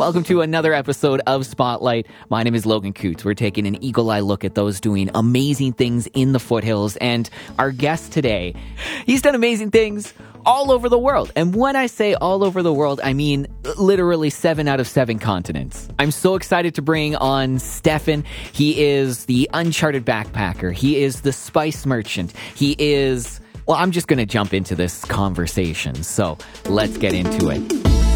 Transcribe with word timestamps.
Welcome 0.00 0.24
to 0.24 0.40
another 0.40 0.72
episode 0.72 1.20
of 1.26 1.44
Spotlight. 1.44 2.06
My 2.30 2.42
name 2.42 2.54
is 2.54 2.64
Logan 2.64 2.94
Coots. 2.94 3.22
We're 3.22 3.34
taking 3.34 3.66
an 3.66 3.84
eagle 3.84 4.10
eye 4.10 4.20
look 4.20 4.46
at 4.46 4.54
those 4.54 4.80
doing 4.80 5.10
amazing 5.14 5.74
things 5.74 6.06
in 6.14 6.32
the 6.32 6.40
foothills. 6.40 6.96
And 6.96 7.28
our 7.58 7.70
guest 7.70 8.10
today, 8.10 8.54
he's 9.04 9.20
done 9.20 9.34
amazing 9.34 9.72
things 9.72 10.14
all 10.46 10.72
over 10.72 10.88
the 10.88 10.98
world. 10.98 11.30
And 11.36 11.54
when 11.54 11.76
I 11.76 11.84
say 11.84 12.14
all 12.14 12.42
over 12.44 12.62
the 12.62 12.72
world, 12.72 13.02
I 13.04 13.12
mean 13.12 13.46
literally 13.76 14.30
seven 14.30 14.68
out 14.68 14.80
of 14.80 14.88
seven 14.88 15.18
continents. 15.18 15.86
I'm 15.98 16.12
so 16.12 16.34
excited 16.34 16.76
to 16.76 16.82
bring 16.82 17.14
on 17.16 17.58
Stefan. 17.58 18.24
He 18.54 18.82
is 18.82 19.26
the 19.26 19.50
uncharted 19.52 20.06
backpacker. 20.06 20.72
He 20.72 21.02
is 21.02 21.20
the 21.20 21.32
spice 21.34 21.84
merchant. 21.84 22.32
He 22.54 22.74
is, 22.78 23.38
well, 23.66 23.76
I'm 23.76 23.90
just 23.90 24.08
going 24.08 24.18
to 24.18 24.24
jump 24.24 24.54
into 24.54 24.74
this 24.74 25.04
conversation. 25.04 25.94
So 26.04 26.38
let's 26.64 26.96
get 26.96 27.12
into 27.12 27.50
it. 27.50 28.09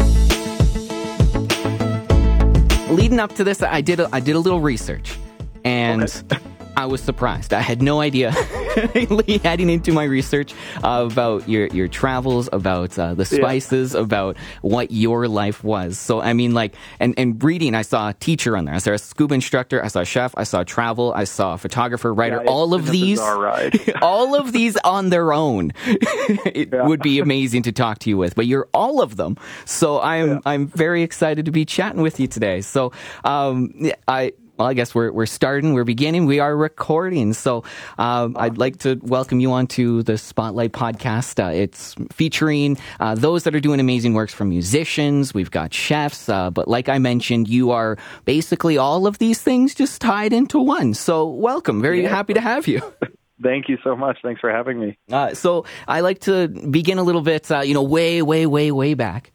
Leading 2.95 3.19
up 3.19 3.35
to 3.35 3.43
this, 3.43 3.61
I 3.61 3.81
did 3.81 3.99
a, 3.99 4.09
I 4.11 4.19
did 4.19 4.35
a 4.35 4.39
little 4.39 4.61
research, 4.61 5.17
and 5.63 6.03
okay. 6.03 6.43
I 6.77 6.85
was 6.85 7.01
surprised. 7.01 7.53
I 7.53 7.61
had 7.61 7.81
no 7.81 8.01
idea 8.01 8.31
heading 9.43 9.69
into 9.69 9.91
my 9.93 10.03
research 10.03 10.53
uh, 10.83 11.07
about 11.11 11.47
your 11.47 11.67
your 11.67 11.87
travels, 11.87 12.49
about 12.51 12.97
uh, 12.99 13.13
the 13.13 13.25
spices, 13.25 13.93
yeah. 13.93 14.01
about 14.01 14.37
what 14.61 14.91
your 14.91 15.27
life 15.27 15.63
was. 15.63 15.97
So 15.97 16.21
I 16.21 16.33
mean, 16.33 16.53
like, 16.53 16.75
and 16.99 17.13
and 17.17 17.41
reading, 17.43 17.75
I 17.75 17.81
saw 17.81 18.09
a 18.09 18.13
teacher 18.13 18.57
on 18.57 18.65
there. 18.65 18.75
I 18.75 18.79
saw 18.79 18.91
a 18.91 18.97
scuba 18.97 19.35
instructor. 19.35 19.83
I 19.83 19.87
saw 19.87 20.01
a 20.01 20.05
chef. 20.05 20.33
I 20.37 20.43
saw 20.43 20.63
travel. 20.63 21.13
I 21.13 21.23
saw 21.23 21.53
a 21.53 21.57
photographer, 21.57 22.13
writer. 22.13 22.41
Yeah, 22.43 22.51
all 22.51 22.73
of 22.73 22.87
these, 22.87 23.19
all 24.01 24.35
of 24.35 24.51
these 24.51 24.77
on 24.77 25.09
their 25.09 25.33
own, 25.33 25.71
it 25.85 26.69
yeah. 26.73 26.85
would 26.85 27.01
be 27.01 27.19
amazing 27.19 27.63
to 27.63 27.71
talk 27.71 27.99
to 27.99 28.09
you 28.09 28.17
with. 28.17 28.35
But 28.35 28.47
you're 28.47 28.67
all 28.73 29.01
of 29.01 29.15
them. 29.15 29.37
So 29.65 30.01
I'm 30.01 30.41
I'm 30.45 30.67
very 30.67 31.03
excited 31.03 31.45
to 31.45 31.51
be 31.51 31.65
chatting 31.65 32.01
with 32.01 32.19
you 32.19 32.27
today. 32.27 32.61
So 32.61 32.91
um, 33.23 33.73
I 34.07 34.33
well, 34.57 34.67
I 34.67 34.73
guess 34.73 34.95
we're 34.95 35.11
we're 35.11 35.25
starting, 35.25 35.73
we're 35.73 35.83
beginning, 35.83 36.25
we 36.25 36.39
are 36.39 36.55
recording. 36.55 37.33
So 37.33 37.63
um, 37.97 38.35
I'd 38.39 38.57
like 38.57 38.79
to 38.79 38.99
welcome 39.03 39.39
you 39.39 39.51
onto 39.51 40.01
the 40.03 40.17
Spotlight 40.17 40.71
podcast. 40.71 41.43
Uh, 41.43 41.51
it's 41.51 41.95
featuring 42.11 42.77
uh, 42.99 43.15
those 43.15 43.43
that 43.43 43.55
are 43.55 43.59
doing 43.59 43.79
amazing 43.79 44.13
works 44.13 44.33
from 44.33 44.49
musicians. 44.49 45.33
We've 45.33 45.51
got 45.51 45.73
chefs, 45.73 46.29
uh, 46.29 46.51
but 46.51 46.67
like 46.67 46.87
I 46.87 46.99
mentioned, 46.99 47.49
you 47.49 47.71
are 47.71 47.97
basically 48.23 48.77
all 48.77 49.07
of 49.07 49.17
these 49.17 49.41
things 49.41 49.75
just 49.75 49.99
tied 50.01 50.31
into 50.31 50.59
one. 50.59 50.93
So 50.93 51.27
welcome, 51.27 51.81
very 51.81 52.03
yeah. 52.03 52.09
happy 52.09 52.33
to 52.33 52.41
have 52.41 52.67
you. 52.67 52.81
Thank 53.43 53.67
you 53.67 53.77
so 53.83 53.97
much. 53.97 54.19
Thanks 54.23 54.39
for 54.39 54.49
having 54.49 54.79
me. 54.79 54.97
Uh, 55.11 55.33
so 55.33 55.65
I 55.87 55.99
like 55.99 56.19
to 56.21 56.47
begin 56.47 56.97
a 56.97 57.03
little 57.03 57.21
bit, 57.21 57.51
uh, 57.51 57.59
you 57.59 57.73
know, 57.73 57.83
way, 57.83 58.21
way, 58.21 58.45
way, 58.45 58.71
way 58.71 58.93
back. 58.93 59.33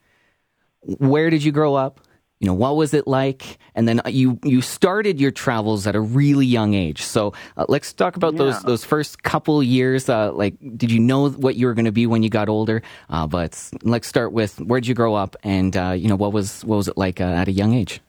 Where 0.81 1.29
did 1.29 1.45
you 1.45 1.53
grow 1.53 1.75
up? 1.75 2.01
You 2.41 2.47
know 2.47 2.55
what 2.55 2.77
was 2.77 2.95
it 2.95 3.07
like? 3.07 3.59
And 3.75 3.87
then 3.87 4.01
you 4.07 4.39
you 4.43 4.63
started 4.63 5.21
your 5.21 5.31
travels 5.31 5.87
at 5.87 5.95
a 5.95 6.01
really 6.01 6.47
young 6.47 6.73
age. 6.73 7.03
So 7.03 7.35
uh, 7.59 7.67
let's 7.69 7.93
talk 7.93 8.17
about 8.17 8.33
yeah. 8.33 8.39
those 8.39 8.63
those 8.63 8.85
first 8.85 9.23
couple 9.23 9.63
years 9.63 10.09
uh, 10.09 10.33
like 10.33 10.55
did 10.77 10.91
you 10.91 10.99
know 10.99 11.29
what 11.29 11.57
you 11.57 11.67
were 11.67 11.75
going 11.75 11.85
to 11.85 11.93
be 11.93 12.07
when 12.07 12.23
you 12.23 12.31
got 12.31 12.49
older? 12.49 12.83
Uh, 13.11 13.27
but 13.27 13.71
let's 13.83 14.09
start 14.09 14.33
with 14.33 14.59
where 14.61 14.81
did 14.81 14.89
you 14.89 14.95
grow 14.95 15.15
up 15.15 15.37
and 15.45 15.77
uh, 15.77 15.91
you 15.91 16.09
know 16.09 16.17
what 16.17 16.33
was 16.33 16.65
what 16.65 16.77
was 16.77 16.89
it 16.89 16.97
like 16.97 17.21
uh, 17.21 17.25
at 17.25 17.47
a 17.47 17.53
young 17.53 17.75
age? 17.75 18.01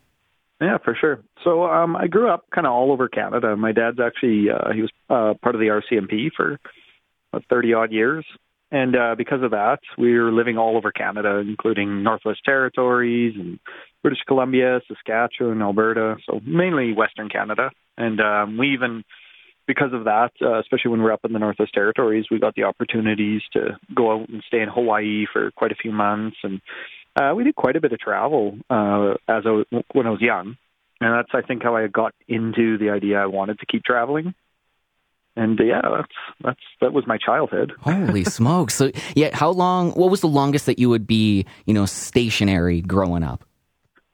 Yeah 0.62 0.78
for 0.78 0.96
sure. 0.96 1.22
So 1.44 1.66
um, 1.66 1.98
i 1.98 2.08
grew 2.08 2.30
up 2.30 2.46
kind 2.52 2.66
of 2.66 2.72
all 2.72 2.94
over 2.94 3.10
canada. 3.10 3.58
My 3.58 3.74
dad's 3.74 4.00
actually 4.00 4.50
uh, 4.50 4.72
he 4.72 4.82
was 4.82 4.92
part 5.10 5.56
of 5.56 5.60
the 5.60 5.68
rcmp 5.68 6.32
for 6.38 6.58
30 7.50 7.74
odd 7.74 7.92
years. 7.92 8.26
And 8.74 8.96
uh, 8.96 9.16
because 9.18 9.44
of 9.44 9.52
that, 9.52 9.80
we 9.98 10.18
were 10.18 10.32
living 10.32 10.58
all 10.58 10.78
over 10.78 10.94
Canada, 10.94 11.40
including 11.40 12.04
Northwest 12.04 12.40
Territories 12.46 13.36
and 13.38 13.60
British 14.02 14.22
Columbia, 14.28 14.82
Saskatchewan, 14.88 15.62
Alberta, 15.62 16.18
so 16.26 16.40
mainly 16.46 16.94
Western 16.94 17.30
Canada. 17.30 17.72
And 17.98 18.20
um, 18.20 18.58
we 18.58 18.74
even, 18.74 19.04
because 19.68 19.94
of 19.94 20.06
that, 20.06 20.32
uh, 20.42 20.60
especially 20.60 20.92
when 20.92 21.02
we're 21.02 21.14
up 21.14 21.24
in 21.24 21.34
the 21.34 21.40
Northwest 21.40 21.74
Territories, 21.74 22.26
we 22.32 22.40
got 22.40 22.56
the 22.56 22.64
opportunities 22.64 23.42
to 23.54 23.78
go 23.96 24.14
out 24.14 24.30
and 24.30 24.44
stay 24.48 24.62
in 24.62 24.70
Hawaii 24.70 25.26
for 25.32 25.52
quite 25.52 25.72
a 25.72 25.76
few 25.76 25.92
months. 25.92 26.38
And 26.44 26.62
uh, 27.16 27.34
we 27.36 27.44
did 27.44 27.56
quite 27.56 27.76
a 27.76 27.82
bit 27.82 27.94
of 27.94 28.00
travel 28.00 28.58
uh, 28.70 29.16
as 29.28 29.44
I 29.46 29.52
was, 29.52 29.66
when 29.94 30.08
I 30.08 30.12
was 30.12 30.22
young. 30.22 30.58
And 31.00 31.16
that's, 31.16 31.32
I 31.34 31.46
think, 31.46 31.64
how 31.64 31.76
I 31.76 31.88
got 31.88 32.14
into 32.28 32.78
the 32.78 32.90
idea 32.92 33.20
I 33.20 33.26
wanted 33.26 33.60
to 33.60 33.66
keep 33.66 33.84
traveling 33.84 34.34
and 35.36 35.60
uh, 35.60 35.64
yeah, 35.64 35.82
that's 35.82 36.14
that's 36.44 36.60
that 36.82 36.94
was 36.94 37.06
my 37.08 37.18
childhood. 37.18 37.74
Holy 37.80 38.24
smokes! 38.24 38.76
So 38.76 38.92
yeah, 39.16 39.36
how 39.36 39.50
long? 39.50 39.92
What 39.92 40.12
was 40.12 40.22
the 40.22 40.28
longest 40.28 40.66
that 40.66 40.80
you 40.80 40.90
would 40.90 41.08
be, 41.08 41.46
you 41.66 41.74
know, 41.74 41.86
stationary 41.86 42.82
growing 42.82 43.24
up? 43.24 43.46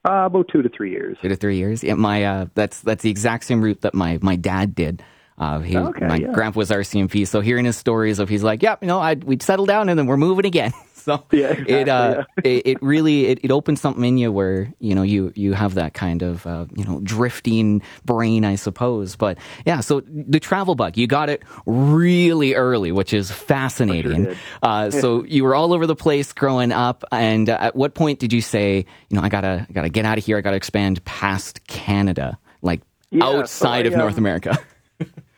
Uh, 0.08 0.24
about 0.24 0.48
two 0.48 0.62
to 0.62 0.70
three 0.70 0.90
years. 0.90 1.18
Two 1.20 1.28
to 1.28 1.36
three 1.36 1.58
years. 1.58 1.84
Yeah, 1.84 1.94
my 1.94 2.24
uh, 2.24 2.46
that's 2.54 2.80
that's 2.80 3.02
the 3.02 3.10
exact 3.10 3.44
same 3.44 3.60
route 3.60 3.82
that 3.82 3.94
my 3.94 4.18
my 4.22 4.36
dad 4.36 4.74
did. 4.74 5.02
Uh, 5.36 5.60
he, 5.60 5.76
okay, 5.76 6.06
my 6.06 6.16
yeah. 6.16 6.32
grandpa 6.32 6.58
was 6.58 6.70
RCMP, 6.70 7.28
so 7.28 7.40
hearing 7.40 7.66
his 7.66 7.76
stories 7.76 8.18
of 8.18 8.28
he's 8.28 8.42
like, 8.42 8.62
yep, 8.62 8.82
you 8.82 8.88
know, 8.88 9.00
I 9.00 9.14
we'd 9.14 9.42
settle 9.42 9.66
down 9.66 9.90
and 9.90 9.98
then 9.98 10.06
we're 10.06 10.16
moving 10.16 10.46
again. 10.46 10.72
so 11.08 11.24
yeah, 11.32 11.48
exactly, 11.48 11.74
it, 11.74 11.88
uh, 11.88 12.24
yeah. 12.44 12.50
it, 12.50 12.66
it 12.66 12.82
really 12.82 13.26
it, 13.26 13.40
it 13.42 13.50
opens 13.50 13.80
something 13.80 14.04
in 14.04 14.18
you 14.18 14.30
where 14.30 14.72
you 14.78 14.94
know 14.94 15.02
you 15.02 15.32
you 15.34 15.54
have 15.54 15.74
that 15.74 15.94
kind 15.94 16.22
of 16.22 16.46
uh, 16.46 16.66
you 16.74 16.84
know 16.84 17.00
drifting 17.02 17.82
brain, 18.04 18.44
I 18.44 18.56
suppose. 18.56 19.16
But 19.16 19.38
yeah, 19.64 19.80
so 19.80 20.02
the 20.06 20.40
travel 20.40 20.74
bug, 20.74 20.96
you 20.96 21.06
got 21.06 21.30
it 21.30 21.42
really 21.66 22.54
early, 22.54 22.92
which 22.92 23.14
is 23.14 23.30
fascinating. 23.30 24.26
Sure 24.26 24.36
uh, 24.62 24.90
so 25.00 25.24
you 25.24 25.44
were 25.44 25.54
all 25.54 25.72
over 25.72 25.86
the 25.86 25.96
place 25.96 26.32
growing 26.32 26.72
up, 26.72 27.04
and 27.10 27.48
uh, 27.48 27.56
at 27.58 27.76
what 27.76 27.94
point 27.94 28.18
did 28.18 28.32
you 28.32 28.42
say, 28.42 28.84
you 29.08 29.16
know, 29.16 29.22
I 29.22 29.30
gotta 29.30 29.66
I 29.68 29.72
gotta 29.72 29.88
get 29.88 30.04
out 30.04 30.18
of 30.18 30.24
here, 30.24 30.36
I 30.36 30.42
gotta 30.42 30.56
expand 30.56 31.02
past 31.04 31.66
Canada, 31.66 32.38
like 32.60 32.82
yeah, 33.10 33.24
outside 33.24 33.86
so 33.86 33.90
I, 33.90 33.92
of 33.92 33.96
North 33.96 34.14
um, 34.14 34.18
America? 34.18 34.58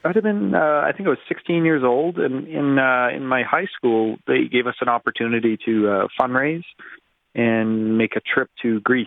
I'd 0.05 0.15
have 0.15 0.25
been, 0.25 0.55
uh, 0.55 0.83
I 0.85 0.93
think 0.97 1.07
I 1.07 1.11
was 1.11 1.19
16 1.29 1.65
years 1.65 1.83
old, 1.85 2.19
and 2.19 2.49
in 2.49 2.79
uh, 2.79 3.09
in 3.15 3.27
my 3.27 3.43
high 3.43 3.67
school, 3.77 4.17
they 4.27 4.45
gave 4.51 4.67
us 4.67 4.77
an 4.81 4.89
opportunity 4.89 5.59
to 5.67 5.89
uh, 5.89 6.07
fundraise 6.19 6.65
and 7.35 7.99
make 7.99 8.17
a 8.17 8.21
trip 8.21 8.49
to 8.63 8.81
Greece, 8.81 9.07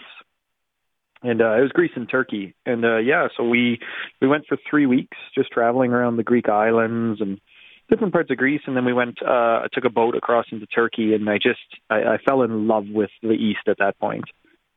and 1.23 1.41
uh, 1.41 1.57
it 1.57 1.61
was 1.61 1.71
Greece 1.71 1.91
and 1.95 2.07
Turkey, 2.07 2.53
and 2.65 2.85
uh, 2.85 2.97
yeah, 2.97 3.27
so 3.35 3.43
we 3.43 3.79
we 4.21 4.27
went 4.27 4.45
for 4.47 4.57
three 4.69 4.85
weeks, 4.85 5.17
just 5.35 5.51
traveling 5.51 5.91
around 5.91 6.17
the 6.17 6.23
Greek 6.23 6.47
islands 6.47 7.21
and 7.21 7.41
different 7.89 8.13
parts 8.13 8.29
of 8.29 8.37
Greece, 8.37 8.61
and 8.67 8.77
then 8.77 8.85
we 8.85 8.93
went. 8.93 9.17
Uh, 9.21 9.63
I 9.63 9.67
took 9.73 9.85
a 9.85 9.89
boat 9.89 10.15
across 10.15 10.45
into 10.51 10.67
Turkey, 10.67 11.15
and 11.15 11.27
I 11.27 11.37
just 11.37 11.59
I, 11.89 12.03
I 12.03 12.17
fell 12.23 12.43
in 12.43 12.67
love 12.67 12.87
with 12.87 13.11
the 13.23 13.31
East 13.31 13.67
at 13.67 13.79
that 13.79 13.97
point 13.99 14.25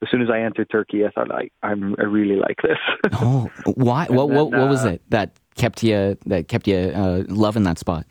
as 0.02 0.10
soon 0.10 0.22
as 0.22 0.28
I 0.30 0.40
entered 0.40 0.68
Turkey, 0.70 1.06
I 1.06 1.10
thought 1.10 1.30
I 1.32 1.48
I'm 1.62 1.94
I 1.98 2.02
really 2.02 2.36
like 2.36 2.58
this. 2.62 2.78
oh, 3.14 3.50
why? 3.64 4.06
what 4.10 4.28
then, 4.28 4.36
what 4.36 4.50
what 4.50 4.68
was 4.68 4.84
uh, 4.84 4.90
it 4.90 5.02
that 5.10 5.30
kept 5.56 5.82
you 5.82 6.16
that 6.26 6.48
kept 6.48 6.68
you 6.68 6.76
uh, 6.76 7.24
loving 7.28 7.64
that 7.64 7.78
spot? 7.78 8.06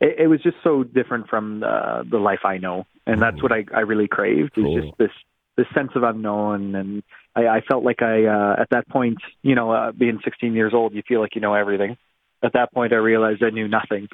It, 0.00 0.24
it, 0.24 0.26
was 0.26 0.42
just 0.42 0.56
so 0.64 0.82
different 0.82 1.28
from 1.28 1.60
the 1.60 2.04
the 2.10 2.18
life 2.18 2.40
I 2.44 2.58
know, 2.58 2.86
and 3.06 3.20
that's 3.20 3.36
oh. 3.38 3.42
what 3.42 3.52
I 3.52 3.64
I 3.74 3.80
really 3.80 4.08
craved. 4.08 4.54
Cool. 4.54 4.78
Is 4.78 4.84
just 4.84 4.98
this 4.98 5.10
this 5.56 5.66
sense 5.74 5.90
of 5.94 6.02
unknown, 6.02 6.74
and 6.74 7.02
I, 7.36 7.46
I 7.46 7.60
felt 7.60 7.84
like 7.84 8.02
I 8.02 8.24
uh, 8.24 8.56
at 8.58 8.70
that 8.70 8.88
point, 8.88 9.18
you 9.42 9.54
know, 9.54 9.70
uh, 9.70 9.92
being 9.92 10.18
16 10.24 10.54
years 10.54 10.72
old, 10.74 10.94
you 10.94 11.02
feel 11.06 11.20
like 11.20 11.34
you 11.34 11.40
know 11.40 11.54
everything. 11.54 11.96
At 12.44 12.54
that 12.54 12.72
point, 12.72 12.92
I 12.92 12.96
realized 12.96 13.42
I 13.44 13.50
knew 13.50 13.68
nothing. 13.68 14.08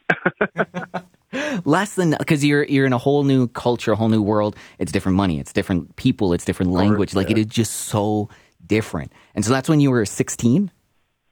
Less 1.64 1.94
than 1.94 2.14
because 2.18 2.44
you're 2.44 2.64
you're 2.64 2.86
in 2.86 2.92
a 2.92 2.98
whole 2.98 3.24
new 3.24 3.48
culture, 3.48 3.92
a 3.92 3.96
whole 3.96 4.08
new 4.08 4.22
world. 4.22 4.56
It's 4.78 4.92
different 4.92 5.16
money, 5.16 5.40
it's 5.40 5.52
different 5.52 5.96
people, 5.96 6.32
it's 6.32 6.44
different 6.44 6.72
language. 6.72 7.14
Like 7.14 7.28
yeah. 7.28 7.36
it 7.36 7.38
is 7.38 7.46
just 7.46 7.72
so 7.72 8.28
different. 8.66 9.12
And 9.34 9.44
so 9.44 9.52
that's 9.52 9.68
when 9.68 9.80
you 9.80 9.90
were 9.90 10.04
16. 10.04 10.70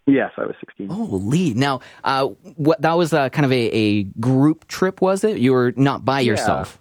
Yes, 0.06 0.31
I 0.37 0.43
was 0.43 0.55
16. 0.61 0.89
Holy! 0.89 1.53
Now, 1.55 1.81
uh, 2.05 2.28
what 2.55 2.81
that 2.83 2.97
was 2.97 3.12
uh, 3.12 3.28
kind 3.28 3.44
of 3.44 3.53
a, 3.53 3.71
a 3.72 4.03
group 4.05 4.69
trip, 4.69 5.00
was 5.00 5.25
it? 5.25 5.39
You 5.39 5.53
were 5.53 5.72
not 5.77 6.05
by 6.05 6.21
yeah. 6.21 6.33
yourself. 6.33 6.81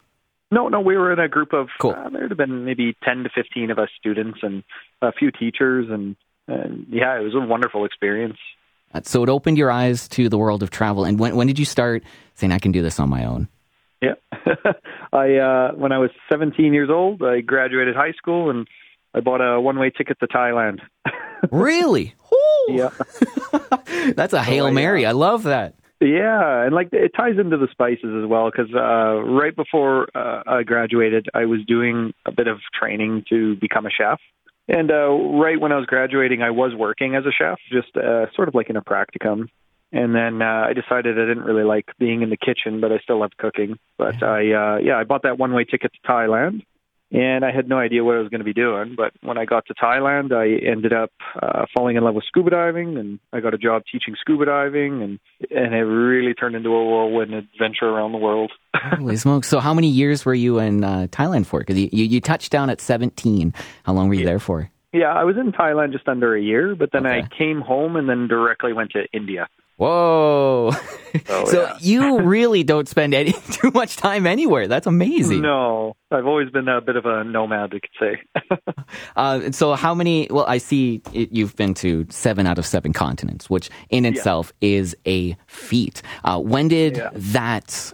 No, 0.51 0.67
no, 0.67 0.79
we 0.79 0.95
were 0.95 1.11
in 1.11 1.19
a 1.19 1.27
group 1.27 1.51
of. 1.51 1.69
Cool. 1.81 1.91
Uh, 1.91 2.09
there'd 2.09 2.29
have 2.29 2.37
been 2.37 2.65
maybe 2.65 2.95
10 3.03 3.23
to 3.23 3.29
15 3.33 3.71
of 3.71 3.79
us 3.79 3.89
students 3.99 4.39
and 4.43 4.63
a 5.01 5.11
few 5.11 5.31
teachers, 5.31 5.87
and, 5.89 6.15
and 6.47 6.85
yeah, 6.89 7.19
it 7.19 7.23
was 7.23 7.33
a 7.33 7.39
wonderful 7.39 7.83
experience. 7.83 8.37
Uh, 8.93 9.01
so 9.03 9.23
it 9.23 9.29
opened 9.29 9.57
your 9.57 9.71
eyes 9.71 10.07
to 10.09 10.29
the 10.29 10.37
world 10.37 10.61
of 10.61 10.69
travel. 10.69 11.03
And 11.03 11.19
when 11.19 11.35
when 11.35 11.47
did 11.47 11.57
you 11.57 11.65
start 11.65 12.03
saying 12.35 12.51
I 12.51 12.59
can 12.59 12.71
do 12.71 12.83
this 12.83 12.99
on 12.99 13.09
my 13.09 13.25
own? 13.25 13.47
Yeah, 14.01 14.13
I 15.11 15.35
uh, 15.35 15.71
when 15.73 15.91
I 15.91 15.97
was 15.97 16.11
17 16.31 16.73
years 16.73 16.91
old, 16.91 17.23
I 17.23 17.41
graduated 17.41 17.95
high 17.95 18.11
school 18.11 18.51
and 18.51 18.67
I 19.15 19.21
bought 19.21 19.39
a 19.39 19.59
one 19.61 19.79
way 19.79 19.89
ticket 19.89 20.19
to 20.19 20.27
Thailand. 20.27 20.81
really? 21.51 22.13
Yeah. 22.67 22.89
That's 24.15 24.33
a 24.33 24.43
hail 24.43 24.71
mary. 24.71 25.05
I 25.05 25.11
love 25.11 25.43
that. 25.43 25.75
Yeah, 26.01 26.65
and 26.65 26.75
like 26.75 26.89
it 26.91 27.13
ties 27.15 27.39
into 27.39 27.57
the 27.57 27.69
spices 27.71 28.21
as 28.21 28.27
well 28.27 28.51
because 28.51 28.73
uh, 28.75 29.23
right 29.23 29.55
before 29.55 30.09
uh, 30.13 30.43
I 30.45 30.63
graduated, 30.63 31.27
I 31.33 31.45
was 31.45 31.61
doing 31.65 32.13
a 32.25 32.31
bit 32.31 32.47
of 32.47 32.59
training 32.77 33.23
to 33.29 33.55
become 33.55 33.85
a 33.85 33.89
chef. 33.89 34.19
And 34.67 34.91
uh, 34.91 35.09
right 35.09 35.59
when 35.59 35.71
I 35.71 35.77
was 35.77 35.85
graduating, 35.85 36.41
I 36.41 36.49
was 36.49 36.73
working 36.75 37.15
as 37.15 37.23
a 37.25 37.31
chef, 37.31 37.59
just 37.71 37.95
uh, 37.95 38.25
sort 38.35 38.49
of 38.49 38.55
like 38.55 38.69
in 38.69 38.75
a 38.75 38.81
practicum. 38.81 39.47
And 39.93 40.13
then 40.13 40.41
uh, 40.41 40.65
I 40.67 40.73
decided 40.73 41.17
I 41.17 41.25
didn't 41.25 41.43
really 41.43 41.63
like 41.63 41.85
being 41.97 42.23
in 42.23 42.29
the 42.29 42.37
kitchen, 42.37 42.81
but 42.81 42.91
I 42.91 42.97
still 42.97 43.19
loved 43.19 43.37
cooking. 43.37 43.77
But 43.97 44.21
I, 44.21 44.51
uh, 44.51 44.77
yeah, 44.79 44.97
I 44.97 45.05
bought 45.05 45.23
that 45.23 45.37
one-way 45.37 45.63
ticket 45.63 45.93
to 45.93 46.11
Thailand, 46.11 46.63
and 47.11 47.45
I 47.45 47.51
had 47.51 47.69
no 47.69 47.77
idea 47.77 48.03
what 48.03 48.15
I 48.15 48.19
was 48.19 48.29
going 48.29 48.39
to 48.39 48.45
be 48.45 48.53
doing. 48.53 48.95
But 48.97 49.13
when 49.21 49.37
I 49.37 49.45
got 49.45 49.65
to 49.67 49.73
Thailand, 49.73 50.31
I 50.31 50.65
ended 50.65 50.93
up 50.93 51.11
uh, 51.41 51.65
falling 51.73 51.95
in 51.95 52.03
love 52.03 52.15
with 52.15 52.25
scuba 52.25 52.49
diving, 52.49 52.97
and 52.97 53.19
I 53.31 53.39
got 53.39 53.53
a 53.53 53.57
job 53.57 53.83
teaching 53.91 54.15
scuba 54.19 54.45
diving, 54.45 55.01
and 55.01 55.19
and 55.51 55.73
it 55.73 55.83
really 55.83 56.33
turned 56.33 56.55
into 56.55 56.69
a 56.69 56.85
whirlwind 56.85 57.33
adventure 57.33 57.87
around 57.87 58.11
the 58.11 58.17
world. 58.17 58.51
Holy 58.75 59.17
smokes! 59.17 59.47
So, 59.47 59.59
how 59.59 59.73
many 59.73 59.87
years 59.87 60.25
were 60.25 60.33
you 60.33 60.59
in 60.59 60.83
uh, 60.83 61.07
Thailand 61.11 61.45
for? 61.45 61.59
Because 61.59 61.77
you, 61.77 61.89
you, 61.91 62.05
you 62.05 62.21
touched 62.21 62.51
down 62.51 62.69
at 62.69 62.81
seventeen. 62.81 63.53
How 63.83 63.93
long 63.93 64.07
were 64.07 64.15
you 64.15 64.21
yeah. 64.21 64.27
there 64.27 64.39
for? 64.39 64.69
Yeah, 64.93 65.13
I 65.13 65.25
was 65.25 65.35
in 65.35 65.51
Thailand 65.51 65.91
just 65.91 66.07
under 66.07 66.35
a 66.35 66.41
year, 66.41 66.73
but 66.73 66.91
then 66.93 67.05
Okay. 67.05 67.19
I 67.19 67.37
came 67.37 67.59
home 67.59 67.97
and 67.97 68.07
then 68.07 68.29
directly 68.29 68.71
went 68.71 68.91
to 68.91 69.05
India. 69.11 69.49
Whoa! 69.77 70.71
Oh, 71.29 71.45
so 71.45 71.63
yeah. 71.63 71.77
you 71.81 72.21
really 72.21 72.63
don't 72.63 72.87
spend 72.87 73.13
any 73.13 73.31
too 73.51 73.71
much 73.71 73.97
time 73.97 74.25
anywhere. 74.25 74.67
That's 74.67 74.87
amazing. 74.87 75.41
No, 75.41 75.95
I've 76.11 76.25
always 76.25 76.49
been 76.49 76.67
a 76.69 76.79
bit 76.81 76.95
of 76.95 77.05
a 77.05 77.23
nomad, 77.23 77.73
we 77.73 77.81
could 77.81 77.89
say. 77.99 78.21
Uh, 79.15 79.51
so 79.51 79.73
how 79.73 79.95
many? 79.95 80.27
Well, 80.29 80.45
I 80.47 80.57
see 80.59 81.01
it, 81.13 81.31
you've 81.31 81.55
been 81.55 81.73
to 81.75 82.05
seven 82.09 82.45
out 82.45 82.57
of 82.59 82.65
seven 82.65 82.93
continents, 82.93 83.49
which 83.49 83.69
in 83.89 84.05
itself 84.05 84.53
is 84.61 84.95
a 85.07 85.35
feat. 85.47 86.01
Uh, 86.23 86.39
when 86.39 86.67
did 86.67 86.97
Yeah. 86.97 87.09
that 87.13 87.93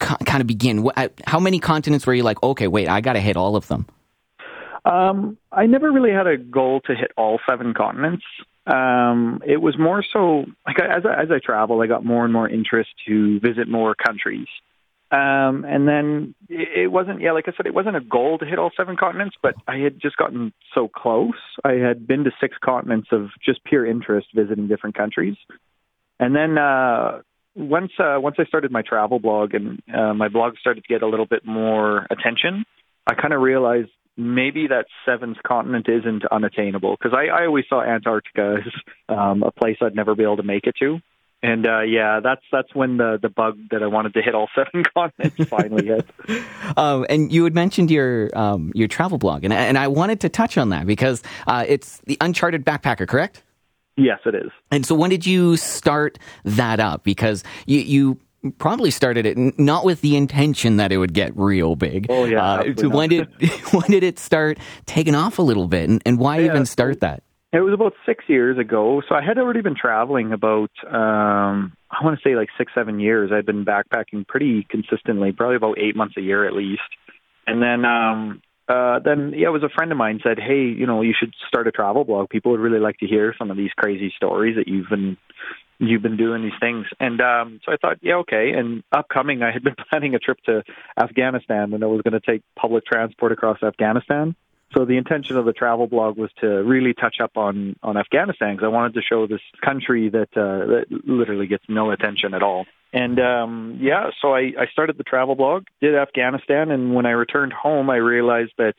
kind 0.00 0.40
of 0.40 0.46
begin? 0.46 0.88
How 1.26 1.38
many 1.40 1.58
continents 1.58 2.06
were 2.06 2.14
you 2.14 2.22
like? 2.22 2.42
Okay, 2.42 2.68
wait, 2.68 2.88
I 2.88 3.00
got 3.00 3.14
to 3.14 3.20
hit 3.20 3.36
all 3.36 3.54
of 3.56 3.66
them. 3.68 3.86
Um, 4.84 5.36
I 5.52 5.66
never 5.66 5.90
really 5.92 6.12
had 6.12 6.26
a 6.26 6.36
goal 6.36 6.80
to 6.86 6.94
hit 6.94 7.10
all 7.16 7.38
seven 7.48 7.74
continents. 7.74 8.24
Um, 8.66 9.42
it 9.46 9.60
was 9.60 9.76
more 9.78 10.02
so 10.12 10.46
like 10.66 10.80
as 10.80 11.04
I, 11.04 11.22
as 11.22 11.28
I 11.30 11.38
traveled, 11.44 11.82
I 11.82 11.86
got 11.86 12.04
more 12.04 12.24
and 12.24 12.32
more 12.32 12.48
interest 12.48 12.90
to 13.06 13.38
visit 13.40 13.68
more 13.68 13.94
countries. 13.94 14.48
Um, 15.10 15.64
and 15.64 15.86
then 15.86 16.34
it 16.48 16.90
wasn't, 16.90 17.20
yeah, 17.20 17.32
like 17.32 17.44
I 17.46 17.52
said, 17.56 17.66
it 17.66 17.74
wasn't 17.74 17.94
a 17.94 18.00
goal 18.00 18.38
to 18.38 18.44
hit 18.44 18.58
all 18.58 18.72
seven 18.76 18.96
continents, 18.96 19.36
but 19.40 19.54
I 19.68 19.76
had 19.76 20.00
just 20.00 20.16
gotten 20.16 20.52
so 20.74 20.88
close. 20.88 21.38
I 21.62 21.72
had 21.74 22.06
been 22.08 22.24
to 22.24 22.32
six 22.40 22.56
continents 22.64 23.08
of 23.12 23.28
just 23.44 23.62
pure 23.64 23.86
interest 23.86 24.28
visiting 24.34 24.66
different 24.66 24.96
countries. 24.96 25.36
And 26.18 26.34
then, 26.34 26.58
uh, 26.58 27.20
once, 27.54 27.92
uh, 28.00 28.16
once 28.18 28.36
I 28.40 28.44
started 28.46 28.72
my 28.72 28.82
travel 28.82 29.20
blog 29.20 29.54
and, 29.54 29.80
uh, 29.94 30.14
my 30.14 30.28
blog 30.28 30.56
started 30.58 30.82
to 30.82 30.88
get 30.88 31.02
a 31.02 31.06
little 31.06 31.26
bit 31.26 31.44
more 31.44 32.08
attention, 32.10 32.64
I 33.06 33.14
kind 33.14 33.34
of 33.34 33.40
realized 33.40 33.90
maybe 34.16 34.68
that 34.68 34.86
seventh 35.06 35.38
continent 35.46 35.88
isn't 35.88 36.24
unattainable 36.30 36.96
because 36.96 37.16
I, 37.16 37.26
I 37.26 37.46
always 37.46 37.64
saw 37.68 37.82
Antarctica 37.82 38.58
as 38.64 38.72
um, 39.08 39.42
a 39.42 39.50
place 39.50 39.76
I'd 39.80 39.94
never 39.94 40.14
be 40.14 40.22
able 40.22 40.36
to 40.36 40.42
make 40.42 40.66
it 40.66 40.76
to. 40.80 41.00
And 41.42 41.66
uh, 41.66 41.80
yeah, 41.80 42.20
that's 42.22 42.40
that's 42.50 42.74
when 42.74 42.96
the 42.96 43.18
the 43.20 43.28
bug 43.28 43.58
that 43.70 43.82
I 43.82 43.86
wanted 43.86 44.14
to 44.14 44.22
hit 44.22 44.34
all 44.34 44.48
seven 44.54 44.82
continents 44.82 45.44
finally 45.48 45.86
hit. 45.86 46.08
Um, 46.76 47.06
and 47.08 47.30
you 47.30 47.44
had 47.44 47.54
mentioned 47.54 47.90
your 47.90 48.30
um, 48.36 48.72
your 48.74 48.88
travel 48.88 49.18
blog, 49.18 49.44
and, 49.44 49.52
and 49.52 49.78
I 49.78 49.86
wanted 49.86 50.20
to 50.22 50.28
touch 50.28 50.56
on 50.58 50.70
that 50.70 50.86
because 50.86 51.22
uh, 51.46 51.64
it's 51.68 51.98
the 52.06 52.16
Uncharted 52.20 52.64
Backpacker, 52.64 53.06
correct? 53.06 53.44
Yes, 53.96 54.18
it 54.26 54.34
is. 54.34 54.50
And 54.72 54.84
so 54.84 54.94
when 54.94 55.10
did 55.10 55.24
you 55.24 55.56
start 55.56 56.18
that 56.44 56.80
up? 56.80 57.04
Because 57.04 57.44
you, 57.66 57.78
you 57.80 58.20
probably 58.58 58.90
started 58.90 59.26
it 59.26 59.58
not 59.58 59.84
with 59.84 60.00
the 60.00 60.16
intention 60.16 60.76
that 60.76 60.92
it 60.92 60.98
would 60.98 61.14
get 61.14 61.36
real 61.36 61.76
big. 61.76 62.06
Oh, 62.08 62.24
yeah, 62.24 62.42
Uh, 62.42 62.74
so 62.76 62.88
when 62.88 63.08
did 63.08 63.28
when 63.72 63.90
did 63.90 64.02
it 64.02 64.18
start 64.18 64.58
taking 64.86 65.14
off 65.14 65.38
a 65.38 65.42
little 65.42 65.68
bit, 65.68 65.88
and, 65.88 66.02
and 66.06 66.18
why 66.18 66.38
Yeah, 66.38 66.46
even 66.46 66.66
start 66.66 67.00
that? 67.00 67.22
It 67.52 67.60
was 67.60 67.72
about 67.72 67.92
six 68.04 68.24
years 68.26 68.58
ago. 68.58 69.00
So 69.08 69.14
I 69.14 69.22
had 69.22 69.38
already 69.38 69.60
been 69.60 69.76
traveling 69.76 70.32
about, 70.32 70.72
um, 70.88 71.72
I 71.88 72.02
want 72.02 72.18
to 72.18 72.28
say 72.28 72.34
like 72.34 72.48
six, 72.58 72.72
seven 72.74 72.98
years. 72.98 73.30
I'd 73.32 73.46
been 73.46 73.64
backpacking 73.64 74.26
pretty 74.26 74.66
consistently, 74.68 75.30
probably 75.30 75.54
about 75.54 75.78
eight 75.78 75.94
months 75.94 76.16
a 76.18 76.20
year 76.20 76.48
at 76.48 76.52
least. 76.52 76.82
And 77.46 77.62
then, 77.62 77.84
um, 77.84 78.42
uh, 78.68 78.98
then 79.04 79.34
yeah, 79.36 79.48
it 79.48 79.52
was 79.52 79.62
a 79.62 79.68
friend 79.68 79.92
of 79.92 79.98
mine 79.98 80.20
said, 80.22 80.38
"Hey, 80.38 80.64
you 80.64 80.86
know, 80.86 81.02
you 81.02 81.14
should 81.16 81.32
start 81.46 81.68
a 81.68 81.70
travel 81.70 82.04
blog. 82.04 82.30
People 82.30 82.50
would 82.52 82.60
really 82.60 82.80
like 82.80 82.98
to 82.98 83.06
hear 83.06 83.34
some 83.38 83.50
of 83.50 83.56
these 83.56 83.70
crazy 83.76 84.12
stories 84.16 84.56
that 84.56 84.66
you've 84.66 84.88
been 84.88 85.16
you've 85.78 86.02
been 86.02 86.16
doing 86.16 86.42
these 86.42 86.58
things." 86.60 86.86
And 87.00 87.20
um, 87.20 87.60
so 87.64 87.72
I 87.72 87.76
thought, 87.76 87.98
yeah, 88.02 88.16
okay. 88.16 88.52
And 88.56 88.82
upcoming, 88.92 89.42
I 89.42 89.52
had 89.52 89.62
been 89.62 89.76
planning 89.90 90.14
a 90.14 90.18
trip 90.18 90.38
to 90.46 90.62
Afghanistan, 91.00 91.72
and 91.72 91.82
I 91.82 91.86
was 91.86 92.02
going 92.02 92.20
to 92.20 92.20
take 92.20 92.42
public 92.56 92.84
transport 92.86 93.32
across 93.32 93.62
Afghanistan. 93.62 94.36
So 94.76 94.84
the 94.84 94.96
intention 94.96 95.36
of 95.36 95.44
the 95.44 95.52
travel 95.52 95.86
blog 95.86 96.16
was 96.16 96.30
to 96.40 96.46
really 96.46 96.94
touch 96.94 97.16
up 97.22 97.36
on 97.36 97.76
on 97.82 97.96
Afghanistan 97.96 98.56
because 98.56 98.66
I 98.66 98.68
wanted 98.68 98.94
to 98.94 99.02
show 99.02 99.26
this 99.26 99.40
country 99.64 100.08
that 100.08 100.36
uh, 100.36 100.66
that 100.66 100.86
literally 101.06 101.46
gets 101.46 101.64
no 101.68 101.90
attention 101.90 102.34
at 102.34 102.42
all. 102.42 102.66
And 102.92 103.20
um, 103.20 103.78
yeah, 103.80 104.10
so 104.20 104.34
I, 104.34 104.52
I 104.58 104.66
started 104.72 104.96
the 104.96 105.04
travel 105.04 105.34
blog, 105.34 105.64
did 105.80 105.94
Afghanistan, 105.94 106.70
and 106.70 106.94
when 106.94 107.06
I 107.06 107.10
returned 107.10 107.52
home, 107.52 107.90
I 107.90 107.96
realized 107.96 108.52
that 108.58 108.74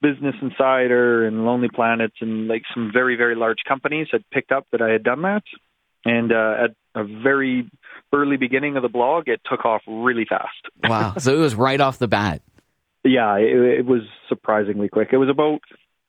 Business 0.00 0.34
Insider 0.42 1.26
and 1.26 1.46
Lonely 1.46 1.68
Planets 1.68 2.16
and 2.20 2.46
like 2.46 2.62
some 2.74 2.90
very 2.92 3.16
very 3.16 3.34
large 3.34 3.58
companies 3.66 4.08
had 4.12 4.28
picked 4.30 4.52
up 4.52 4.66
that 4.72 4.82
I 4.82 4.90
had 4.90 5.02
done 5.02 5.22
that. 5.22 5.42
And 6.04 6.32
uh, 6.32 6.64
at 6.64 6.70
a 6.94 7.04
very 7.04 7.70
early 8.12 8.36
beginning 8.36 8.76
of 8.76 8.82
the 8.82 8.88
blog, 8.88 9.28
it 9.28 9.40
took 9.48 9.64
off 9.64 9.82
really 9.86 10.26
fast. 10.28 10.50
Wow! 10.88 11.14
so 11.18 11.34
it 11.34 11.38
was 11.38 11.54
right 11.54 11.80
off 11.80 11.98
the 11.98 12.08
bat. 12.08 12.42
Yeah, 13.04 13.36
it, 13.36 13.80
it 13.80 13.86
was 13.86 14.02
surprisingly 14.28 14.88
quick. 14.88 15.08
It 15.12 15.16
was 15.16 15.28
about 15.28 15.60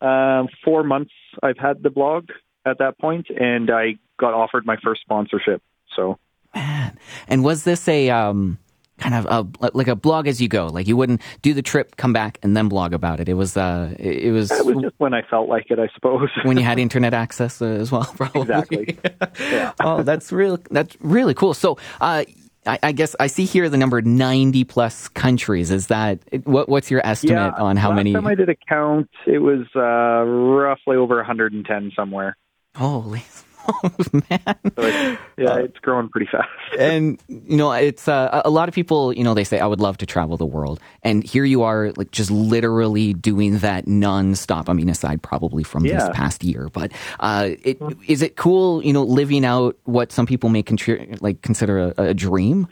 um, 0.01 0.47
four 0.63 0.83
months 0.83 1.11
I've 1.41 1.57
had 1.57 1.81
the 1.81 1.89
blog 1.89 2.29
at 2.65 2.79
that 2.79 2.97
point, 2.99 3.27
and 3.29 3.69
I 3.71 3.95
got 4.19 4.33
offered 4.33 4.65
my 4.65 4.75
first 4.83 5.01
sponsorship. 5.01 5.61
So 5.95 6.19
Man, 6.55 6.97
and 7.27 7.43
was 7.43 7.63
this 7.63 7.87
a 7.87 8.09
um, 8.09 8.59
kind 8.97 9.15
of 9.15 9.25
a, 9.25 9.69
like 9.73 9.87
a 9.87 9.95
blog 9.95 10.27
as 10.27 10.41
you 10.41 10.47
go? 10.47 10.67
Like 10.67 10.87
you 10.87 10.97
wouldn't 10.97 11.21
do 11.41 11.53
the 11.53 11.61
trip, 11.61 11.95
come 11.95 12.13
back, 12.13 12.37
and 12.43 12.55
then 12.55 12.67
blog 12.67 12.93
about 12.93 13.19
it. 13.19 13.29
It 13.29 13.33
was 13.33 13.57
uh, 13.57 13.93
it, 13.99 14.31
was, 14.31 14.51
it 14.51 14.65
was 14.65 14.77
just 14.81 14.95
when 14.97 15.13
I 15.13 15.21
felt 15.23 15.49
like 15.49 15.65
it, 15.69 15.79
I 15.79 15.87
suppose. 15.93 16.29
when 16.43 16.57
you 16.57 16.63
had 16.63 16.79
internet 16.85 17.13
access 17.13 17.61
uh, 17.61 17.65
as 17.65 17.91
well, 17.91 18.05
probably. 18.15 18.41
Exactly. 18.41 18.97
Yeah. 19.39 19.73
oh, 19.81 20.03
that's 20.03 20.31
real. 20.31 20.59
That's 20.71 20.95
really 20.99 21.33
cool. 21.33 21.53
So, 21.53 21.77
uh, 22.01 22.25
I, 22.67 22.79
I 22.81 22.91
guess 22.93 23.15
I 23.19 23.27
see 23.27 23.45
here 23.45 23.69
the 23.69 23.77
number 23.77 24.01
ninety 24.01 24.63
plus 24.63 25.07
countries. 25.09 25.71
Is 25.71 25.87
that 25.87 26.19
what? 26.45 26.67
What's 26.69 26.89
your 26.89 27.05
estimate 27.05 27.53
yeah, 27.57 27.63
on 27.63 27.77
how 27.77 27.89
last 27.89 27.97
many? 27.97 28.13
time 28.13 28.27
I 28.27 28.35
did 28.35 28.49
a 28.49 28.55
count, 28.55 29.09
it 29.27 29.39
was 29.39 29.67
uh, 29.75 30.25
roughly 30.25 30.97
over 30.97 31.17
110 31.17 31.91
somewhere. 31.95 32.37
Holy 32.75 33.23
man! 34.13 35.17
Yeah, 35.37 35.49
Uh, 35.49 35.57
it's 35.57 35.77
growing 35.79 36.09
pretty 36.09 36.27
fast. 36.31 36.49
and 36.79 37.21
you 37.27 37.57
know 37.57 37.71
it's 37.71 38.07
uh, 38.07 38.41
a 38.43 38.49
lot 38.49 38.67
of 38.69 38.75
people 38.75 39.13
you 39.13 39.23
know 39.23 39.33
they 39.33 39.43
say 39.43 39.59
i 39.59 39.65
would 39.65 39.79
love 39.79 39.97
to 39.97 40.05
travel 40.05 40.35
the 40.37 40.45
world 40.45 40.79
and 41.03 41.23
here 41.23 41.45
you 41.45 41.63
are 41.63 41.91
like 41.97 42.11
just 42.11 42.29
literally 42.31 43.13
doing 43.13 43.59
that 43.59 43.87
non-stop 43.87 44.69
i 44.69 44.73
mean 44.73 44.89
aside 44.89 45.21
probably 45.21 45.63
from 45.63 45.83
this 45.83 46.09
past 46.13 46.43
year 46.43 46.69
but 46.73 46.91
uh, 47.19 47.49
it, 47.63 47.81
is 48.07 48.21
it 48.21 48.35
cool 48.35 48.83
you 48.83 48.91
know 48.91 49.03
living 49.03 49.45
out 49.45 49.77
what 49.83 50.11
some 50.11 50.25
people 50.25 50.49
may 50.49 50.63
contri- 50.63 51.17
like 51.21 51.41
consider 51.41 51.93
a, 51.97 52.09
a 52.09 52.13
dream 52.13 52.67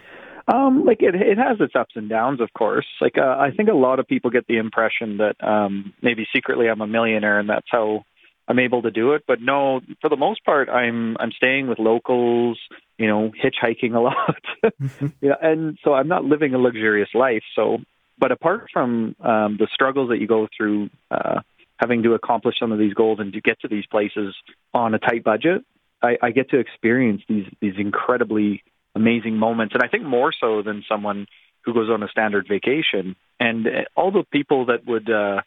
Um, 0.45 0.83
like 0.83 1.01
it, 1.01 1.15
it 1.15 1.37
has 1.37 1.57
its 1.61 1.73
ups 1.73 1.95
and 1.95 2.09
downs, 2.09 2.41
of 2.41 2.51
course. 2.51 2.85
Like 2.99 3.17
uh, 3.17 3.37
I 3.39 3.51
think 3.55 3.69
a 3.69 3.73
lot 3.73 3.99
of 3.99 4.07
people 4.07 4.29
get 4.29 4.45
the 4.47 4.57
impression 4.57 5.17
that 5.17 5.35
um, 5.41 5.93
maybe 6.01 6.27
secretly 6.35 6.67
I'm 6.67 6.81
a 6.81 6.87
millionaire 6.87 7.39
and 7.39 7.49
that's 7.49 7.67
how 7.71 8.03
I'm 8.47 8.59
able 8.59 8.81
to 8.81 8.91
do 8.91 9.13
it. 9.13 9.23
But 9.27 9.41
no, 9.41 9.81
for 10.01 10.09
the 10.09 10.17
most 10.17 10.43
part, 10.43 10.69
I'm 10.69 11.17
I'm 11.19 11.31
staying 11.31 11.67
with 11.67 11.79
locals. 11.79 12.59
You 12.97 13.07
know, 13.07 13.31
hitchhiking 13.31 13.95
a 13.95 13.99
lot. 14.09 14.43
yeah, 15.21 15.35
and 15.41 15.77
so 15.83 15.93
I'm 15.93 16.07
not 16.07 16.25
living 16.25 16.53
a 16.53 16.57
luxurious 16.57 17.09
life. 17.13 17.43
So, 17.55 17.77
but 18.17 18.31
apart 18.31 18.67
from 18.71 19.15
um, 19.19 19.57
the 19.57 19.67
struggles 19.73 20.09
that 20.09 20.19
you 20.19 20.27
go 20.27 20.47
through, 20.55 20.89
uh, 21.09 21.41
having 21.77 22.03
to 22.03 22.13
accomplish 22.13 22.55
some 22.59 22.71
of 22.71 22.79
these 22.79 22.93
goals 22.93 23.19
and 23.19 23.33
to 23.33 23.41
get 23.41 23.59
to 23.61 23.67
these 23.67 23.85
places 23.87 24.35
on 24.73 24.93
a 24.93 24.99
tight 24.99 25.23
budget, 25.23 25.65
I, 26.01 26.17
I 26.21 26.31
get 26.31 26.49
to 26.51 26.59
experience 26.59 27.23
these 27.27 27.47
these 27.61 27.75
incredibly 27.77 28.63
amazing 28.95 29.37
moments, 29.37 29.73
and 29.73 29.83
I 29.83 29.87
think 29.87 30.03
more 30.03 30.31
so 30.31 30.61
than 30.61 30.83
someone 30.87 31.25
who 31.63 31.73
goes 31.73 31.89
on 31.89 32.03
a 32.03 32.07
standard 32.09 32.45
vacation. 32.47 33.15
And 33.39 33.67
all 33.95 34.11
the 34.11 34.23
people 34.31 34.67
that 34.67 34.85
would 34.85 35.09
uh, 35.09 35.41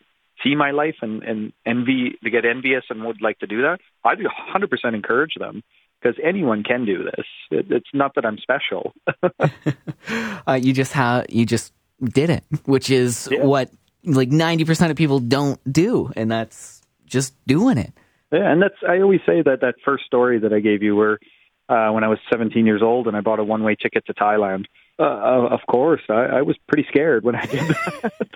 see 0.46 0.54
my 0.54 0.70
life 0.70 0.96
and, 1.02 1.22
and 1.24 1.52
envy, 1.64 2.16
to 2.22 2.30
get 2.30 2.44
envious 2.44 2.84
and 2.90 3.04
would 3.04 3.20
like 3.20 3.38
to 3.40 3.46
do 3.46 3.62
that, 3.62 3.78
I'd 4.04 4.18
100% 4.18 4.94
encourage 4.94 5.34
them 5.38 5.62
because 6.00 6.16
anyone 6.22 6.62
can 6.62 6.84
do 6.84 7.04
this. 7.04 7.26
It, 7.50 7.66
it's 7.70 7.88
not 7.92 8.14
that 8.14 8.24
I'm 8.24 8.38
special. 8.38 8.92
uh, 10.46 10.52
you 10.54 10.72
just 10.72 10.92
have 10.92 11.26
you 11.28 11.44
just 11.46 11.72
did 12.02 12.28
it 12.30 12.44
which 12.66 12.90
is 12.90 13.28
Yeah. 13.32 13.42
what 13.44 13.70
like 14.04 14.28
90% 14.28 14.90
of 14.90 14.96
people 14.96 15.18
don't 15.18 15.58
do 15.72 16.12
and 16.14 16.30
that's 16.30 16.82
just 17.06 17.34
doing 17.46 17.78
it 17.78 17.92
Yeah, 18.30 18.50
and 18.52 18.60
that's 18.62 18.74
I 18.86 19.00
always 19.00 19.20
say 19.26 19.40
that 19.42 19.60
that 19.62 19.76
first 19.84 20.04
story 20.04 20.38
that 20.40 20.52
I 20.52 20.60
gave 20.60 20.82
you 20.82 20.94
where 20.94 21.18
uh, 21.68 21.90
when 21.92 22.04
I 22.04 22.08
was 22.08 22.18
17 22.30 22.66
years 22.66 22.82
old 22.82 23.06
and 23.08 23.16
I 23.16 23.20
bought 23.22 23.38
a 23.40 23.44
one 23.44 23.62
way 23.64 23.74
ticket 23.74 24.04
to 24.06 24.14
Thailand. 24.14 24.66
Uh, 24.98 25.02
uh, 25.02 25.48
of 25.50 25.60
course, 25.68 26.02
I, 26.08 26.38
I 26.38 26.42
was 26.42 26.56
pretty 26.68 26.86
scared 26.88 27.24
when 27.24 27.34
I 27.34 27.44
did 27.46 27.60
that. 28.02 28.28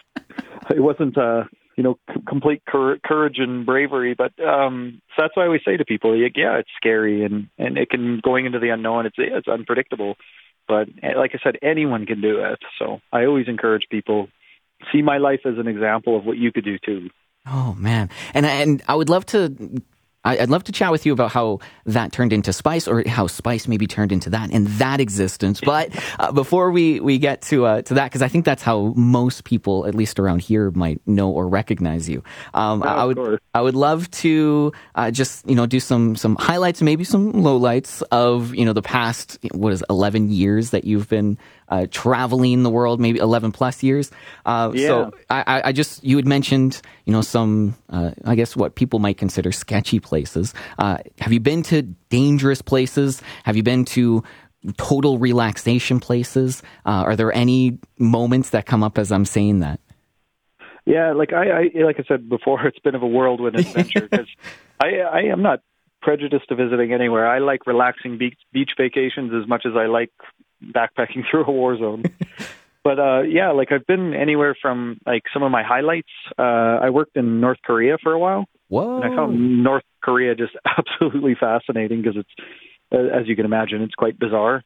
it 0.74 0.80
wasn't 0.80 1.16
uh, 1.16 1.44
you 1.80 1.84
know 1.84 1.98
c- 2.12 2.20
complete 2.28 2.62
cour- 2.70 2.98
courage 3.02 3.36
and 3.38 3.64
bravery, 3.64 4.12
but 4.12 4.32
um, 4.44 5.00
so 5.16 5.22
that's 5.22 5.34
why 5.34 5.44
always 5.44 5.62
say 5.64 5.78
to 5.78 5.84
people, 5.86 6.14
yeah, 6.14 6.58
it's 6.58 6.68
scary 6.76 7.24
and 7.24 7.48
and 7.56 7.78
it 7.78 7.88
can 7.88 8.20
going 8.22 8.44
into 8.44 8.58
the 8.58 8.68
unknown. 8.68 9.06
It's 9.06 9.16
it's 9.16 9.48
unpredictable, 9.48 10.16
but 10.68 10.88
eh, 11.02 11.16
like 11.16 11.30
I 11.32 11.38
said, 11.42 11.56
anyone 11.62 12.04
can 12.04 12.20
do 12.20 12.40
it. 12.40 12.58
So 12.78 13.00
I 13.10 13.24
always 13.24 13.48
encourage 13.48 13.84
people 13.90 14.28
see 14.92 15.00
my 15.00 15.16
life 15.16 15.40
as 15.46 15.54
an 15.56 15.68
example 15.68 16.18
of 16.18 16.26
what 16.26 16.36
you 16.36 16.52
could 16.52 16.66
do 16.66 16.76
too. 16.84 17.08
Oh 17.46 17.74
man, 17.78 18.10
and 18.34 18.44
and 18.44 18.82
I 18.86 18.94
would 18.94 19.08
love 19.08 19.24
to 19.26 19.80
I'd 20.22 20.50
love 20.50 20.64
to 20.64 20.72
chat 20.72 20.92
with 20.92 21.06
you 21.06 21.12
about 21.12 21.32
how 21.32 21.60
that 21.86 22.12
turned 22.12 22.32
into 22.32 22.52
Spice, 22.52 22.86
or 22.86 23.02
how 23.06 23.26
Spice 23.26 23.66
maybe 23.66 23.86
turned 23.86 24.12
into 24.12 24.30
that 24.30 24.50
and 24.52 24.66
that 24.66 25.00
existence. 25.00 25.60
But 25.60 25.90
uh, 26.18 26.32
before 26.32 26.70
we, 26.70 27.00
we 27.00 27.18
get 27.18 27.40
to 27.42 27.64
uh, 27.64 27.82
to 27.82 27.94
that, 27.94 28.04
because 28.04 28.20
I 28.20 28.28
think 28.28 28.44
that's 28.44 28.62
how 28.62 28.92
most 28.96 29.44
people, 29.44 29.86
at 29.86 29.94
least 29.94 30.18
around 30.18 30.42
here, 30.42 30.70
might 30.72 31.00
know 31.06 31.30
or 31.30 31.48
recognize 31.48 32.08
you. 32.08 32.22
Um, 32.52 32.82
oh, 32.82 32.86
I 32.86 33.04
would 33.04 33.38
I 33.54 33.62
would 33.62 33.74
love 33.74 34.10
to 34.10 34.72
uh, 34.94 35.10
just 35.10 35.48
you 35.48 35.54
know 35.54 35.64
do 35.64 35.80
some 35.80 36.16
some 36.16 36.36
highlights, 36.36 36.82
maybe 36.82 37.04
some 37.04 37.32
lowlights 37.32 38.02
of 38.10 38.54
you 38.54 38.66
know 38.66 38.74
the 38.74 38.82
past 38.82 39.38
what 39.52 39.72
is 39.72 39.82
eleven 39.88 40.30
years 40.30 40.70
that 40.70 40.84
you've 40.84 41.08
been 41.08 41.38
uh, 41.70 41.86
traveling 41.90 42.62
the 42.62 42.70
world, 42.70 43.00
maybe 43.00 43.18
11 43.18 43.52
plus 43.52 43.82
years. 43.82 44.10
Uh, 44.44 44.72
yeah. 44.74 44.86
So 44.86 45.10
I, 45.30 45.62
I, 45.66 45.72
just, 45.72 46.04
you 46.04 46.16
had 46.16 46.26
mentioned, 46.26 46.82
you 47.04 47.12
know, 47.12 47.22
some, 47.22 47.76
uh, 47.88 48.10
I 48.24 48.34
guess 48.34 48.56
what 48.56 48.74
people 48.74 48.98
might 48.98 49.16
consider 49.16 49.52
sketchy 49.52 50.00
places. 50.00 50.52
Uh, 50.78 50.98
have 51.20 51.32
you 51.32 51.40
been 51.40 51.62
to 51.64 51.82
dangerous 52.10 52.60
places? 52.60 53.22
Have 53.44 53.56
you 53.56 53.62
been 53.62 53.84
to 53.86 54.22
total 54.76 55.18
relaxation 55.18 56.00
places? 56.00 56.62
Uh, 56.84 57.04
are 57.06 57.16
there 57.16 57.32
any 57.32 57.78
moments 57.98 58.50
that 58.50 58.66
come 58.66 58.82
up 58.82 58.98
as 58.98 59.12
I'm 59.12 59.24
saying 59.24 59.60
that? 59.60 59.80
Yeah, 60.86 61.12
like 61.12 61.32
I, 61.32 61.50
I 61.50 61.82
like 61.84 62.00
I 62.00 62.04
said 62.08 62.28
before, 62.28 62.66
it's 62.66 62.78
been 62.80 62.94
of 62.94 63.02
a 63.02 63.06
whirlwind 63.06 63.56
adventure 63.56 64.00
because 64.10 64.26
I, 64.80 64.98
I 64.98 65.20
am 65.24 65.42
not 65.42 65.62
prejudiced 66.00 66.48
to 66.48 66.54
visiting 66.54 66.92
anywhere. 66.92 67.26
I 67.26 67.38
like 67.38 67.66
relaxing 67.66 68.18
beach, 68.18 68.38
beach 68.52 68.70
vacations 68.76 69.32
as 69.34 69.48
much 69.48 69.64
as 69.66 69.72
I 69.76 69.86
like 69.86 70.10
backpacking 70.62 71.24
through 71.30 71.44
a 71.44 71.50
war 71.50 71.76
zone. 71.76 72.04
but 72.84 72.98
uh 72.98 73.22
yeah, 73.22 73.50
like 73.52 73.72
I've 73.72 73.86
been 73.86 74.14
anywhere 74.14 74.56
from 74.60 74.98
like 75.06 75.24
some 75.32 75.42
of 75.42 75.50
my 75.50 75.62
highlights. 75.62 76.08
Uh 76.38 76.42
I 76.82 76.90
worked 76.90 77.16
in 77.16 77.40
North 77.40 77.58
Korea 77.64 77.98
for 78.02 78.12
a 78.12 78.18
while. 78.18 78.46
Whoa. 78.68 79.00
And 79.00 79.12
I 79.12 79.16
found 79.16 79.62
North 79.62 79.84
Korea 80.02 80.34
just 80.34 80.52
absolutely 80.78 81.36
fascinating 81.38 82.02
because 82.02 82.16
it's 82.16 82.46
as 82.92 83.28
you 83.28 83.36
can 83.36 83.44
imagine, 83.44 83.82
it's 83.82 83.94
quite 83.94 84.18
bizarre. 84.18 84.62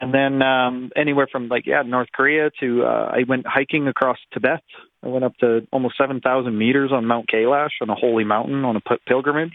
And 0.00 0.12
then 0.12 0.42
um 0.42 0.90
anywhere 0.96 1.28
from 1.30 1.48
like 1.48 1.66
yeah, 1.66 1.82
North 1.82 2.08
Korea 2.12 2.50
to 2.60 2.84
uh 2.84 3.10
I 3.12 3.24
went 3.26 3.46
hiking 3.46 3.88
across 3.88 4.18
Tibet. 4.32 4.62
I 5.02 5.08
went 5.08 5.24
up 5.24 5.36
to 5.38 5.66
almost 5.70 5.98
7,000 5.98 6.56
meters 6.56 6.90
on 6.90 7.04
Mount 7.04 7.28
Kailash 7.28 7.82
on 7.82 7.90
a 7.90 7.94
holy 7.94 8.24
mountain 8.24 8.64
on 8.64 8.76
a 8.76 8.80
pilgrimage. 9.06 9.52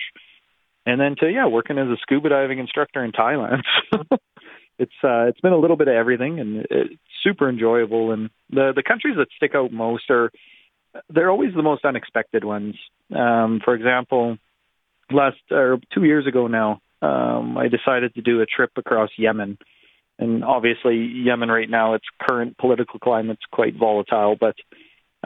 And 0.89 0.99
then 0.99 1.15
to 1.19 1.29
yeah, 1.29 1.47
working 1.47 1.77
as 1.77 1.87
a 1.87 1.97
scuba 2.01 2.29
diving 2.29 2.59
instructor 2.59 3.03
in 3.03 3.11
Thailand. 3.11 3.61
it's 4.79 4.91
uh, 5.03 5.27
it's 5.27 5.39
been 5.41 5.53
a 5.53 5.57
little 5.57 5.75
bit 5.75 5.87
of 5.87 5.93
everything, 5.93 6.39
and 6.39 6.65
it's 6.69 6.93
super 7.23 7.47
enjoyable. 7.47 8.11
And 8.11 8.29
the 8.49 8.71
the 8.75 8.83
countries 8.83 9.15
that 9.17 9.27
stick 9.37 9.53
out 9.53 9.71
most 9.71 10.09
are 10.09 10.31
they're 11.09 11.29
always 11.29 11.53
the 11.53 11.61
most 11.61 11.85
unexpected 11.85 12.43
ones. 12.43 12.75
Um, 13.15 13.61
for 13.63 13.75
example, 13.75 14.37
last 15.11 15.37
or 15.51 15.79
two 15.93 16.05
years 16.05 16.25
ago 16.25 16.47
now, 16.47 16.81
um, 17.03 17.57
I 17.57 17.67
decided 17.67 18.15
to 18.15 18.21
do 18.21 18.41
a 18.41 18.47
trip 18.47 18.71
across 18.75 19.09
Yemen. 19.17 19.59
And 20.17 20.43
obviously, 20.43 20.97
Yemen 20.97 21.49
right 21.49 21.69
now, 21.69 21.93
its 21.93 22.05
current 22.27 22.57
political 22.57 22.99
climate's 22.99 23.45
quite 23.51 23.75
volatile, 23.77 24.35
but 24.39 24.55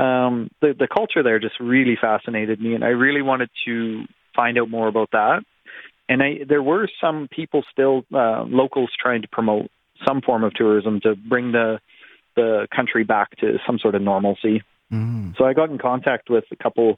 um, 0.01 0.50
the 0.62 0.74
the 0.77 0.89
culture 0.93 1.24
there 1.24 1.39
just 1.39 1.60
really 1.60 1.98
fascinated 2.00 2.60
me, 2.60 2.75
and 2.75 2.84
I 2.84 2.89
really 2.89 3.22
wanted 3.22 3.50
to 3.65 4.03
find 4.36 4.58
out 4.58 4.70
more 4.70 4.88
about 4.88 5.12
that 5.12 5.43
and 6.13 6.22
I, 6.22 6.39
there 6.48 6.62
were 6.62 6.88
some 7.01 7.27
people 7.32 7.63
still 7.72 8.03
uh, 8.13 8.43
locals 8.43 8.91
trying 9.01 9.24
to 9.24 9.27
promote 9.27 9.72
some 10.05 10.22
form 10.22 10.43
of 10.43 10.53
tourism 10.53 11.00
to 11.01 11.15
bring 11.15 11.51
the 11.51 11.79
the 12.36 12.67
country 12.75 13.03
back 13.03 13.36
to 13.38 13.58
some 13.65 13.79
sort 13.79 13.96
of 13.96 14.01
normalcy. 14.01 14.62
Mm. 14.91 15.36
So 15.38 15.46
I 15.46 15.53
got 15.53 15.70
in 15.70 15.79
contact 15.79 16.29
with 16.29 16.46
a 16.51 16.55
couple 16.55 16.98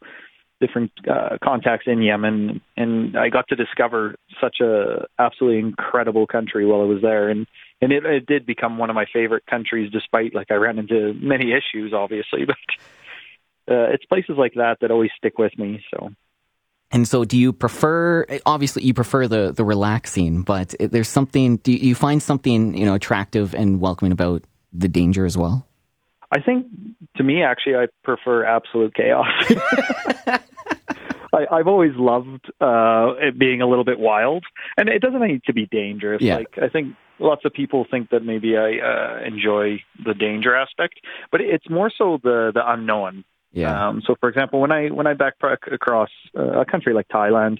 different 0.60 0.92
uh, 1.10 1.38
contacts 1.42 1.86
in 1.88 2.02
Yemen, 2.02 2.62
and 2.76 3.18
I 3.18 3.30
got 3.30 3.48
to 3.50 3.56
discover 3.56 4.16
such 4.42 4.58
a 4.62 5.06
absolutely 5.18 5.60
incredible 5.60 6.28
country 6.28 6.66
while 6.66 6.82
I 6.82 6.86
was 6.86 7.02
there, 7.02 7.30
and 7.30 7.48
and 7.82 7.94
it, 7.94 8.06
it 8.06 8.26
did 8.26 8.46
become 8.46 8.78
one 8.78 8.90
of 8.90 8.96
my 8.96 9.06
favorite 9.14 9.46
countries, 9.46 9.92
despite 9.92 10.36
like 10.36 10.52
I 10.52 10.56
ran 10.56 10.78
into 10.78 11.14
many 11.14 11.54
issues, 11.54 11.94
obviously, 11.94 12.44
but 12.48 12.58
uh, 13.74 13.94
it's 13.94 14.06
places 14.06 14.36
like 14.38 14.56
that 14.56 14.80
that 14.82 14.92
always 14.92 15.12
stick 15.18 15.38
with 15.38 15.58
me. 15.58 15.82
So 15.92 16.12
and 16.96 17.06
so, 17.06 17.26
do 17.26 17.38
you 17.38 17.52
prefer? 17.52 18.26
Obviously, 18.46 18.84
you 18.84 18.94
prefer 18.94 19.28
the 19.28 19.52
the 19.52 19.66
relaxing, 19.66 20.44
but 20.44 20.74
there's 20.80 21.10
something. 21.10 21.58
Do 21.58 21.74
you 21.74 21.94
find 21.94 22.24
something 22.24 22.76
you 22.76 22.86
know 22.86 22.94
attractive 22.94 23.54
and 23.54 23.82
welcoming 23.82 24.14
about 24.14 24.46
the 24.72 24.88
danger 24.88 25.26
as 25.26 25.38
well? 25.38 25.68
I 26.32 26.40
think, 26.40 26.68
to 27.18 27.24
me, 27.24 27.44
actually, 27.44 27.76
I 27.76 27.88
prefer 28.06 28.46
absolute 28.46 28.96
chaos. 28.96 29.28
I, 31.34 31.46
I've 31.52 31.68
always 31.68 31.92
loved 31.98 32.50
uh, 32.62 33.16
it 33.20 33.38
being 33.38 33.62
a 33.62 33.68
little 33.68 33.84
bit 33.84 34.00
wild, 34.00 34.46
and 34.78 34.88
it 34.88 35.00
doesn't 35.00 35.22
need 35.22 35.44
to 35.48 35.54
be 35.54 35.66
dangerous. 35.66 36.22
Yeah. 36.22 36.38
Like 36.38 36.58
I 36.62 36.70
think 36.70 36.96
lots 37.20 37.44
of 37.44 37.52
people 37.52 37.86
think 37.92 38.10
that 38.12 38.24
maybe 38.24 38.56
I 38.56 38.78
uh, 38.78 39.20
enjoy 39.28 39.84
the 40.06 40.14
danger 40.14 40.56
aspect, 40.56 41.02
but 41.30 41.42
it's 41.42 41.70
more 41.70 41.92
so 41.94 42.20
the 42.24 42.52
the 42.54 42.62
unknown. 42.66 43.26
Yeah. 43.56 43.88
Um, 43.88 44.04
so, 44.06 44.16
for 44.20 44.28
example, 44.28 44.60
when 44.60 44.72
I 44.72 44.90
when 44.90 45.08
I 45.08 45.14
backpack 45.14 45.72
across 45.72 46.10
uh, 46.38 46.60
a 46.62 46.66
country 46.66 46.94
like 46.94 47.08
Thailand, 47.08 47.60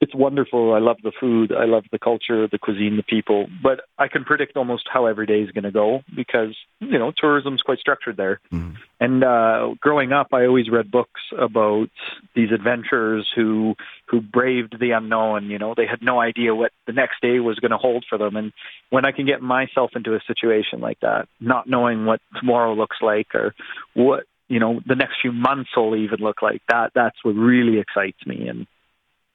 it's 0.00 0.14
wonderful. 0.14 0.74
I 0.74 0.78
love 0.78 0.98
the 1.02 1.12
food, 1.18 1.50
I 1.50 1.64
love 1.64 1.84
the 1.90 1.98
culture, 1.98 2.46
the 2.46 2.58
cuisine, 2.58 2.96
the 2.96 3.02
people. 3.02 3.46
But 3.62 3.80
I 3.98 4.06
can 4.06 4.22
predict 4.22 4.56
almost 4.56 4.84
how 4.92 5.06
every 5.06 5.26
day 5.26 5.40
is 5.40 5.50
going 5.50 5.64
to 5.64 5.72
go 5.72 6.02
because 6.14 6.54
you 6.78 6.98
know 6.98 7.10
tourism's 7.16 7.62
quite 7.62 7.78
structured 7.78 8.18
there. 8.18 8.38
Mm. 8.52 8.76
And 9.00 9.24
uh, 9.24 9.74
growing 9.80 10.12
up, 10.12 10.28
I 10.32 10.44
always 10.44 10.70
read 10.70 10.90
books 10.90 11.22
about 11.36 11.88
these 12.36 12.52
adventurers 12.52 13.26
who 13.34 13.76
who 14.06 14.20
braved 14.20 14.78
the 14.78 14.90
unknown. 14.90 15.46
You 15.46 15.58
know, 15.58 15.74
they 15.74 15.86
had 15.86 16.02
no 16.02 16.20
idea 16.20 16.54
what 16.54 16.72
the 16.86 16.92
next 16.92 17.22
day 17.22 17.40
was 17.40 17.58
going 17.58 17.72
to 17.72 17.78
hold 17.78 18.04
for 18.08 18.18
them. 18.18 18.36
And 18.36 18.52
when 18.90 19.06
I 19.06 19.12
can 19.12 19.24
get 19.24 19.40
myself 19.40 19.92
into 19.96 20.14
a 20.14 20.20
situation 20.26 20.80
like 20.80 21.00
that, 21.00 21.28
not 21.40 21.66
knowing 21.66 22.04
what 22.04 22.20
tomorrow 22.38 22.74
looks 22.74 22.98
like 23.00 23.34
or 23.34 23.54
what 23.94 24.26
you 24.48 24.58
know 24.58 24.80
the 24.86 24.94
next 24.94 25.16
few 25.20 25.32
months 25.32 25.70
will 25.76 25.96
even 25.96 26.20
look 26.20 26.42
like 26.42 26.62
that. 26.68 26.92
That's 26.94 27.16
what 27.22 27.32
really 27.32 27.78
excites 27.78 28.18
me. 28.26 28.48
And 28.48 28.66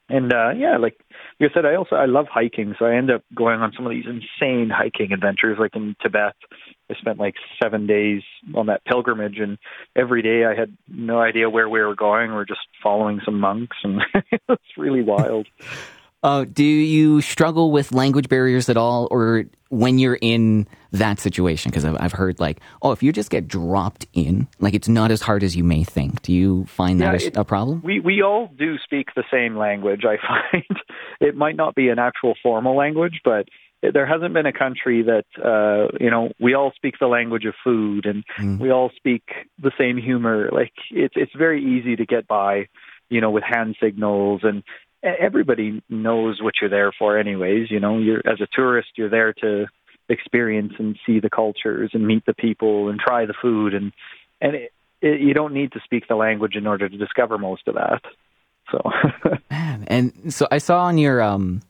and 0.09 0.33
uh 0.33 0.49
yeah 0.49 0.77
like 0.77 0.99
you 1.39 1.47
said 1.53 1.65
i 1.65 1.75
also 1.75 1.95
i 1.95 2.05
love 2.05 2.25
hiking. 2.29 2.75
So 2.77 2.85
i 2.85 2.95
end 2.95 3.11
up 3.11 3.23
going 3.33 3.61
on 3.61 3.71
some 3.75 3.85
of 3.85 3.91
these 3.91 4.05
insane 4.05 4.69
hiking 4.69 5.13
adventures. 5.13 5.57
Like 5.59 5.75
in 5.75 5.95
tibet 6.01 6.35
i 6.89 6.95
spent 6.95 7.19
like 7.19 7.35
seven 7.61 7.87
days 7.87 8.21
on 8.53 8.65
that 8.67 8.85
pilgrimage 8.85 9.37
and 9.39 9.57
every 9.95 10.21
day 10.21 10.45
i 10.45 10.59
had 10.59 10.75
no 10.87 11.19
idea 11.19 11.49
where 11.49 11.69
we 11.69 11.81
were 11.81 11.95
going. 11.95 12.31
We 12.31 12.37
are 12.37 12.45
just 12.45 12.67
following 12.81 13.21
some 13.23 13.39
monks 13.39 13.77
and 13.83 14.01
it's 14.49 14.77
really 14.77 15.03
wild 15.03 15.47
uh, 16.23 16.45
do 16.45 16.63
you 16.63 17.19
struggle 17.21 17.71
with 17.71 17.91
language 17.91 18.29
barriers 18.29 18.69
at 18.69 18.77
all, 18.77 19.09
or 19.11 19.43
when 19.69 19.99
you're 19.99 20.17
in 20.21 20.67
that 20.91 21.19
situation? 21.19 21.69
Because 21.69 21.83
I've, 21.83 21.97
I've, 21.99 22.11
heard 22.13 22.39
like, 22.39 22.61
oh, 22.81 22.93
if 22.93 23.03
you 23.03 23.11
just 23.11 23.29
get 23.29 23.45
dropped 23.45 24.07
in, 24.13 24.47
like 24.59 24.73
it's 24.73 24.87
not 24.87 25.11
as 25.11 25.21
hard 25.21 25.43
as 25.43 25.55
you 25.55 25.65
may 25.65 25.83
think. 25.83 26.21
Do 26.21 26.31
you 26.31 26.63
find 26.65 27.01
that 27.01 27.21
yeah, 27.21 27.29
a, 27.35 27.41
a, 27.41 27.43
problem? 27.43 27.81
We 27.83 27.99
we 27.99 28.21
all 28.21 28.49
do 28.57 28.77
speak 28.77 29.09
the 29.15 29.25
same 29.29 29.57
language. 29.57 30.03
I 30.05 30.15
find 30.51 30.79
it 31.19 31.35
might 31.35 31.57
not 31.57 31.75
be 31.75 31.89
an 31.89 31.99
actual 31.99 32.35
formal 32.41 32.77
language, 32.77 33.19
but 33.25 33.49
there 33.81 34.05
hasn't 34.05 34.33
been 34.33 34.45
a 34.45 34.53
country 34.53 35.03
that 35.03 35.25
uh, 35.43 35.93
you 35.99 36.09
know 36.09 36.31
we 36.39 36.53
all 36.53 36.71
speak 36.73 36.95
the 37.01 37.07
language 37.07 37.43
of 37.43 37.53
food 37.65 38.05
and 38.05 38.23
mm. 38.39 38.59
we 38.59 38.71
all 38.71 38.91
speak 38.95 39.23
the 39.61 39.73
same 39.77 39.97
humor. 39.97 40.49
Like 40.53 40.71
it's 40.89 41.15
it's 41.17 41.33
very 41.37 41.61
easy 41.61 41.97
to 41.97 42.05
get 42.05 42.27
by 42.29 42.67
you 43.13 43.21
know, 43.21 43.29
with 43.29 43.43
hand 43.43 43.75
signals 43.81 44.41
and 44.43 44.63
everybody 45.03 45.81
knows 45.89 46.41
what 46.41 46.55
you're 46.61 46.69
there 46.69 46.91
for 46.97 47.17
anyways 47.17 47.69
you 47.69 47.79
know 47.79 47.97
you're 47.97 48.21
as 48.25 48.41
a 48.41 48.47
tourist 48.53 48.89
you're 48.95 49.09
there 49.09 49.33
to 49.33 49.65
experience 50.09 50.73
and 50.79 50.97
see 51.05 51.19
the 51.19 51.29
cultures 51.29 51.91
and 51.93 52.05
meet 52.05 52.25
the 52.25 52.33
people 52.33 52.89
and 52.89 52.99
try 52.99 53.25
the 53.25 53.33
food 53.41 53.73
and 53.73 53.91
and 54.41 54.55
it, 54.55 54.73
it, 55.01 55.21
you 55.21 55.33
don't 55.33 55.53
need 55.53 55.71
to 55.71 55.79
speak 55.83 56.07
the 56.07 56.15
language 56.15 56.55
in 56.55 56.67
order 56.67 56.87
to 56.89 56.97
discover 56.97 57.37
most 57.37 57.67
of 57.67 57.75
that 57.75 58.01
so. 58.71 58.81
Man 59.51 59.83
and 59.87 60.33
so 60.33 60.47
i 60.51 60.57
saw 60.57 60.83
on 60.83 60.97
your 60.97 61.21
um 61.21 61.61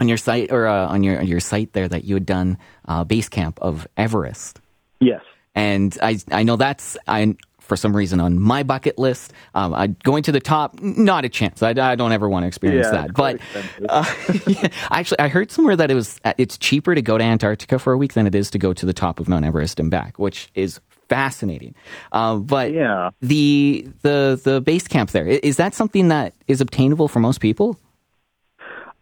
on 0.00 0.08
your 0.08 0.16
site 0.16 0.50
or 0.52 0.66
uh, 0.66 0.88
on 0.88 1.02
your 1.02 1.22
your 1.22 1.40
site 1.40 1.72
there 1.72 1.88
that 1.88 2.04
you 2.04 2.14
had 2.14 2.26
done 2.26 2.58
uh, 2.86 3.04
base 3.04 3.28
camp 3.28 3.58
of 3.60 3.86
everest. 3.96 4.60
Yes. 5.00 5.22
And 5.54 5.96
I 6.02 6.18
I 6.30 6.42
know 6.42 6.56
that's 6.56 6.96
I 7.06 7.36
for 7.64 7.76
some 7.76 7.96
reason 7.96 8.20
on 8.20 8.38
my 8.38 8.62
bucket 8.62 8.98
list. 8.98 9.32
Um, 9.54 9.74
I, 9.74 9.88
going 9.88 10.22
to 10.24 10.32
the 10.32 10.40
top, 10.40 10.80
not 10.80 11.24
a 11.24 11.28
chance. 11.28 11.62
I, 11.62 11.70
I 11.70 11.94
don't 11.94 12.12
ever 12.12 12.28
want 12.28 12.44
to 12.44 12.46
experience 12.46 12.86
yeah, 12.86 13.02
that. 13.02 13.14
But 13.14 13.40
uh, 13.88 14.04
yeah, 14.46 14.68
actually, 14.90 15.18
I 15.18 15.28
heard 15.28 15.50
somewhere 15.50 15.76
that 15.76 15.90
it 15.90 15.94
was 15.94 16.20
uh, 16.24 16.34
it's 16.38 16.58
cheaper 16.58 16.94
to 16.94 17.02
go 17.02 17.18
to 17.18 17.24
Antarctica 17.24 17.78
for 17.78 17.92
a 17.92 17.98
week 17.98 18.12
than 18.12 18.26
it 18.26 18.34
is 18.34 18.50
to 18.50 18.58
go 18.58 18.72
to 18.72 18.86
the 18.86 18.92
top 18.92 19.18
of 19.20 19.28
Mount 19.28 19.44
Everest 19.44 19.80
and 19.80 19.90
back, 19.90 20.18
which 20.18 20.50
is 20.54 20.80
fascinating. 21.08 21.74
Uh, 22.12 22.36
but 22.36 22.72
yeah. 22.72 23.10
the 23.20 23.88
the 24.02 24.40
the 24.42 24.60
base 24.60 24.88
camp 24.88 25.10
there 25.10 25.26
is 25.26 25.56
that 25.56 25.74
something 25.74 26.08
that 26.08 26.34
is 26.48 26.60
obtainable 26.60 27.08
for 27.08 27.20
most 27.20 27.40
people? 27.40 27.78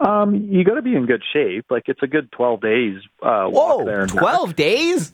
Um, 0.00 0.48
you 0.50 0.64
got 0.64 0.74
to 0.74 0.82
be 0.82 0.96
in 0.96 1.06
good 1.06 1.22
shape. 1.32 1.66
Like 1.70 1.84
it's 1.86 2.02
a 2.02 2.08
good 2.08 2.32
twelve 2.32 2.60
days 2.60 3.00
uh, 3.22 3.46
walk 3.48 3.78
Whoa, 3.78 3.84
there. 3.84 4.06
Twelve 4.06 4.56
days. 4.56 5.12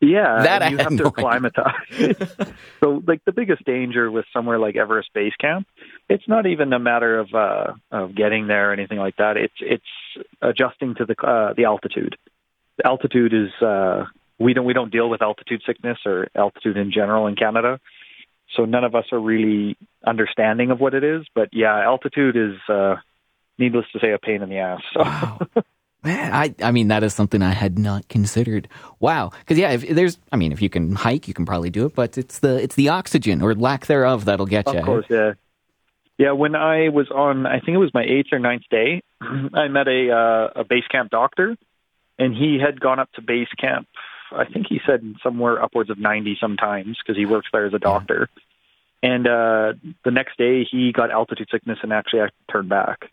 Yeah, 0.00 0.42
that 0.42 0.70
you 0.70 0.76
have 0.76 0.92
no 0.92 1.04
to 1.04 1.08
acclimatize. 1.08 1.72
so, 2.80 3.02
like 3.06 3.24
the 3.24 3.32
biggest 3.32 3.64
danger 3.64 4.10
with 4.10 4.26
somewhere 4.30 4.58
like 4.58 4.76
Everest 4.76 5.10
Base 5.14 5.32
Camp, 5.40 5.66
it's 6.10 6.28
not 6.28 6.46
even 6.46 6.70
a 6.74 6.78
matter 6.78 7.18
of 7.18 7.34
uh, 7.34 7.72
of 7.90 8.14
getting 8.14 8.46
there 8.46 8.70
or 8.70 8.72
anything 8.74 8.98
like 8.98 9.16
that. 9.16 9.38
It's 9.38 9.54
it's 9.60 10.26
adjusting 10.42 10.96
to 10.96 11.06
the 11.06 11.14
uh, 11.26 11.54
the 11.54 11.64
altitude. 11.64 12.16
Altitude 12.84 13.32
is 13.32 13.50
uh, 13.62 14.04
we 14.38 14.52
don't 14.52 14.66
we 14.66 14.74
don't 14.74 14.92
deal 14.92 15.08
with 15.08 15.22
altitude 15.22 15.62
sickness 15.66 15.98
or 16.04 16.28
altitude 16.34 16.76
in 16.76 16.92
general 16.92 17.26
in 17.26 17.34
Canada, 17.34 17.80
so 18.54 18.66
none 18.66 18.84
of 18.84 18.94
us 18.94 19.06
are 19.12 19.20
really 19.20 19.78
understanding 20.06 20.70
of 20.70 20.78
what 20.78 20.92
it 20.92 21.04
is. 21.04 21.24
But 21.34 21.48
yeah, 21.54 21.82
altitude 21.82 22.36
is 22.36 22.56
uh, 22.68 22.96
needless 23.58 23.86
to 23.94 23.98
say 24.00 24.12
a 24.12 24.18
pain 24.18 24.42
in 24.42 24.50
the 24.50 24.58
ass. 24.58 24.82
So. 24.92 25.00
Wow. 25.00 25.38
Man, 26.06 26.32
I, 26.32 26.54
I 26.62 26.70
mean, 26.70 26.86
that 26.88 27.02
is 27.02 27.14
something 27.14 27.42
I 27.42 27.50
had 27.50 27.80
not 27.80 28.08
considered. 28.08 28.68
Wow. 29.00 29.32
Cause 29.46 29.58
yeah, 29.58 29.72
if 29.72 29.88
there's, 29.88 30.18
I 30.30 30.36
mean, 30.36 30.52
if 30.52 30.62
you 30.62 30.70
can 30.70 30.94
hike, 30.94 31.26
you 31.26 31.34
can 31.34 31.44
probably 31.44 31.68
do 31.68 31.84
it, 31.86 31.96
but 31.96 32.16
it's 32.16 32.38
the, 32.38 32.62
it's 32.62 32.76
the 32.76 32.90
oxygen 32.90 33.42
or 33.42 33.56
lack 33.56 33.86
thereof 33.86 34.26
that'll 34.26 34.46
get 34.46 34.72
you. 34.72 34.78
Of 34.78 34.84
course, 34.84 35.06
yeah. 35.10 35.32
Yeah, 36.16 36.30
when 36.30 36.54
I 36.54 36.90
was 36.90 37.10
on, 37.10 37.44
I 37.44 37.58
think 37.58 37.74
it 37.74 37.78
was 37.78 37.92
my 37.92 38.04
eighth 38.04 38.28
or 38.30 38.38
ninth 38.38 38.62
day, 38.70 39.02
I 39.20 39.66
met 39.66 39.88
a, 39.88 40.12
uh, 40.12 40.60
a 40.60 40.64
base 40.64 40.86
camp 40.86 41.10
doctor 41.10 41.56
and 42.20 42.34
he 42.34 42.60
had 42.64 42.80
gone 42.80 43.00
up 43.00 43.10
to 43.14 43.20
base 43.20 43.50
camp. 43.58 43.88
I 44.30 44.44
think 44.44 44.66
he 44.68 44.80
said 44.86 45.02
somewhere 45.24 45.60
upwards 45.60 45.90
of 45.90 45.98
90 45.98 46.38
sometimes 46.40 46.98
because 47.04 47.18
he 47.18 47.26
works 47.26 47.48
there 47.52 47.66
as 47.66 47.74
a 47.74 47.80
doctor. 47.80 48.28
And, 49.02 49.26
uh, 49.26 49.72
the 50.04 50.12
next 50.12 50.38
day 50.38 50.64
he 50.70 50.92
got 50.92 51.10
altitude 51.10 51.48
sickness 51.50 51.78
and 51.82 51.92
actually 51.92 52.20
I 52.20 52.28
turned 52.48 52.68
back. 52.68 53.10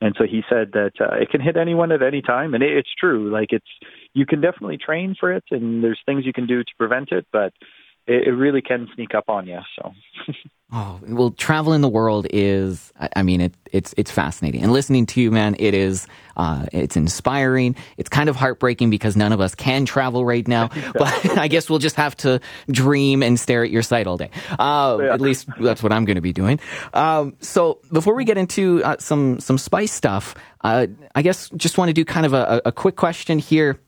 And 0.00 0.14
so 0.16 0.24
he 0.24 0.42
said 0.48 0.72
that 0.72 0.92
uh, 1.00 1.16
it 1.16 1.30
can 1.30 1.40
hit 1.40 1.56
anyone 1.56 1.90
at 1.90 2.02
any 2.02 2.22
time, 2.22 2.54
and 2.54 2.62
it, 2.62 2.76
it's 2.76 2.94
true. 2.98 3.30
Like 3.32 3.48
it's 3.50 3.66
you 4.14 4.26
can 4.26 4.40
definitely 4.40 4.78
train 4.78 5.16
for 5.18 5.32
it, 5.32 5.44
and 5.50 5.82
there's 5.82 6.00
things 6.06 6.24
you 6.24 6.32
can 6.32 6.46
do 6.46 6.62
to 6.62 6.70
prevent 6.78 7.10
it, 7.10 7.26
but 7.32 7.52
it, 8.08 8.28
it 8.28 8.32
really 8.32 8.62
can 8.62 8.88
sneak 8.94 9.14
up 9.14 9.28
on 9.28 9.46
you. 9.46 9.60
So. 9.76 9.92
Oh 10.70 11.00
well, 11.02 11.30
travel 11.30 11.72
in 11.72 11.80
the 11.80 11.88
world 11.88 12.26
is. 12.28 12.92
I 13.16 13.22
mean, 13.22 13.40
it, 13.40 13.54
it's 13.72 13.94
it's 13.96 14.10
fascinating, 14.10 14.62
and 14.62 14.70
listening 14.70 15.06
to 15.06 15.20
you, 15.20 15.30
man, 15.30 15.56
it 15.58 15.72
is. 15.72 16.06
Uh, 16.36 16.66
it's 16.72 16.94
inspiring. 16.94 17.74
It's 17.96 18.10
kind 18.10 18.28
of 18.28 18.36
heartbreaking 18.36 18.90
because 18.90 19.16
none 19.16 19.32
of 19.32 19.40
us 19.40 19.54
can 19.54 19.86
travel 19.86 20.26
right 20.26 20.46
now. 20.46 20.68
but 20.92 21.38
I 21.38 21.48
guess 21.48 21.70
we'll 21.70 21.78
just 21.78 21.96
have 21.96 22.14
to 22.18 22.40
dream 22.70 23.22
and 23.22 23.40
stare 23.40 23.64
at 23.64 23.70
your 23.70 23.80
site 23.80 24.06
all 24.06 24.18
day. 24.18 24.28
Uh, 24.58 24.98
yeah. 25.00 25.14
At 25.14 25.22
least 25.22 25.48
that's 25.58 25.82
what 25.82 25.90
I'm 25.90 26.04
going 26.04 26.16
to 26.16 26.20
be 26.20 26.34
doing. 26.34 26.60
Um, 26.92 27.34
so 27.40 27.80
before 27.90 28.14
we 28.14 28.24
get 28.24 28.36
into 28.36 28.84
uh, 28.84 28.96
some 28.98 29.40
some 29.40 29.56
spice 29.56 29.92
stuff, 29.92 30.34
uh, 30.60 30.86
I 31.14 31.22
guess 31.22 31.48
just 31.56 31.78
want 31.78 31.88
to 31.88 31.94
do 31.94 32.04
kind 32.04 32.26
of 32.26 32.34
a, 32.34 32.60
a 32.66 32.72
quick 32.72 32.96
question 32.96 33.38
here. 33.38 33.80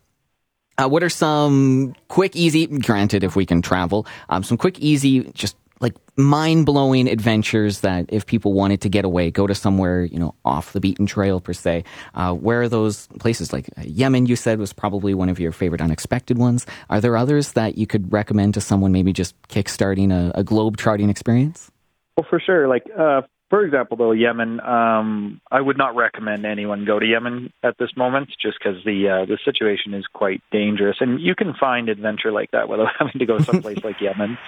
Uh, 0.81 0.89
what 0.89 1.03
are 1.03 1.11
some 1.11 1.95
quick, 2.09 2.35
easy, 2.35 2.67
granted, 2.67 3.23
if 3.23 3.37
we 3.37 3.45
can 3.45 3.61
travel, 3.61 4.07
um, 4.31 4.43
some 4.43 4.57
quick, 4.57 4.79
easy, 4.79 5.25
just 5.35 5.55
like 5.81 5.95
mind 6.17 6.65
blowing 6.65 7.07
adventures 7.07 7.81
that 7.81 8.07
if 8.09 8.25
people 8.25 8.55
wanted 8.55 8.81
to 8.81 8.89
get 8.89 9.05
away, 9.05 9.31
go 9.31 9.47
to 9.47 9.55
somewhere, 9.55 10.05
you 10.05 10.19
know, 10.19 10.35
off 10.43 10.73
the 10.73 10.81
beaten 10.81 11.05
trail 11.05 11.39
per 11.39 11.53
se, 11.53 11.85
uh, 12.15 12.33
where 12.33 12.63
are 12.63 12.69
those 12.69 13.09
places? 13.19 13.53
Like 13.53 13.69
uh, 13.77 13.83
Yemen, 13.83 14.25
you 14.25 14.37
said 14.37 14.59
was 14.59 14.73
probably 14.73 15.13
one 15.13 15.29
of 15.29 15.39
your 15.39 15.53
favorite 15.53 15.83
unexpected 15.83 16.39
ones. 16.39 16.65
Are 16.89 17.01
there 17.01 17.15
others 17.15 17.53
that 17.53 17.77
you 17.77 17.87
could 17.87 18.11
recommend 18.11 18.55
to 18.55 18.63
someone 18.63 18.91
maybe 18.91 19.13
just 19.13 19.35
kickstarting 19.49 20.13
a, 20.13 20.33
a 20.39 20.45
globe 20.45 20.79
trotting 20.79 21.11
experience? 21.11 21.71
Well, 22.17 22.27
for 22.29 22.41
sure. 22.41 22.69
Like, 22.69 22.85
uh, 22.99 23.21
for 23.51 23.65
example, 23.65 23.97
though, 23.97 24.13
Yemen, 24.13 24.61
um, 24.61 25.41
I 25.51 25.61
would 25.61 25.77
not 25.77 25.97
recommend 25.97 26.47
anyone 26.47 26.85
go 26.85 27.01
to 27.01 27.05
Yemen 27.05 27.53
at 27.65 27.77
this 27.79 27.91
moment, 27.97 28.29
just 28.41 28.59
because 28.59 28.83
the 28.85 29.09
uh, 29.09 29.25
the 29.27 29.39
situation 29.45 29.93
is 29.93 30.07
quite 30.13 30.41
dangerous, 30.53 30.99
and 31.01 31.21
you 31.21 31.35
can 31.35 31.55
find 31.55 31.89
adventure 31.89 32.31
like 32.31 32.53
that 32.53 32.69
without 32.69 32.91
having 32.99 33.19
to 33.19 33.27
go 33.27 33.41
someplace 33.41 33.83
like 33.83 34.01
Yemen. 34.01 34.39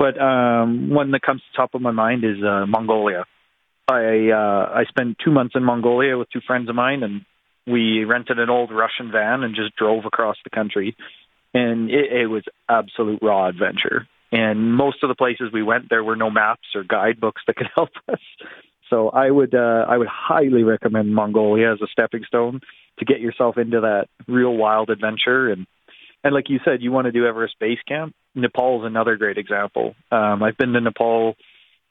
But 0.00 0.20
um, 0.20 0.90
one 0.90 1.12
that 1.12 1.22
comes 1.22 1.42
to 1.42 1.56
top 1.56 1.74
of 1.74 1.80
my 1.80 1.92
mind 1.92 2.24
is 2.24 2.42
uh, 2.42 2.66
Mongolia. 2.66 3.24
I 3.88 4.30
uh, 4.30 4.72
I 4.74 4.84
spent 4.88 5.18
two 5.24 5.30
months 5.30 5.54
in 5.54 5.62
Mongolia 5.62 6.18
with 6.18 6.28
two 6.30 6.40
friends 6.44 6.68
of 6.68 6.74
mine, 6.74 7.04
and 7.04 7.24
we 7.68 8.02
rented 8.04 8.40
an 8.40 8.50
old 8.50 8.72
Russian 8.72 9.12
van 9.12 9.44
and 9.44 9.54
just 9.54 9.76
drove 9.76 10.06
across 10.06 10.36
the 10.42 10.50
country, 10.50 10.96
and 11.54 11.88
it, 11.88 12.12
it 12.12 12.26
was 12.26 12.42
absolute 12.68 13.20
raw 13.22 13.46
adventure. 13.46 14.08
And 14.32 14.74
most 14.74 15.02
of 15.02 15.08
the 15.08 15.14
places 15.14 15.50
we 15.52 15.62
went, 15.62 15.88
there 15.90 16.04
were 16.04 16.16
no 16.16 16.30
maps 16.30 16.68
or 16.74 16.84
guidebooks 16.84 17.42
that 17.46 17.56
could 17.56 17.68
help 17.74 17.90
us. 18.08 18.20
So 18.88 19.08
I 19.08 19.30
would 19.30 19.54
uh, 19.54 19.86
I 19.88 19.96
would 19.96 20.08
highly 20.08 20.64
recommend 20.64 21.14
Mongolia 21.14 21.72
as 21.72 21.80
a 21.80 21.86
stepping 21.90 22.24
stone 22.26 22.60
to 22.98 23.04
get 23.04 23.20
yourself 23.20 23.56
into 23.56 23.80
that 23.80 24.08
real 24.26 24.54
wild 24.54 24.90
adventure 24.90 25.50
and 25.50 25.66
and 26.22 26.34
like 26.34 26.50
you 26.50 26.60
said, 26.64 26.82
you 26.82 26.92
want 26.92 27.06
to 27.06 27.12
do 27.12 27.26
Everest 27.26 27.58
Base 27.58 27.78
Camp. 27.88 28.14
Nepal 28.34 28.82
is 28.82 28.86
another 28.86 29.16
great 29.16 29.38
example. 29.38 29.94
Um, 30.12 30.42
I've 30.42 30.58
been 30.58 30.74
to 30.74 30.80
Nepal, 30.80 31.34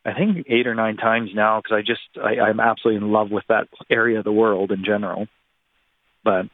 I 0.06 0.14
think 0.14 0.46
eight 0.48 0.68
or 0.68 0.76
nine 0.76 0.98
times 0.98 1.32
now 1.34 1.60
because 1.60 1.78
I 1.78 1.82
just 1.82 2.24
I, 2.24 2.40
I'm 2.40 2.60
absolutely 2.60 3.04
in 3.04 3.12
love 3.12 3.32
with 3.32 3.46
that 3.50 3.68
area 3.90 4.20
of 4.20 4.26
the 4.26 4.32
world 4.32 4.72
in 4.72 4.86
general. 4.86 5.28
But 6.24 6.46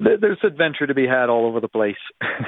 there's 0.00 0.38
adventure 0.42 0.86
to 0.86 0.94
be 0.94 1.06
had 1.06 1.28
all 1.28 1.46
over 1.46 1.60
the 1.60 1.68
place. 1.68 1.96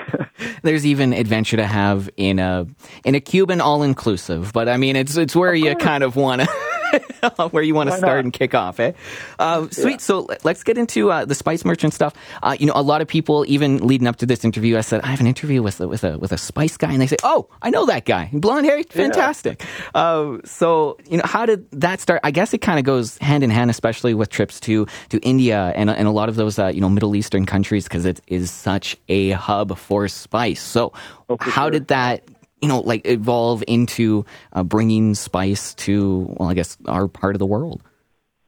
there's 0.63 0.87
even 0.87 1.13
adventure 1.13 1.57
to 1.57 1.67
have 1.67 2.09
in 2.17 2.39
a 2.39 2.67
in 3.05 3.15
a 3.15 3.21
Cuban 3.21 3.61
all 3.61 3.83
inclusive, 3.83 4.53
but 4.53 4.69
I 4.69 4.77
mean 4.77 4.97
it's 4.97 5.17
it's 5.17 5.35
where 5.35 5.55
you 5.55 5.75
kind 5.77 6.05
of 6.05 6.17
want 6.17 6.43
to 6.43 6.49
where 7.50 7.62
you 7.62 7.74
want 7.74 7.90
to 7.90 7.96
start 7.96 8.24
and 8.24 8.33
kick 8.33 8.55
off, 8.55 8.81
eh? 8.81 8.92
Uh, 9.38 9.68
sweet. 9.70 9.92
Yeah. 9.92 9.98
So 9.98 10.29
let's 10.44 10.62
get 10.62 10.79
into 10.79 11.11
uh, 11.11 11.24
the 11.24 11.35
spice 11.35 11.64
merchant 11.64 11.94
stuff. 11.94 12.14
Uh, 12.42 12.57
you 12.59 12.66
know, 12.66 12.72
a 12.74 12.83
lot 12.83 13.00
of 13.00 13.09
people, 13.09 13.44
even 13.48 13.87
leading 13.87 14.07
up 14.07 14.16
to 14.16 14.26
this 14.26 14.44
interview, 14.44 14.76
I 14.76 14.83
said 14.83 15.00
I 15.03 15.09
have 15.09 15.20
an 15.20 15.26
interview 15.26 15.62
with 15.62 15.81
with 15.81 16.05
a 16.05 16.18
with 16.18 16.33
a 16.33 16.38
spice 16.38 16.76
guy, 16.76 16.92
and 16.92 17.00
they 17.00 17.07
say, 17.07 17.16
"Oh, 17.22 17.48
I 17.62 17.70
know 17.70 17.87
that 17.87 18.05
guy, 18.05 18.31
blonde 18.33 18.66
hair, 18.66 18.83
fantastic." 18.85 19.64
Yeah. 19.94 20.00
Uh, 20.00 20.38
so 20.44 20.98
you 21.09 21.16
know, 21.18 21.24
how 21.24 21.46
did 21.46 21.70
that 21.72 22.00
start? 22.00 22.20
I 22.24 22.31
guess 22.31 22.55
it 22.55 22.59
kind 22.59 22.79
of 22.79 22.85
goes 22.85 23.18
hand 23.18 23.44
in 23.44 23.50
hand, 23.50 23.70
especially 23.70 24.14
with 24.14 24.31
trips 24.31 24.61
to 24.61 24.87
to 25.11 25.18
India 25.18 25.72
and 25.76 25.90
and 25.90 26.09
a 26.09 26.12
lot 26.12 26.29
of 26.29 26.37
those 26.37 26.59
uh, 26.59 26.68
you 26.68 26.81
know 26.81 26.88
Middle 26.88 27.14
Eastern 27.16 27.46
countries 27.46 27.85
because 27.85 28.05
it 28.05 28.20
is 28.26 28.50
such 28.50 28.96
a 29.09 29.31
hub 29.31 29.76
for 29.79 30.09
spice. 30.09 30.62
So, 30.62 30.92
oh, 31.29 31.37
how 31.40 31.64
sure. 31.64 31.70
did 31.70 31.88
that 31.88 32.24
you 32.61 32.68
know, 32.68 32.81
like 32.81 33.03
evolve 33.07 33.64
into 33.66 34.25
uh, 34.53 34.62
bringing 34.62 35.14
spice 35.14 35.75
to, 35.75 36.35
well, 36.38 36.49
I 36.49 36.55
guess 36.55 36.77
our 36.87 37.09
part 37.09 37.35
of 37.35 37.38
the 37.38 37.46
world? 37.46 37.83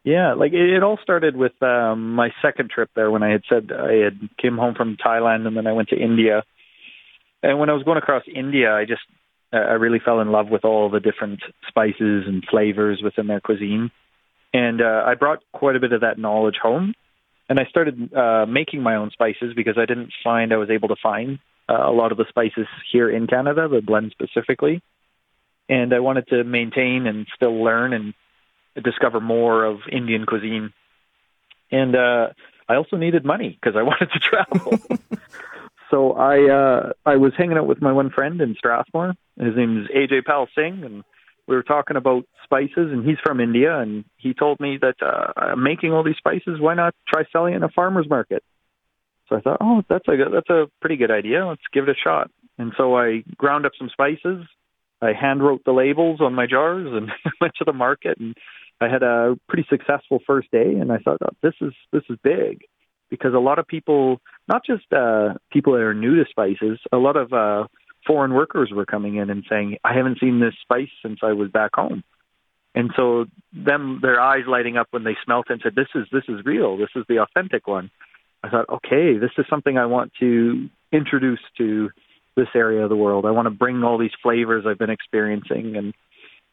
Yeah, 0.05 0.35
like 0.35 0.53
it, 0.53 0.77
it 0.77 0.83
all 0.83 0.99
started 1.03 1.37
with 1.37 1.61
um, 1.63 2.15
my 2.15 2.31
second 2.43 2.71
trip 2.71 2.91
there 2.95 3.11
when 3.11 3.23
I 3.23 3.31
had 3.31 3.43
said 3.49 3.71
I 3.73 3.95
had 3.95 4.19
came 4.37 4.57
home 4.57 4.75
from 4.75 4.97
Thailand 4.97 5.47
and 5.47 5.57
then 5.57 5.67
I 5.67 5.73
went 5.73 5.91
to 5.91 5.97
India. 5.97 6.43
And 7.43 7.59
when 7.59 7.71
I 7.71 7.73
was 7.73 7.85
going 7.85 7.99
across 7.99 8.23
India, 8.33 8.75
I 8.75 8.85
just 8.85 9.03
uh, 9.53 9.59
I 9.59 9.73
really 9.73 10.01
fell 10.05 10.21
in 10.21 10.33
love 10.33 10.49
with 10.49 10.65
all 10.65 10.91
the 10.91 11.01
different 11.01 11.41
spices 11.69 12.25
and 12.27 12.45
flavors 12.51 13.01
within 13.03 13.27
their 13.27 13.41
cuisine. 13.41 13.91
And 14.53 14.81
uh, 14.81 15.05
I 15.07 15.15
brought 15.15 15.43
quite 15.53 15.77
a 15.77 15.81
bit 15.81 15.93
of 15.93 16.01
that 16.01 16.19
knowledge 16.19 16.57
home. 16.61 16.95
And 17.49 17.61
I 17.61 17.65
started 17.67 18.13
uh, 18.15 18.47
making 18.47 18.83
my 18.83 18.97
own 18.97 19.11
spices 19.11 19.53
because 19.55 19.77
I 19.77 19.85
didn't 19.85 20.13
find 20.25 20.53
I 20.53 20.57
was 20.57 20.71
able 20.71 20.89
to 20.89 20.97
find 21.03 21.39
uh, 21.73 21.91
a 21.91 21.93
lot 21.93 22.13
of 22.13 22.19
the 22.19 22.27
spices 22.29 22.67
here 22.91 23.09
in 23.09 23.27
Canada, 23.27 23.69
the 23.69 23.81
blend 23.81 24.13
specifically. 24.13 24.83
And 25.69 25.95
I 25.95 26.01
wanted 26.01 26.27
to 26.29 26.45
maintain 26.45 27.07
and 27.07 27.27
still 27.35 27.63
learn 27.63 27.93
and 27.93 28.15
discover 28.83 29.21
more 29.21 29.65
of 29.65 29.81
Indian 29.91 30.27
cuisine. 30.27 30.73
And 31.71 31.97
uh, 31.97 32.29
I 32.69 32.75
also 32.75 32.97
needed 32.97 33.25
money 33.25 33.59
because 33.61 33.77
I 33.77 33.83
wanted 33.91 34.11
to 34.13 34.19
travel. 34.19 34.79
so 35.91 36.13
I 36.13 36.51
uh, 36.51 36.93
I 37.07 37.17
was 37.17 37.33
hanging 37.37 37.57
out 37.57 37.67
with 37.67 37.81
my 37.81 37.93
one 37.93 38.11
friend 38.11 38.41
in 38.41 38.55
Strathmore. 38.57 39.15
His 39.39 39.57
name 39.57 39.83
is 39.83 39.89
AJ 39.89 40.25
Pal 40.25 40.49
Singh, 40.55 40.85
and 40.85 41.05
we 41.47 41.55
were 41.57 41.63
talking 41.63 41.97
about 41.97 42.25
spices. 42.45 42.93
And 42.93 43.09
he's 43.09 43.19
from 43.23 43.41
India, 43.41 43.79
and 43.79 44.05
he 44.17 44.35
told 44.35 44.61
me 44.61 44.79
that 44.83 44.97
uh, 45.01 45.33
I'm 45.37 45.63
making 45.63 45.93
all 45.93 46.03
these 46.03 46.17
spices. 46.17 46.61
Why 46.61 46.75
not 46.75 46.95
try 47.09 47.25
selling 47.33 47.55
in 47.55 47.63
a 47.63 47.71
farmer's 47.71 48.09
market? 48.09 48.43
So 49.33 49.39
I 49.39 49.41
thought, 49.41 49.59
oh, 49.61 49.83
that's 49.89 50.07
a 50.09 50.13
that's 50.31 50.51
a 50.51 50.69
pretty 50.81 50.97
good 50.97 51.11
idea. 51.11 51.47
Let's 51.47 51.63
give 51.73 51.89
it 51.89 51.91
a 51.91 51.95
shot. 51.95 52.31
And 52.59 52.73
so 52.77 52.97
I 52.97 53.23
ground 53.37 53.65
up 53.65 53.73
some 53.79 53.89
spices. 53.89 54.45
I 55.01 55.13
hand 55.15 55.43
wrote 55.43 55.63
the 55.65 55.73
labels 55.73 56.21
on 56.21 56.35
my 56.35 56.47
jars 56.47 56.87
and 56.93 57.11
went 57.41 57.55
to 57.57 57.65
the 57.65 57.73
market 57.73 58.19
and 58.19 58.37
I 58.81 58.89
had 58.89 59.03
a 59.03 59.37
pretty 59.49 59.67
successful 59.71 60.19
first 60.27 60.51
day 60.51 60.75
and 60.75 60.93
I 60.93 60.99
thought 60.99 61.19
oh, 61.25 61.35
this 61.43 61.55
is 61.61 61.73
this 61.93 62.03
is 62.11 62.19
big 62.23 62.65
because 63.09 63.33
a 63.35 63.39
lot 63.39 63.59
of 63.59 63.67
people 63.67 64.21
not 64.49 64.65
just 64.67 64.93
uh 64.93 65.35
people 65.51 65.73
that 65.73 65.81
are 65.81 65.95
new 65.95 66.17
to 66.17 66.25
spices, 66.29 66.79
a 66.93 66.99
lot 66.99 67.17
of 67.17 67.33
uh 67.33 67.67
foreign 68.07 68.35
workers 68.35 68.71
were 68.75 68.87
coming 68.87 69.17
in 69.17 69.31
and 69.31 69.45
saying, 69.49 69.79
I 69.83 69.95
haven't 69.95 70.21
seen 70.21 70.41
this 70.41 70.55
spice 70.61 70.91
since 71.03 71.21
I 71.23 71.33
was 71.33 71.51
back 71.51 71.71
home. 71.75 72.05
And 72.75 72.91
so 72.97 73.27
them 73.53 74.01
their 74.03 74.21
eyes 74.21 74.45
lighting 74.47 74.77
up 74.77 74.89
when 74.91 75.05
they 75.05 75.17
smelt 75.25 75.47
and 75.49 75.61
said, 75.63 75.75
This 75.75 75.89
is 75.95 76.07
this 76.13 76.25
is 76.29 76.45
real, 76.45 76.77
this 76.77 76.91
is 76.95 77.05
the 77.09 77.21
authentic 77.21 77.67
one. 77.67 77.91
I 78.43 78.49
thought, 78.51 78.69
okay, 78.69 79.19
this 79.19 79.31
is 79.39 79.47
something 79.49 79.79
I 79.79 79.87
want 79.87 80.13
to 80.21 80.69
introduce 80.93 81.41
to 81.59 81.91
this 82.37 82.49
area 82.55 82.83
of 82.83 82.89
the 82.89 82.97
world. 82.97 83.27
I 83.27 83.31
want 83.31 83.47
to 83.47 83.51
bring 83.51 83.83
all 83.83 83.99
these 83.99 84.11
flavors 84.23 84.65
I've 84.67 84.79
been 84.79 84.91
experiencing 84.91 85.77
and 85.77 85.95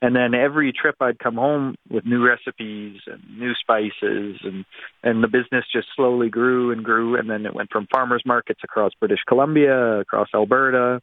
And 0.02 0.15
then 0.15 0.34
every 0.34 0.71
trip 0.71 0.95
I'd 1.02 1.19
come 1.19 1.36
home 1.36 1.75
with 1.89 2.06
new 2.06 2.25
recipes 2.25 3.02
and 3.06 3.21
new 3.38 3.54
spices 3.56 4.39
and 4.43 4.65
and 5.04 5.21
the 5.21 5.28
business 5.28 5.65
just 5.73 5.88
slowly 5.95 6.30
grew 6.30 6.71
and 6.71 6.84
grew 6.84 7.17
and 7.17 7.30
then 7.30 7.45
it 7.45 7.54
went 7.54 7.69
from 7.71 7.88
farmers 7.91 8.23
markets 8.25 8.62
across 8.63 8.93
British 8.99 9.19
Columbia, 9.28 9.99
across 9.99 10.30
Alberta, 10.34 11.02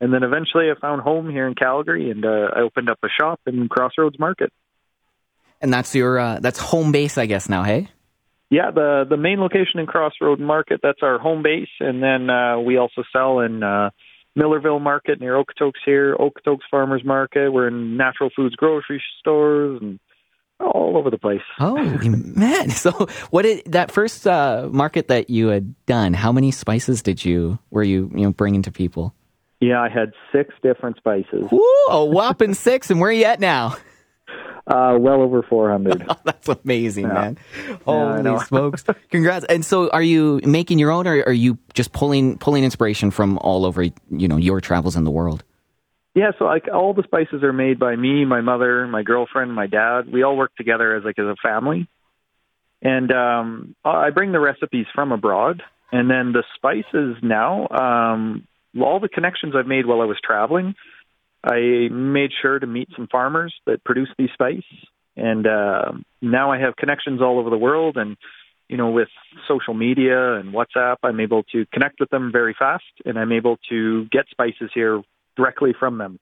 and 0.00 0.12
then 0.12 0.22
eventually 0.22 0.70
I 0.70 0.78
found 0.78 1.00
home 1.00 1.30
here 1.30 1.46
in 1.46 1.54
Calgary 1.54 2.10
and 2.10 2.24
uh, 2.24 2.48
I 2.54 2.60
opened 2.60 2.90
up 2.90 2.98
a 3.02 3.08
shop 3.08 3.40
in 3.46 3.68
Crossroads 3.68 4.18
Market. 4.18 4.52
And 5.62 5.72
that's 5.72 5.94
your 5.94 6.18
uh, 6.18 6.38
that's 6.40 6.58
home 6.58 6.92
base 6.92 7.16
I 7.16 7.26
guess 7.26 7.48
now, 7.48 7.62
hey? 7.62 7.88
Yeah, 8.50 8.70
the 8.70 9.04
the 9.08 9.16
main 9.16 9.40
location 9.40 9.80
in 9.80 9.86
Crossroad 9.86 10.38
Market, 10.38 10.80
that's 10.82 11.00
our 11.02 11.18
home 11.18 11.42
base 11.42 11.68
and 11.80 12.02
then 12.02 12.30
uh, 12.30 12.58
we 12.58 12.76
also 12.76 13.02
sell 13.12 13.40
in 13.40 13.62
uh 13.62 13.90
Millarville 14.36 14.80
Market 14.80 15.20
near 15.20 15.42
Okotoks 15.42 15.80
here, 15.84 16.14
Okotoks 16.16 16.60
Farmers 16.70 17.02
Market. 17.04 17.50
We're 17.50 17.68
in 17.68 17.96
Natural 17.96 18.30
Foods 18.36 18.54
grocery 18.54 19.02
stores 19.18 19.78
and 19.80 19.98
all 20.60 20.96
over 20.96 21.10
the 21.10 21.18
place. 21.18 21.40
Oh 21.58 21.76
man! 22.04 22.70
So 22.70 22.90
what 23.30 23.42
did 23.42 23.64
that 23.72 23.90
first 23.90 24.26
uh, 24.26 24.68
market 24.70 25.08
that 25.08 25.30
you 25.30 25.48
had 25.48 25.74
done? 25.86 26.14
How 26.14 26.32
many 26.32 26.50
spices 26.50 27.02
did 27.02 27.24
you 27.24 27.58
were 27.70 27.82
you 27.82 28.10
you 28.14 28.22
know 28.22 28.32
bringing 28.32 28.62
to 28.62 28.72
people? 28.72 29.14
Yeah, 29.60 29.80
I 29.80 29.88
had 29.88 30.12
six 30.32 30.54
different 30.62 30.98
spices. 30.98 31.46
Ooh, 31.52 31.86
a 31.90 32.04
whopping 32.04 32.54
six! 32.54 32.90
And 32.90 33.00
where 33.00 33.10
are 33.10 33.12
you 33.12 33.24
at 33.24 33.40
now? 33.40 33.76
Uh, 34.66 34.96
well 34.98 35.22
over 35.22 35.42
400. 35.44 36.06
Oh, 36.08 36.16
that's 36.24 36.48
amazing, 36.48 37.06
yeah. 37.06 37.12
man. 37.12 37.38
Holy 37.84 38.24
yeah, 38.24 38.38
smokes. 38.44 38.84
Congrats. 39.10 39.44
And 39.48 39.64
so 39.64 39.88
are 39.90 40.02
you 40.02 40.40
making 40.42 40.80
your 40.80 40.90
own 40.90 41.06
or 41.06 41.22
are 41.22 41.32
you 41.32 41.56
just 41.74 41.92
pulling 41.92 42.36
pulling 42.38 42.64
inspiration 42.64 43.12
from 43.12 43.38
all 43.38 43.64
over, 43.64 43.84
you 43.84 44.28
know, 44.28 44.36
your 44.36 44.60
travels 44.60 44.96
in 44.96 45.04
the 45.04 45.10
world? 45.10 45.44
Yeah, 46.14 46.30
so 46.38 46.46
like 46.46 46.64
all 46.72 46.94
the 46.94 47.04
spices 47.04 47.44
are 47.44 47.52
made 47.52 47.78
by 47.78 47.94
me, 47.94 48.24
my 48.24 48.40
mother, 48.40 48.86
my 48.88 49.02
girlfriend, 49.02 49.54
my 49.54 49.66
dad. 49.66 50.10
We 50.10 50.24
all 50.24 50.36
work 50.36 50.56
together 50.56 50.96
as 50.96 51.04
like 51.04 51.18
as 51.18 51.26
a 51.26 51.36
family. 51.40 51.88
And 52.82 53.12
um 53.12 53.76
I 53.84 54.10
bring 54.10 54.32
the 54.32 54.40
recipes 54.40 54.86
from 54.94 55.12
abroad 55.12 55.62
and 55.92 56.10
then 56.10 56.32
the 56.32 56.42
spices 56.56 57.16
now 57.22 57.68
um 57.68 58.48
all 58.82 58.98
the 58.98 59.08
connections 59.08 59.54
I've 59.56 59.66
made 59.68 59.86
while 59.86 60.00
I 60.00 60.06
was 60.06 60.18
traveling 60.22 60.74
I 61.44 61.88
made 61.90 62.30
sure 62.42 62.58
to 62.58 62.66
meet 62.66 62.88
some 62.96 63.08
farmers 63.10 63.54
that 63.66 63.84
produce 63.84 64.08
these 64.18 64.30
spice, 64.32 64.64
and 65.16 65.46
uh, 65.46 65.92
now 66.20 66.52
I 66.52 66.58
have 66.58 66.76
connections 66.76 67.20
all 67.22 67.38
over 67.38 67.50
the 67.50 67.58
world. 67.58 67.96
And 67.96 68.16
you 68.68 68.76
know, 68.76 68.90
with 68.90 69.08
social 69.46 69.74
media 69.74 70.34
and 70.34 70.52
WhatsApp, 70.52 70.96
I'm 71.02 71.20
able 71.20 71.44
to 71.52 71.66
connect 71.72 72.00
with 72.00 72.10
them 72.10 72.32
very 72.32 72.54
fast, 72.58 72.84
and 73.04 73.18
I'm 73.18 73.32
able 73.32 73.58
to 73.70 74.06
get 74.06 74.26
spices 74.30 74.70
here 74.74 75.02
directly 75.36 75.74
from 75.78 75.98
them 75.98 76.18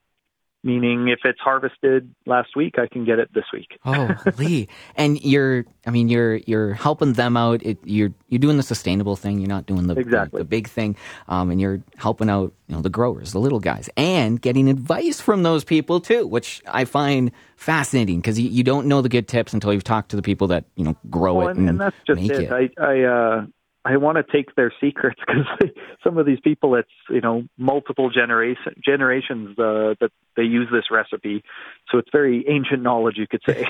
meaning 0.64 1.08
if 1.08 1.20
it's 1.24 1.38
harvested 1.38 2.12
last 2.26 2.56
week, 2.56 2.78
I 2.78 2.86
can 2.86 3.04
get 3.04 3.18
it 3.18 3.32
this 3.34 3.44
week. 3.52 3.78
oh, 3.84 4.14
Lee, 4.38 4.68
and 4.96 5.22
you're, 5.22 5.66
I 5.86 5.90
mean, 5.90 6.08
you're 6.08 6.36
you're 6.36 6.72
helping 6.72 7.12
them 7.12 7.36
out. 7.36 7.62
It, 7.62 7.78
you're 7.84 8.12
you're 8.28 8.38
doing 8.38 8.56
the 8.56 8.62
sustainable 8.62 9.14
thing. 9.14 9.38
You're 9.38 9.48
not 9.48 9.66
doing 9.66 9.86
the 9.86 9.94
exactly. 9.94 10.38
the, 10.38 10.44
the 10.44 10.48
big 10.48 10.68
thing, 10.68 10.96
um, 11.28 11.50
and 11.50 11.60
you're 11.60 11.82
helping 11.96 12.30
out, 12.30 12.52
you 12.66 12.74
know, 12.74 12.80
the 12.80 12.88
growers, 12.88 13.32
the 13.32 13.38
little 13.38 13.60
guys, 13.60 13.90
and 13.96 14.40
getting 14.40 14.68
advice 14.68 15.20
from 15.20 15.42
those 15.42 15.62
people 15.62 16.00
too, 16.00 16.26
which 16.26 16.62
I 16.66 16.86
find 16.86 17.30
fascinating 17.56 18.20
because 18.20 18.40
you, 18.40 18.48
you 18.48 18.64
don't 18.64 18.86
know 18.86 19.02
the 19.02 19.08
good 19.10 19.28
tips 19.28 19.52
until 19.52 19.72
you've 19.72 19.84
talked 19.84 20.10
to 20.10 20.16
the 20.16 20.22
people 20.22 20.48
that 20.48 20.64
you 20.76 20.84
know 20.84 20.96
grow 21.10 21.34
well, 21.34 21.48
it 21.48 21.56
and, 21.58 21.68
and, 21.68 21.80
that's 21.80 21.96
just 22.06 22.20
make 22.20 22.30
it. 22.30 22.50
it. 22.50 22.72
I 22.78 22.82
I 22.82 23.02
uh, 23.02 23.46
I 23.84 23.98
want 23.98 24.16
to 24.16 24.24
take 24.24 24.54
their 24.54 24.72
secrets 24.80 25.20
because 25.26 25.70
some 26.02 26.16
of 26.18 26.26
these 26.26 26.40
people, 26.40 26.74
it's 26.74 26.88
you 27.10 27.20
know 27.20 27.44
multiple 27.58 28.10
generation 28.10 28.74
generations 28.84 29.58
uh, 29.58 29.94
that 30.00 30.10
they 30.36 30.42
use 30.42 30.68
this 30.72 30.84
recipe, 30.90 31.44
so 31.90 31.98
it's 31.98 32.08
very 32.10 32.44
ancient 32.48 32.82
knowledge, 32.82 33.16
you 33.16 33.26
could 33.26 33.42
say. 33.46 33.66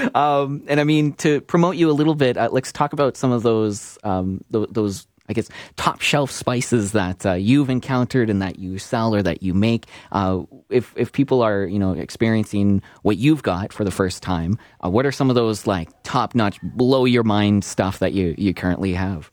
um, 0.14 0.64
and 0.68 0.80
I 0.80 0.84
mean 0.84 1.14
to 1.14 1.40
promote 1.40 1.76
you 1.76 1.90
a 1.90 1.92
little 1.92 2.14
bit, 2.14 2.36
uh, 2.36 2.48
let's 2.52 2.72
talk 2.72 2.92
about 2.92 3.16
some 3.16 3.32
of 3.32 3.42
those 3.42 3.98
um, 4.04 4.42
th- 4.52 4.68
those. 4.70 5.06
I 5.30 5.32
guess 5.32 5.48
top 5.76 6.00
shelf 6.00 6.32
spices 6.32 6.90
that 6.92 7.24
uh, 7.24 7.34
you've 7.34 7.70
encountered 7.70 8.28
and 8.28 8.42
that 8.42 8.58
you 8.58 8.78
sell 8.78 9.14
or 9.14 9.22
that 9.22 9.44
you 9.44 9.54
make. 9.54 9.86
Uh, 10.10 10.42
if 10.68 10.92
if 10.96 11.12
people 11.12 11.40
are 11.40 11.64
you 11.64 11.78
know 11.78 11.92
experiencing 11.92 12.82
what 13.02 13.16
you've 13.16 13.44
got 13.44 13.72
for 13.72 13.84
the 13.84 13.92
first 13.92 14.24
time, 14.24 14.58
uh, 14.84 14.90
what 14.90 15.06
are 15.06 15.12
some 15.12 15.30
of 15.30 15.36
those 15.36 15.68
like 15.68 15.88
top 16.02 16.34
notch, 16.34 16.60
blow 16.62 17.04
your 17.04 17.22
mind 17.22 17.64
stuff 17.64 18.00
that 18.00 18.12
you 18.12 18.34
you 18.36 18.52
currently 18.52 18.92
have? 18.92 19.30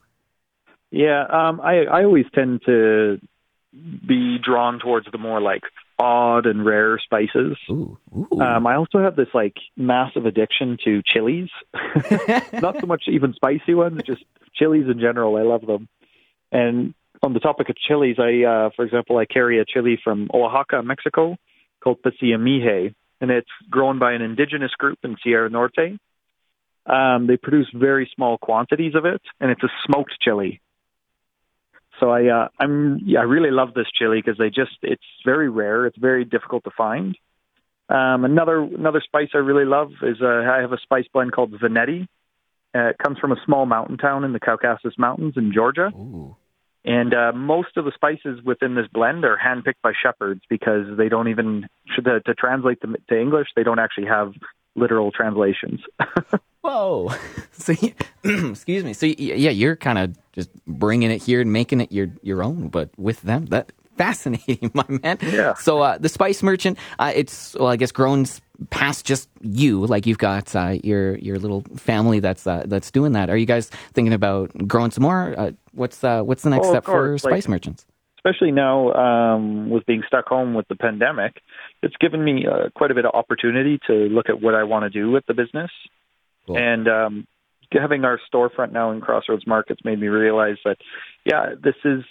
Yeah, 0.92 1.24
um, 1.24 1.60
I 1.62 1.86
I 1.86 2.04
always 2.04 2.26
tend 2.34 2.62
to 2.68 3.20
be 4.08 4.38
drawn 4.38 4.80
towards 4.80 5.08
the 5.12 5.18
more 5.18 5.42
like 5.42 5.64
odd 6.00 6.46
and 6.46 6.64
rare 6.64 7.00
spices. 7.00 7.58
Ooh, 7.70 7.98
ooh. 8.16 8.40
Um, 8.40 8.68
I 8.68 8.76
also 8.76 9.00
have 9.00 9.16
this 9.16 9.30
like 9.34 9.56
massive 9.76 10.28
addiction 10.28 10.78
to 10.86 11.02
chilies. 11.02 11.50
Not 12.54 12.80
so 12.80 12.86
much 12.86 13.04
even 13.08 13.34
spicy 13.34 13.74
ones, 13.74 14.02
just 14.06 14.24
chilies 14.58 14.86
in 14.90 15.00
general. 15.00 15.36
I 15.36 15.44
love 15.44 15.66
them. 15.66 15.88
And 16.52 16.94
on 17.22 17.34
the 17.34 17.40
topic 17.40 17.70
of 17.70 17.76
chilies, 17.78 18.18
I, 18.20 18.44
uh, 18.44 18.70
for 18.76 18.86
example, 18.86 19.18
I 19.18 19.26
carry 19.26 19.60
a 19.60 19.66
chili 19.66 20.00
from 20.04 20.30
Oaxaca, 20.34 20.84
Mexico, 20.84 21.38
called 21.82 22.02
Pasilla 22.02 22.38
Mixe, 22.38 22.94
and 23.22 23.32
it's 23.32 23.50
grown 23.70 24.00
by 24.00 24.14
an 24.14 24.22
indigenous 24.22 24.72
group 24.72 25.00
in 25.04 25.18
Sierra 25.24 25.50
Norte. 25.50 26.00
Um, 26.86 27.28
they 27.28 27.38
produce 27.38 27.68
very 27.74 28.10
small 28.16 28.38
quantities 28.38 28.96
of 28.96 29.06
it, 29.06 29.22
and 29.40 29.52
it's 29.52 29.64
a 29.64 29.70
smoked 29.86 30.14
chili. 30.22 30.62
So 32.00 32.12
I 32.12 32.28
uh, 32.28 32.48
I'm 32.60 33.00
yeah, 33.06 33.20
I 33.20 33.24
really 33.24 33.52
love 33.52 33.74
this 33.74 33.88
chili 33.98 34.22
because 34.24 34.38
they 34.38 34.50
just 34.50 34.78
it's 34.84 35.02
very 35.26 35.50
rare. 35.50 35.88
It's 35.88 35.98
very 35.98 36.26
difficult 36.26 36.64
to 36.66 36.72
find. 36.78 37.18
Um, 37.90 38.24
another 38.24 38.62
another 38.62 39.02
spice 39.04 39.30
I 39.34 39.40
really 39.40 39.66
love 39.66 39.92
is 40.04 40.18
uh, 40.22 40.28
I 40.28 40.60
have 40.62 40.74
a 40.74 40.78
spice 40.84 41.06
blend 41.12 41.32
called 41.32 41.52
Svaneti. 41.54 42.08
Uh, 42.76 42.90
it 42.90 42.98
comes 42.98 43.18
from 43.18 43.32
a 43.32 43.38
small 43.46 43.66
mountain 43.66 43.98
town 43.98 44.24
in 44.24 44.34
the 44.34 44.40
Caucasus 44.40 44.94
Mountains 44.98 45.34
in 45.38 45.52
Georgia. 45.54 45.92
Ooh. 45.96 46.36
And 46.86 47.14
uh, 47.14 47.34
most 47.34 47.76
of 47.76 47.84
the 47.84 47.92
spices 47.94 48.42
within 48.46 48.76
this 48.76 48.88
blend 48.94 49.26
are 49.26 49.38
handpicked 49.38 49.82
by 49.84 49.92
shepherds 50.02 50.42
because 50.50 50.86
they 50.98 51.10
don't 51.10 51.28
even 51.28 51.68
to, 51.98 52.22
to 52.22 52.34
translate 52.34 52.80
them 52.80 52.96
to 53.10 53.20
English. 53.20 53.48
They 53.56 53.64
don't 53.64 53.80
actually 53.80 54.08
have 54.08 54.34
literal 54.76 55.12
translations. 55.12 55.82
Whoa! 56.62 57.12
So, 57.60 57.74
excuse 58.24 58.84
me. 58.84 58.94
So, 58.94 59.08
yeah, 59.08 59.50
you're 59.50 59.76
kind 59.76 59.98
of 59.98 60.16
just 60.32 60.52
bringing 60.68 61.10
it 61.10 61.24
here 61.24 61.42
and 61.42 61.52
making 61.52 61.82
it 61.82 61.92
your 61.92 62.10
your 62.22 62.44
own, 62.44 62.68
but 62.68 62.92
with 63.00 63.24
them, 63.24 63.48
that 63.48 63.72
fascinating, 63.98 64.72
my 64.74 64.86
man. 64.88 65.18
Yeah. 65.22 65.54
So, 65.56 65.82
uh, 65.82 65.98
the 65.98 66.10
Spice 66.10 66.44
Merchant, 66.44 66.78
uh, 67.00 67.12
it's 67.16 67.56
well, 67.56 67.68
I 67.68 67.76
guess 67.76 67.92
grown 67.92 68.26
past 68.70 69.06
just 69.06 69.30
you. 69.42 69.86
Like 69.86 70.06
you've 70.06 70.18
got 70.18 70.56
uh, 70.56 70.76
your 70.84 71.18
your 71.18 71.40
little 71.40 71.62
family 71.76 72.20
that's 72.20 72.48
uh, 72.48 72.64
that's 72.66 72.92
doing 72.92 73.14
that. 73.14 73.30
Are 73.30 73.38
you 73.38 73.46
guys 73.46 73.70
thinking 73.94 74.14
about 74.14 74.52
growing 74.68 74.92
some 74.92 75.04
more? 75.04 75.36
Uh, 75.38 75.52
what's 75.74 76.04
uh, 76.04 76.22
what's 76.24 76.44
the 76.44 76.50
next 76.50 76.68
oh, 76.68 76.72
step 76.72 76.84
course. 76.86 77.22
for 77.22 77.30
Spice 77.30 77.46
like, 77.46 77.50
Merchants? 77.50 77.86
Especially 78.18 78.52
now, 78.52 78.92
um, 78.94 79.70
with 79.70 79.86
being 79.86 80.04
stuck 80.06 80.28
home 80.28 80.54
with 80.54 80.68
the 80.68 80.76
pandemic, 80.76 81.42
it's 81.82 81.96
given 82.02 82.24
me 82.24 82.46
uh, 82.46 82.70
quite 82.76 82.92
a 82.92 82.94
bit 82.94 83.06
of 83.06 83.12
opportunity 83.14 83.80
to 83.88 83.94
look 83.94 84.28
at 84.30 84.42
what 84.42 84.54
I 84.54 84.64
want 84.64 84.84
to 84.84 84.90
do 84.90 85.12
with 85.12 85.26
the 85.28 85.34
business. 85.34 85.72
Cool. 86.46 86.58
And 86.58 86.88
um, 86.90 87.28
having 87.72 88.04
our 88.04 88.20
storefront 88.32 88.72
now 88.72 88.92
in 88.92 89.02
Crossroads 89.02 89.46
Markets 89.48 89.82
made 89.86 90.00
me 90.00 90.08
realize 90.08 90.58
that, 90.66 90.78
yeah, 91.26 91.54
this 91.62 91.76
is 91.86 92.04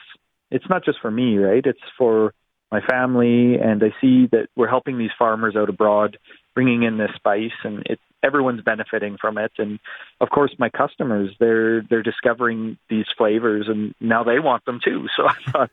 it's 0.51 0.69
not 0.69 0.85
just 0.85 0.99
for 1.01 1.11
me, 1.11 1.39
right? 1.39 1.65
It's 1.65 1.79
for 1.99 2.33
my 2.73 2.81
family, 2.81 3.57
and 3.57 3.83
I 3.83 3.95
see 4.01 4.27
that 4.33 4.49
we're 4.57 4.69
helping 4.69 4.99
these 4.99 5.11
farmers 5.19 5.55
out 5.57 5.69
abroad, 5.69 6.19
bringing 6.55 6.83
in 6.83 6.99
this 6.99 7.11
spice, 7.17 7.53
and 7.65 7.83
it 7.87 8.01
everyone's 8.23 8.63
benefiting 8.63 9.17
from 9.21 9.39
it. 9.39 9.53
And 9.59 9.79
of 10.21 10.31
course, 10.31 10.53
my 10.59 10.69
customers 10.69 11.31
they're 11.39 11.83
they're 11.83 12.03
discovering 12.03 12.79
these 12.91 13.07
flavors, 13.17 13.67
and 13.69 13.95
now 14.01 14.25
they 14.25 14.39
want 14.39 14.65
them 14.65 14.81
too. 14.85 15.07
So 15.17 15.27
I 15.27 15.51
thought 15.51 15.71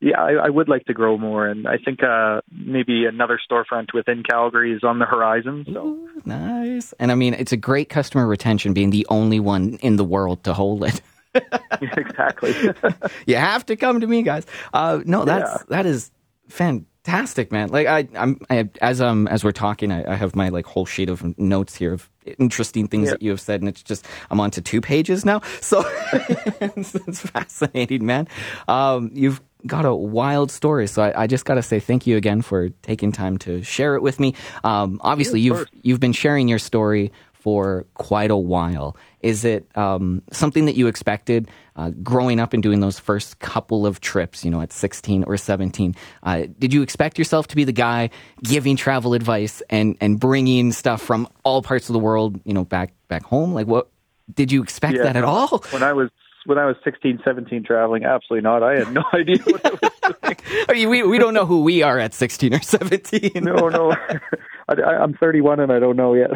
yeah, 0.00 0.20
I, 0.20 0.32
I 0.34 0.48
would 0.48 0.68
like 0.68 0.84
to 0.84 0.94
grow 0.94 1.18
more, 1.18 1.48
and 1.48 1.66
I 1.66 1.76
think 1.76 2.02
uh, 2.04 2.40
maybe 2.52 3.04
another 3.06 3.40
storefront 3.50 3.92
within 3.92 4.22
Calgary 4.22 4.72
is 4.72 4.84
on 4.84 5.00
the 5.00 5.04
horizon. 5.06 5.64
So 5.72 5.86
Ooh, 5.86 6.22
nice, 6.24 6.92
and 7.00 7.10
I 7.10 7.14
mean 7.14 7.34
it's 7.34 7.52
a 7.52 7.56
great 7.56 7.88
customer 7.88 8.26
retention, 8.26 8.74
being 8.74 8.90
the 8.90 9.06
only 9.08 9.40
one 9.40 9.78
in 9.82 9.96
the 9.96 10.04
world 10.04 10.44
to 10.44 10.54
hold 10.54 10.84
it. 10.84 11.00
exactly. 11.80 12.54
you 13.26 13.36
have 13.36 13.66
to 13.66 13.76
come 13.76 14.00
to 14.00 14.06
me, 14.06 14.22
guys. 14.22 14.46
Uh, 14.72 15.00
no, 15.04 15.24
that's 15.24 15.50
yeah. 15.50 15.64
that 15.68 15.86
is 15.86 16.10
fantastic, 16.48 17.52
man. 17.52 17.68
Like 17.68 17.86
I, 17.86 18.08
I'm 18.14 18.40
I, 18.50 18.68
as 18.80 19.00
um 19.00 19.28
as 19.28 19.44
we're 19.44 19.52
talking, 19.52 19.92
I, 19.92 20.12
I, 20.12 20.16
have 20.16 20.34
my 20.34 20.48
like 20.48 20.66
whole 20.66 20.86
sheet 20.86 21.08
of 21.08 21.38
notes 21.38 21.74
here 21.74 21.92
of 21.92 22.08
interesting 22.38 22.88
things 22.88 23.06
yeah. 23.06 23.12
that 23.12 23.22
you 23.22 23.30
have 23.30 23.40
said, 23.40 23.60
and 23.60 23.68
it's 23.68 23.82
just 23.82 24.06
I'm 24.30 24.40
on 24.40 24.50
to 24.52 24.62
two 24.62 24.80
pages 24.80 25.24
now. 25.24 25.40
So 25.60 25.84
it's, 26.12 26.94
it's, 26.94 27.20
fascinating, 27.20 28.04
man. 28.04 28.28
Um, 28.66 29.10
you've 29.12 29.40
got 29.66 29.84
a 29.84 29.94
wild 29.94 30.50
story. 30.50 30.86
So 30.86 31.02
I, 31.02 31.22
I 31.22 31.26
just 31.26 31.44
got 31.44 31.54
to 31.54 31.62
say 31.62 31.80
thank 31.80 32.06
you 32.06 32.16
again 32.16 32.42
for 32.42 32.68
taking 32.82 33.12
time 33.12 33.38
to 33.38 33.62
share 33.62 33.94
it 33.96 34.02
with 34.02 34.20
me. 34.20 34.34
Um, 34.64 35.00
obviously, 35.02 35.40
yeah, 35.40 35.54
you've 35.58 35.68
you've 35.82 36.00
been 36.00 36.12
sharing 36.12 36.48
your 36.48 36.58
story 36.58 37.12
for 37.32 37.86
quite 37.94 38.30
a 38.30 38.36
while. 38.36 38.96
Is 39.20 39.44
it 39.44 39.68
um, 39.76 40.22
something 40.32 40.66
that 40.66 40.76
you 40.76 40.86
expected 40.86 41.50
uh, 41.76 41.90
growing 42.02 42.40
up 42.40 42.52
and 42.52 42.62
doing 42.62 42.80
those 42.80 42.98
first 42.98 43.38
couple 43.38 43.86
of 43.86 44.00
trips, 44.00 44.44
you 44.44 44.50
know, 44.50 44.60
at 44.60 44.72
16 44.72 45.24
or 45.24 45.36
17? 45.36 45.94
Uh, 46.22 46.44
did 46.58 46.72
you 46.72 46.82
expect 46.82 47.18
yourself 47.18 47.48
to 47.48 47.56
be 47.56 47.64
the 47.64 47.72
guy 47.72 48.10
giving 48.42 48.76
travel 48.76 49.14
advice 49.14 49.62
and, 49.70 49.96
and 50.00 50.20
bringing 50.20 50.72
stuff 50.72 51.02
from 51.02 51.28
all 51.44 51.62
parts 51.62 51.88
of 51.88 51.92
the 51.92 51.98
world, 51.98 52.40
you 52.44 52.54
know, 52.54 52.64
back 52.64 52.92
back 53.08 53.22
home? 53.24 53.54
Like, 53.54 53.66
what 53.66 53.88
did 54.32 54.52
you 54.52 54.62
expect 54.62 54.96
yeah, 54.96 55.04
that 55.04 55.16
at 55.16 55.24
all? 55.24 55.58
When 55.70 55.82
I 55.82 55.92
was 55.92 56.10
when 56.46 56.58
I 56.58 56.66
was 56.66 56.76
16, 56.84 57.20
17 57.24 57.64
traveling, 57.64 58.04
absolutely 58.04 58.42
not. 58.42 58.62
I 58.62 58.78
had 58.78 58.92
no 58.92 59.02
idea 59.12 59.38
what 59.44 59.64
I 59.64 59.70
was 59.70 59.80
doing. 59.80 60.36
I 60.68 60.72
mean, 60.72 60.88
we, 60.88 61.02
we 61.02 61.18
don't 61.18 61.34
know 61.34 61.46
who 61.46 61.62
we 61.62 61.82
are 61.82 61.98
at 61.98 62.14
16 62.14 62.54
or 62.54 62.60
17. 62.60 63.32
no, 63.42 63.68
no. 63.68 63.94
I, 64.68 65.02
am 65.02 65.14
31 65.14 65.60
and 65.60 65.72
I 65.72 65.78
don't 65.78 65.96
know 65.96 66.14
yet. 66.14 66.30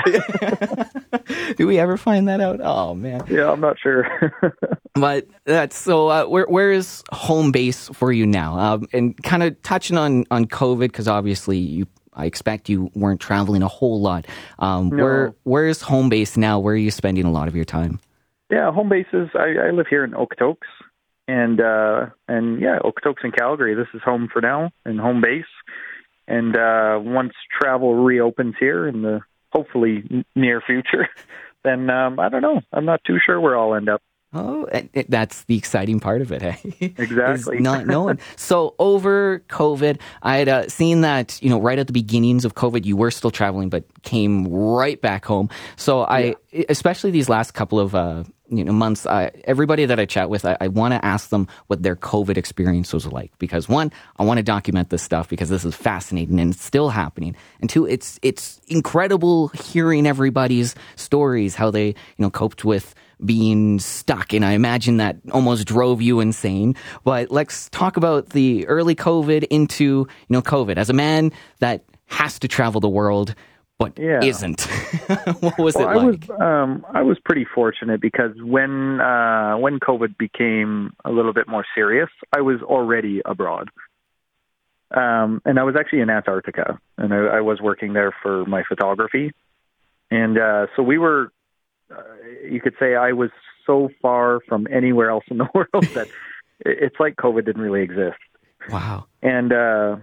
Do 1.57 1.67
we 1.67 1.79
ever 1.79 1.97
find 1.99 2.29
that 2.29 2.41
out? 2.41 2.61
Oh 2.63 2.95
man. 2.95 3.25
Yeah, 3.29 3.51
I'm 3.51 3.61
not 3.61 3.79
sure. 3.79 4.07
but 4.95 5.27
that's 5.45 5.77
so. 5.77 6.09
Uh, 6.09 6.25
where 6.25 6.47
where 6.47 6.73
is 6.73 7.03
home 7.13 7.53
base 7.53 7.89
for 7.93 8.11
you 8.11 8.27
now? 8.27 8.59
Um, 8.59 8.89
and 8.95 9.23
kind 9.23 9.43
of 9.43 9.61
touching 9.63 9.99
on 9.99 10.25
on 10.31 10.47
COVID 10.47 10.81
because 10.81 11.09
obviously 11.09 11.59
you. 11.59 11.87
I 12.15 12.27
expect 12.27 12.69
you 12.69 12.91
weren't 12.95 13.21
traveling 13.21 13.63
a 13.63 13.69
whole 13.69 14.01
lot. 14.01 14.27
Um, 14.59 14.89
no. 14.89 15.03
Where 15.03 15.35
where 15.45 15.67
is 15.67 15.83
home 15.83 16.09
base 16.09 16.37
now? 16.37 16.59
Where 16.59 16.75
are 16.75 16.79
you 16.79 16.91
spending 16.91 17.25
a 17.27 17.31
lot 17.31 17.49
of 17.49 17.57
your 17.57 17.65
time? 17.67 18.01
Yeah, 18.53 18.71
home 18.71 18.91
base 18.91 19.07
is. 19.15 19.31
I, 19.35 19.69
I 19.69 19.71
live 19.71 19.87
here 19.89 20.05
in 20.05 20.11
Okotoks, 20.11 20.69
and 21.27 21.59
uh, 21.59 22.11
and 22.29 22.61
yeah, 22.61 22.81
Okotoks 22.85 23.25
and 23.25 23.35
Calgary. 23.35 23.75
This 23.75 23.87
is 23.95 24.03
home 24.05 24.29
for 24.31 24.43
now 24.43 24.71
and 24.85 25.01
home 25.01 25.23
base. 25.23 25.47
And 26.29 26.55
uh, 26.55 26.99
once 27.01 27.33
travel 27.59 27.95
reopens 27.95 28.55
here 28.61 28.87
in 28.87 29.01
the 29.01 29.21
hopefully 29.51 30.27
near 30.37 30.61
future, 30.61 31.09
then 31.65 31.89
um, 31.89 32.21
I 32.21 32.29
don't 32.29 32.43
know. 32.43 32.61
I'm 32.71 32.85
not 32.85 33.03
too 33.05 33.17
sure 33.25 33.41
where 33.41 33.59
I'll 33.59 33.75
end 33.75 33.89
up. 33.89 34.03
Oh, 34.35 34.67
that's 35.09 35.45
the 35.45 35.59
exciting 35.59 36.01
part 36.01 36.23
of 36.23 36.33
it, 36.33 36.43
eh? 36.43 36.57
Exactly. 36.81 37.61
not 37.61 37.87
knowing. 37.87 38.19
so 38.37 38.75
over 38.79 39.41
COVID, 39.51 40.01
I 40.23 40.39
had 40.39 40.49
uh, 40.49 40.69
seen 40.69 41.03
that 41.03 41.39
you 41.43 41.51
know 41.51 41.61
right 41.61 41.79
at 41.79 41.87
the 41.87 41.93
beginnings 41.93 42.47
of 42.47 42.55
COVID, 42.55 42.87
you 42.87 42.97
were 42.97 43.11
still 43.11 43.31
traveling, 43.31 43.69
but 43.69 43.85
came 44.05 44.47
right 44.49 44.99
back 45.01 45.27
home. 45.27 45.51
So 45.77 46.03
I, 46.03 46.37
yeah. 46.51 46.65
especially 46.71 47.11
these 47.11 47.29
last 47.29 47.53
couple 47.53 47.79
of 47.79 47.95
uh, 47.95 48.25
you 48.49 48.65
know 48.65 48.73
months, 48.73 49.07
I, 49.07 49.33
everybody 49.45 49.85
that 49.85 50.01
I 50.01 50.07
chat 50.07 50.31
with, 50.31 50.47
I, 50.47 50.57
I 50.63 50.69
want 50.69 50.95
to 50.95 51.05
ask 51.05 51.29
them 51.29 51.47
what 51.67 51.83
their 51.83 51.97
COVID 51.97 52.39
experience 52.39 52.95
was 52.95 53.07
like 53.07 53.33
because 53.39 53.69
one, 53.69 53.93
I 54.19 54.25
want 54.25 54.39
to 54.39 54.43
document 54.43 54.89
this 54.89 55.03
stuff 55.03 55.29
because 55.29 55.51
this 55.51 55.67
is 55.67 55.75
fascinating 55.75 56.41
and 56.41 56.55
it's 56.55 56.65
still 56.65 56.89
happening, 56.89 57.37
and 57.61 57.69
two, 57.69 57.87
it's 57.87 58.19
it's 58.23 58.63
incredible 58.67 59.49
hearing 59.49 60.07
everybody's 60.07 60.75
stories 60.97 61.55
how 61.55 61.71
they 61.71 61.89
you 61.89 61.95
know 62.19 62.31
coped 62.31 62.65
with 62.65 62.95
being 63.25 63.79
stuck, 63.79 64.33
and 64.33 64.45
I 64.45 64.53
imagine 64.53 64.97
that 64.99 65.17
almost 65.33 65.67
drove 65.67 66.03
you 66.03 66.21
insane. 66.21 66.75
But 67.05 67.31
let's 67.31 67.69
talk 67.71 67.97
about 67.97 68.31
the 68.31 68.67
early 68.67 68.95
COVID 68.95 69.45
into 69.45 69.85
you 69.85 70.07
know 70.29 70.43
COVID 70.43 70.77
as 70.77 70.91
a 70.91 70.95
man 70.95 71.33
that 71.61 71.85
has 72.07 72.39
to 72.41 72.49
travel 72.49 72.81
the 72.81 72.89
world 72.89 73.35
but 73.83 73.99
yeah. 73.99 74.23
isn't. 74.23 74.61
what 75.41 75.59
was 75.59 75.75
well, 75.75 75.91
it 75.91 75.97
like? 75.97 75.97
I 75.97 76.05
was, 76.05 76.41
um, 76.41 76.87
I 76.95 77.03
was 77.03 77.19
pretty 77.25 77.45
fortunate 77.45 78.01
because 78.01 78.31
when 78.41 79.01
uh, 79.01 79.57
when 79.57 79.81
COVID 79.81 80.17
became 80.17 80.93
a 81.05 81.11
little 81.11 81.33
bit 81.33 81.49
more 81.49 81.65
serious, 81.75 82.09
I 82.33 82.43
was 82.43 82.63
already 82.63 83.23
abroad. 83.25 83.71
Um, 84.95 85.41
and 85.45 85.59
I 85.59 85.65
was 85.65 85.75
actually 85.79 86.01
in 86.01 86.11
Antarctica, 86.11 86.79
and 86.99 87.13
I, 87.13 87.17
I 87.17 87.41
was 87.41 87.61
working 87.61 87.93
there 87.93 88.15
for 88.23 88.45
my 88.45 88.63
photography. 88.69 89.33
And 90.11 90.39
uh, 90.39 90.67
so 90.77 90.83
we 90.83 90.99
were, 90.99 91.33
uh, 91.93 92.03
you 92.49 92.61
could 92.61 92.75
say, 92.79 92.95
I 92.95 93.13
was 93.13 93.31
so 93.67 93.91
far 94.01 94.41
from 94.49 94.67
anywhere 94.71 95.11
else 95.11 95.25
in 95.31 95.39
the 95.39 95.49
world 95.55 95.85
that 95.95 96.09
it's 96.61 96.97
like 96.99 97.17
COVID 97.17 97.45
didn't 97.45 97.63
really 97.63 97.83
exist. 97.83 98.19
Wow. 98.71 99.07
And 99.23 99.53
uh, 99.53 99.97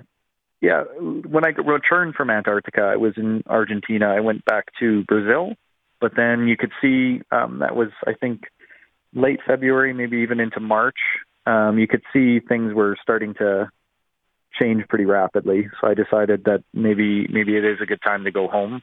yeah, 0.62 0.84
when 1.00 1.46
I 1.46 1.50
returned 1.50 2.16
from 2.16 2.30
Antarctica, 2.30 2.82
I 2.82 2.98
was 2.98 3.14
in 3.18 3.44
Argentina. 3.48 4.08
I 4.08 4.20
went 4.20 4.44
back 4.46 4.66
to 4.80 5.04
Brazil, 5.04 5.54
but 6.02 6.16
then 6.16 6.48
you 6.48 6.58
could 6.58 6.72
see 6.82 7.22
um, 7.32 7.60
that 7.60 7.76
was, 7.76 7.90
I 8.06 8.14
think, 8.14 8.44
late 9.14 9.40
February, 9.46 9.94
maybe 9.94 10.18
even 10.18 10.40
into 10.40 10.60
March. 10.60 10.98
Um, 11.46 11.80
you 11.80 11.88
could 11.88 12.04
see 12.14 12.40
things 12.40 12.74
were 12.74 12.98
starting 13.02 13.34
to 13.36 13.70
change 14.60 14.88
pretty 14.88 15.06
rapidly. 15.06 15.70
So 15.80 15.88
I 15.88 15.94
decided 15.94 16.44
that 16.46 16.64
maybe 16.74 17.28
maybe 17.28 17.56
it 17.56 17.64
is 17.64 17.78
a 17.82 17.86
good 17.86 18.02
time 18.02 18.26
to 18.26 18.32
go 18.32 18.48
home. 18.48 18.82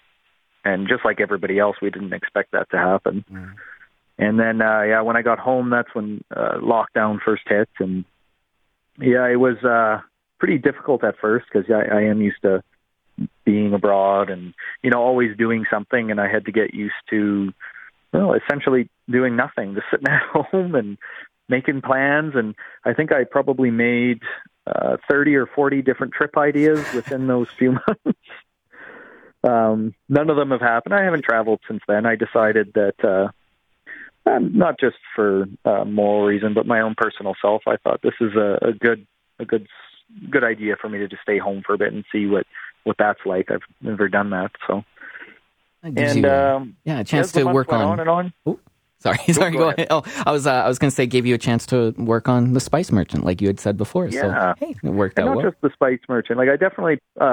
And 0.67 0.89
just 0.89 1.05
like 1.05 1.21
everybody 1.21 1.59
else, 1.59 1.77
we 1.81 1.91
didn't 1.91 2.13
expect 2.13 2.53
that 2.53 2.71
to 2.71 2.77
happen. 2.77 3.25
Mm. 3.31 3.55
And 4.19 4.41
then, 4.41 4.63
uh, 4.63 4.83
yeah, 4.83 5.03
when 5.03 5.17
I 5.17 5.23
got 5.23 5.39
home, 5.39 5.71
that's 5.71 5.95
when 5.95 6.25
uh, 6.35 6.59
lockdown 6.59 7.19
first 7.25 7.43
hit, 7.47 7.69
and 7.79 8.05
yeah, 8.99 9.27
it 9.29 9.37
was. 9.37 9.57
Uh, 9.63 10.01
pretty 10.39 10.59
difficult 10.59 11.05
at 11.05 11.19
first 11.19 11.47
because 11.53 11.71
I, 11.71 11.97
I 11.97 12.03
am 12.03 12.21
used 12.21 12.43
to 12.43 12.63
being 13.45 13.73
abroad 13.73 14.29
and 14.29 14.53
you 14.83 14.91
know 14.91 15.01
always 15.01 15.37
doing 15.37 15.65
something, 15.71 16.11
and 16.11 16.21
I 16.21 16.29
had 16.29 16.45
to 16.47 16.53
get 16.53 16.75
used 16.75 16.95
to 17.11 17.53
well 18.13 18.35
essentially 18.35 18.89
doing 19.09 19.37
nothing, 19.37 19.75
just 19.75 19.87
sitting 19.91 20.09
at 20.11 20.23
home 20.23 20.75
and 20.75 20.99
making 21.49 21.83
plans. 21.83 22.35
And 22.35 22.55
I 22.85 22.93
think 22.93 23.13
I 23.13 23.25
probably 23.25 23.71
made 23.71 24.21
uh, 24.67 24.97
thirty 25.09 25.35
or 25.37 25.47
forty 25.47 25.83
different 25.83 26.13
trip 26.13 26.37
ideas 26.37 26.85
within 26.95 27.27
those 27.27 27.49
few 27.59 27.73
months. 28.05 28.19
Um, 29.47 29.95
none 30.09 30.31
of 30.31 30.37
them 30.37 30.51
have 30.51 30.61
happened. 30.61 30.95
I 30.95 31.05
haven't 31.05 31.25
traveled 31.25 31.61
since 31.69 31.83
then. 31.87 32.07
I 32.07 32.17
decided 32.17 32.73
that. 32.75 33.05
Uh, 33.05 33.29
um, 34.29 34.59
not 34.59 34.81
just 34.81 34.97
for 35.15 35.47
uh, 35.65 35.85
moral 35.85 36.25
reason, 36.25 36.53
but 36.53 36.67
my 36.67 36.81
own 36.81 36.97
personal 36.97 37.37
self. 37.41 37.63
I 37.67 37.77
thought 37.77 38.03
this 38.03 38.15
is 38.21 38.35
a, 38.35 38.59
a 38.61 38.73
good 38.73 39.07
a 39.39 39.45
good 39.45 39.69
good 40.31 40.45
idea 40.45 40.77
for 40.81 40.89
me 40.89 40.99
to 40.99 41.09
just 41.09 41.23
stay 41.23 41.39
home 41.39 41.63
for 41.65 41.75
a 41.75 41.79
bit 41.79 41.93
and 41.93 42.05
see 42.11 42.27
what 42.27 42.45
what 42.85 42.97
that's 42.99 43.21
like. 43.25 43.51
I've 43.51 43.63
never 43.81 44.09
done 44.09 44.31
that, 44.31 44.51
so. 44.67 44.85
And 45.83 46.17
you, 46.17 46.29
um, 46.29 46.77
yeah, 46.85 47.01
a 47.01 47.05
chance 47.05 47.31
to 47.33 47.45
work 47.45 47.73
on. 47.73 47.83
on 47.83 48.01
and 48.01 48.09
on. 48.09 48.33
Ooh, 48.49 48.59
sorry, 48.99 49.19
sorry. 49.33 49.53
Go, 49.53 49.59
go 49.59 49.65
ahead. 49.69 49.79
ahead. 49.79 49.89
Oh, 49.91 50.03
I 50.27 50.33
was 50.33 50.47
uh, 50.47 50.53
I 50.53 50.69
was 50.69 50.79
going 50.79 50.91
to 50.91 50.95
say, 50.95 51.07
gave 51.07 51.27
you 51.27 51.35
a 51.35 51.39
chance 51.39 51.67
to 51.67 51.91
work 51.97 52.29
on 52.29 52.53
the 52.53 52.61
Spice 52.61 52.93
Merchant, 52.93 53.25
like 53.25 53.41
you 53.41 53.47
had 53.47 53.61
said 53.61 53.77
before. 53.77 54.09
Yeah. 54.09 54.55
So 54.59 54.67
hey, 54.67 54.75
it 54.83 54.91
worked 54.91 55.19
and 55.19 55.29
out 55.29 55.35
not 55.35 55.37
well. 55.39 55.51
just 55.51 55.61
the 55.63 55.71
Spice 55.73 56.01
Merchant. 56.09 56.39
Like 56.39 56.49
I 56.49 56.57
definitely, 56.57 57.01
uh, 57.21 57.25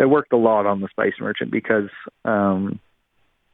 I 0.00 0.04
worked 0.04 0.32
a 0.32 0.36
lot 0.36 0.66
on 0.66 0.80
the 0.80 0.88
Spice 0.88 1.14
Merchant 1.20 1.50
because 1.50 1.90
um, 2.24 2.80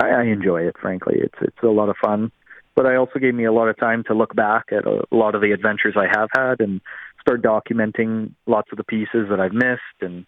I, 0.00 0.08
I 0.08 0.22
enjoy 0.24 0.62
it. 0.62 0.76
Frankly, 0.80 1.16
it's 1.18 1.38
it's 1.40 1.62
a 1.62 1.68
lot 1.68 1.88
of 1.88 1.96
fun. 1.96 2.32
But 2.74 2.86
I 2.86 2.94
also 2.94 3.18
gave 3.18 3.34
me 3.34 3.44
a 3.44 3.52
lot 3.52 3.68
of 3.68 3.76
time 3.76 4.04
to 4.04 4.14
look 4.14 4.36
back 4.36 4.66
at 4.70 4.86
a 4.86 5.02
lot 5.10 5.34
of 5.34 5.40
the 5.40 5.50
adventures 5.50 5.96
I 5.96 6.06
have 6.16 6.28
had 6.32 6.60
and 6.60 6.80
start 7.20 7.42
documenting 7.42 8.34
lots 8.46 8.68
of 8.70 8.78
the 8.78 8.84
pieces 8.84 9.26
that 9.30 9.40
I've 9.40 9.52
missed 9.52 10.00
and 10.00 10.24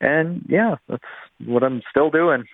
and 0.00 0.44
yeah, 0.48 0.76
that's 0.88 1.04
what 1.44 1.62
I'm 1.62 1.82
still 1.90 2.10
doing. 2.10 2.44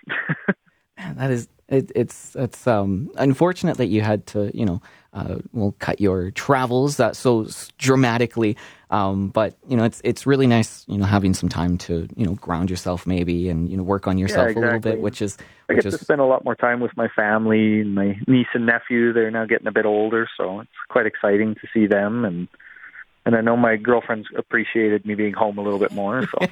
that 0.97 1.31
is 1.31 1.47
it, 1.73 1.91
it's 1.95 2.35
it's 2.35 2.67
um 2.67 3.11
unfortunate 3.15 3.77
that 3.77 3.87
you 3.87 4.01
had 4.01 4.25
to 4.27 4.51
you 4.57 4.65
know 4.65 4.81
uh, 5.13 5.35
will 5.51 5.73
cut 5.73 6.01
your 6.01 6.31
travels 6.31 6.97
that 6.97 7.15
so 7.15 7.47
dramatically. 7.77 8.57
Um, 8.89 9.29
but 9.29 9.55
you 9.67 9.77
know, 9.77 9.83
it's 9.83 10.01
it's 10.03 10.25
really 10.25 10.47
nice, 10.47 10.85
you 10.87 10.97
know, 10.97 11.05
having 11.05 11.33
some 11.33 11.49
time 11.49 11.77
to 11.79 12.07
you 12.15 12.25
know 12.25 12.33
ground 12.35 12.69
yourself 12.69 13.07
maybe 13.07 13.49
and 13.49 13.69
you 13.69 13.77
know 13.77 13.83
work 13.83 14.07
on 14.07 14.17
yourself 14.17 14.45
yeah, 14.45 14.51
exactly. 14.51 14.63
a 14.63 14.65
little 14.65 14.79
bit, 14.79 15.01
which 15.01 15.21
is 15.21 15.37
I 15.69 15.73
which 15.73 15.83
get 15.83 15.93
is, 15.93 15.99
to 15.99 16.05
spend 16.05 16.21
a 16.21 16.25
lot 16.25 16.43
more 16.43 16.55
time 16.55 16.79
with 16.79 16.91
my 16.95 17.07
family 17.15 17.81
and 17.81 17.95
my 17.95 18.17
niece 18.27 18.47
and 18.53 18.65
nephew. 18.65 19.13
They're 19.13 19.31
now 19.31 19.45
getting 19.45 19.67
a 19.67 19.71
bit 19.71 19.85
older, 19.85 20.27
so 20.37 20.59
it's 20.61 20.71
quite 20.89 21.05
exciting 21.05 21.55
to 21.55 21.67
see 21.73 21.87
them 21.87 22.25
and 22.25 22.47
and 23.25 23.35
I 23.35 23.41
know 23.41 23.55
my 23.55 23.77
girlfriend's 23.77 24.27
appreciated 24.37 25.05
me 25.05 25.15
being 25.15 25.33
home 25.33 25.57
a 25.57 25.61
little 25.61 25.79
bit 25.79 25.91
more. 25.91 26.27
So, 26.27 26.47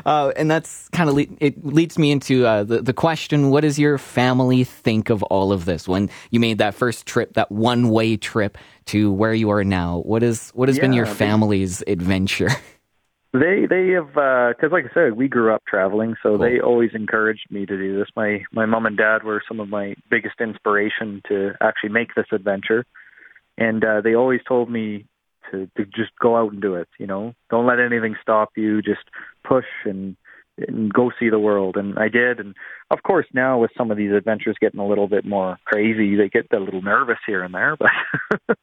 uh, 0.06 0.32
and 0.36 0.50
that's 0.50 0.88
kind 0.88 1.08
of 1.08 1.14
le- 1.14 1.26
it 1.38 1.64
leads 1.64 1.98
me 1.98 2.10
into 2.10 2.46
uh, 2.46 2.64
the 2.64 2.82
the 2.82 2.92
question: 2.92 3.50
What 3.50 3.60
does 3.60 3.78
your 3.78 3.98
family 3.98 4.64
think 4.64 5.10
of 5.10 5.22
all 5.24 5.52
of 5.52 5.64
this? 5.64 5.86
When 5.86 6.10
you 6.30 6.40
made 6.40 6.58
that 6.58 6.74
first 6.74 7.06
trip, 7.06 7.34
that 7.34 7.52
one 7.52 7.90
way 7.90 8.16
trip 8.16 8.58
to 8.86 9.12
where 9.12 9.34
you 9.34 9.50
are 9.50 9.64
now, 9.64 9.98
what 10.00 10.22
is 10.22 10.50
what 10.50 10.68
has 10.68 10.76
yeah, 10.76 10.82
been 10.82 10.92
your 10.92 11.06
family's 11.06 11.78
they, 11.80 11.92
adventure? 11.92 12.48
They 13.34 13.64
they 13.66 13.88
have 13.92 14.08
because, 14.08 14.70
uh, 14.70 14.74
like 14.74 14.84
I 14.90 14.92
said, 14.92 15.16
we 15.16 15.26
grew 15.26 15.54
up 15.54 15.62
traveling, 15.66 16.16
so 16.22 16.36
cool. 16.36 16.38
they 16.38 16.60
always 16.60 16.90
encouraged 16.92 17.46
me 17.50 17.64
to 17.64 17.78
do 17.78 17.98
this. 17.98 18.08
My 18.14 18.42
my 18.52 18.66
mom 18.66 18.84
and 18.84 18.94
dad 18.94 19.22
were 19.22 19.42
some 19.48 19.58
of 19.58 19.70
my 19.70 19.94
biggest 20.10 20.38
inspiration 20.38 21.22
to 21.28 21.52
actually 21.62 21.88
make 21.88 22.14
this 22.14 22.26
adventure, 22.30 22.84
and 23.56 23.82
uh, 23.82 24.02
they 24.02 24.14
always 24.14 24.40
told 24.46 24.70
me 24.70 25.06
to 25.52 25.70
to 25.76 25.84
just 25.84 26.10
go 26.20 26.36
out 26.36 26.52
and 26.52 26.60
do 26.60 26.74
it. 26.74 26.88
You 26.98 27.06
know, 27.06 27.34
don't 27.50 27.66
let 27.66 27.78
anything 27.78 28.16
stop 28.20 28.50
you. 28.56 28.82
Just 28.82 29.04
push 29.44 29.66
and 29.84 30.16
and 30.58 30.92
go 30.92 31.10
see 31.18 31.30
the 31.30 31.38
world. 31.38 31.76
And 31.76 31.98
I 31.98 32.08
did. 32.08 32.38
And 32.40 32.54
of 32.90 33.02
course, 33.02 33.26
now 33.32 33.58
with 33.58 33.70
some 33.76 33.90
of 33.90 33.96
these 33.96 34.12
adventures 34.12 34.56
getting 34.60 34.80
a 34.80 34.86
little 34.86 35.08
bit 35.08 35.24
more 35.24 35.58
crazy, 35.64 36.16
they 36.16 36.28
get 36.28 36.52
a 36.52 36.58
little 36.58 36.82
nervous 36.82 37.18
here 37.26 37.42
and 37.42 37.54
there. 37.54 37.76
But 37.76 38.56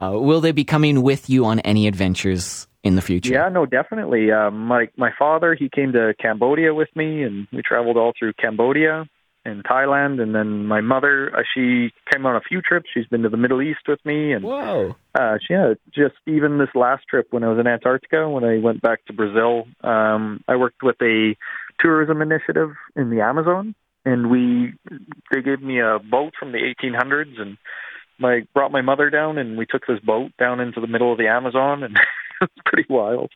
uh, 0.00 0.18
will 0.18 0.40
they 0.40 0.52
be 0.52 0.64
coming 0.64 1.02
with 1.02 1.28
you 1.28 1.44
on 1.44 1.60
any 1.60 1.86
adventures 1.86 2.68
in 2.82 2.96
the 2.96 3.02
future? 3.02 3.32
Yeah, 3.32 3.48
no, 3.48 3.66
definitely. 3.66 4.30
Um, 4.30 4.66
my 4.66 4.88
my 4.96 5.10
father, 5.18 5.54
he 5.54 5.68
came 5.68 5.92
to 5.92 6.14
Cambodia 6.20 6.74
with 6.74 6.88
me, 6.94 7.22
and 7.22 7.46
we 7.52 7.62
traveled 7.62 7.96
all 7.96 8.12
through 8.18 8.34
Cambodia. 8.34 9.08
In 9.44 9.62
Thailand, 9.62 10.20
and 10.22 10.34
then 10.34 10.66
my 10.66 10.80
mother, 10.80 11.30
uh, 11.34 11.42
she 11.54 11.92
came 12.12 12.26
on 12.26 12.36
a 12.36 12.40
few 12.40 12.62
trips. 12.62 12.88
She's 12.92 13.06
been 13.06 13.22
to 13.22 13.28
the 13.28 13.36
Middle 13.36 13.60
East 13.60 13.80
with 13.88 13.98
me, 14.04 14.32
and 14.32 14.44
Whoa. 14.44 14.94
uh, 15.14 15.38
yeah, 15.50 15.74
just 15.92 16.14
even 16.26 16.58
this 16.58 16.68
last 16.74 17.04
trip 17.08 17.26
when 17.30 17.42
I 17.42 17.48
was 17.48 17.58
in 17.58 17.66
Antarctica, 17.66 18.28
when 18.28 18.44
I 18.44 18.58
went 18.58 18.82
back 18.82 19.04
to 19.06 19.12
Brazil, 19.12 19.64
um, 19.82 20.44
I 20.46 20.56
worked 20.56 20.82
with 20.82 20.96
a 21.02 21.36
tourism 21.80 22.22
initiative 22.22 22.70
in 22.94 23.10
the 23.10 23.20
Amazon, 23.20 23.74
and 24.04 24.30
we 24.30 24.74
they 25.32 25.42
gave 25.42 25.60
me 25.60 25.80
a 25.80 25.98
boat 25.98 26.34
from 26.38 26.52
the 26.52 26.58
1800s, 26.58 27.40
and 27.40 27.58
my 28.18 28.42
brought 28.54 28.72
my 28.72 28.80
mother 28.80 29.10
down, 29.10 29.38
and 29.38 29.58
we 29.58 29.66
took 29.66 29.86
this 29.86 30.00
boat 30.00 30.30
down 30.38 30.60
into 30.60 30.80
the 30.80 30.86
middle 30.86 31.10
of 31.12 31.18
the 31.18 31.28
Amazon, 31.28 31.82
and 31.82 31.96
it 32.40 32.42
was 32.42 32.50
pretty 32.64 32.86
wild. 32.88 33.30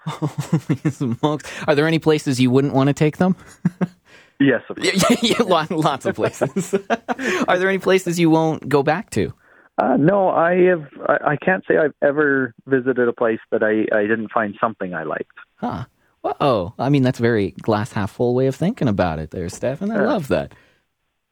Holy 0.06 0.90
smokes. 0.90 1.50
Are 1.66 1.74
there 1.74 1.86
any 1.86 1.98
places 1.98 2.40
you 2.40 2.50
wouldn't 2.50 2.72
want 2.74 2.88
to 2.88 2.94
take 2.94 3.16
them? 3.16 3.36
Yes, 4.40 4.62
of 4.68 4.76
course. 4.76 4.88
yeah, 5.10 5.16
yeah, 5.38 5.42
lot- 5.42 5.70
lots 5.70 6.06
of 6.06 6.14
places. 6.14 6.74
Are 7.48 7.58
there 7.58 7.68
any 7.68 7.78
places 7.78 8.20
you 8.20 8.30
won't 8.30 8.68
go 8.68 8.82
back 8.82 9.10
to? 9.10 9.32
Uh, 9.78 9.96
no, 9.96 10.28
I 10.30 10.54
have. 10.66 10.86
I, 11.08 11.32
I 11.32 11.36
can't 11.36 11.64
say 11.68 11.76
I've 11.76 11.94
ever 12.02 12.54
visited 12.66 13.08
a 13.08 13.12
place 13.12 13.40
that 13.52 13.62
I, 13.62 13.86
I 13.96 14.02
didn't 14.02 14.30
find 14.32 14.54
something 14.60 14.94
I 14.94 15.04
liked. 15.04 15.32
Huh. 15.56 15.84
Whoa. 16.22 16.74
I 16.78 16.88
mean, 16.88 17.02
that's 17.04 17.20
a 17.20 17.22
very 17.22 17.52
glass 17.62 17.92
half 17.92 18.10
full 18.10 18.34
way 18.34 18.48
of 18.48 18.56
thinking 18.56 18.88
about 18.88 19.18
it 19.18 19.30
there, 19.30 19.48
Stefan. 19.48 19.90
I 19.90 20.00
love 20.00 20.28
that. 20.28 20.52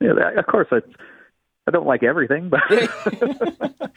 Yeah, 0.00 0.12
of 0.36 0.46
course, 0.46 0.68
I, 0.70 0.78
I 1.66 1.70
don't 1.72 1.86
like 1.86 2.02
everything, 2.02 2.48
but 2.50 2.60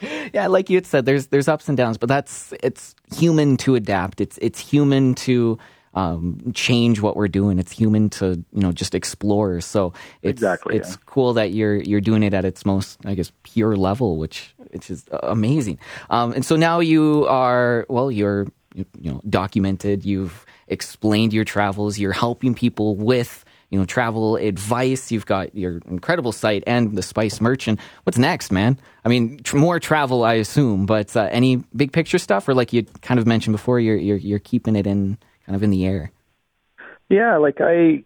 yeah, 0.34 0.48
like 0.48 0.68
you 0.70 0.76
had 0.76 0.86
said, 0.86 1.04
there's 1.04 1.28
there's 1.28 1.46
ups 1.46 1.68
and 1.68 1.76
downs, 1.76 1.98
but 1.98 2.08
that's 2.08 2.52
it's 2.62 2.94
human 3.16 3.56
to 3.58 3.74
adapt. 3.76 4.20
It's 4.20 4.38
it's 4.42 4.58
human 4.58 5.14
to 5.16 5.58
um, 5.94 6.52
change 6.54 7.00
what 7.00 7.16
we're 7.16 7.28
doing. 7.28 7.58
It's 7.58 7.72
human 7.72 8.10
to 8.10 8.44
you 8.52 8.60
know 8.60 8.72
just 8.72 8.94
explore. 8.94 9.60
So 9.60 9.92
it's 10.22 10.32
Exactly, 10.40 10.76
it's 10.76 10.90
yeah. 10.90 10.96
cool 11.06 11.32
that 11.34 11.52
you're 11.52 11.76
you're 11.76 12.00
doing 12.00 12.22
it 12.22 12.34
at 12.34 12.44
its 12.44 12.64
most 12.64 12.98
I 13.04 13.14
guess 13.14 13.32
pure 13.42 13.76
level, 13.76 14.16
which 14.16 14.54
which 14.70 14.90
is 14.90 15.04
amazing. 15.22 15.78
Um, 16.10 16.32
and 16.32 16.44
so 16.44 16.56
now 16.56 16.80
you 16.80 17.26
are 17.28 17.86
well, 17.88 18.10
you're 18.10 18.46
you 18.74 18.86
know 19.10 19.20
documented. 19.28 20.04
You've 20.04 20.46
explained 20.68 21.32
your 21.32 21.44
travels. 21.44 21.98
You're 21.98 22.12
helping 22.12 22.54
people 22.54 22.94
with 22.94 23.44
you 23.70 23.78
know 23.78 23.84
travel 23.84 24.36
advice. 24.36 25.10
You've 25.10 25.26
got 25.26 25.56
your 25.56 25.80
incredible 25.88 26.30
site 26.30 26.62
and 26.68 26.96
the 26.96 27.02
Spice 27.02 27.40
Merchant. 27.40 27.80
What's 28.04 28.18
next, 28.18 28.52
man? 28.52 28.78
I 29.04 29.08
mean, 29.08 29.42
tr- 29.42 29.56
more 29.56 29.80
travel, 29.80 30.22
I 30.22 30.34
assume, 30.34 30.86
but 30.86 31.16
uh, 31.16 31.28
any 31.32 31.56
big 31.74 31.92
picture 31.92 32.18
stuff, 32.18 32.46
or 32.48 32.54
like 32.54 32.72
you 32.72 32.84
kind 33.02 33.18
of 33.18 33.26
mentioned 33.26 33.54
before, 33.54 33.80
you're 33.80 33.96
you're 33.96 34.18
you're 34.18 34.38
keeping 34.38 34.76
it 34.76 34.86
in 34.86 35.18
kind 35.50 35.56
of 35.56 35.64
in 35.64 35.70
the 35.70 35.84
air. 35.84 36.12
yeah, 37.08 37.38
like 37.38 37.60
I, 37.60 38.04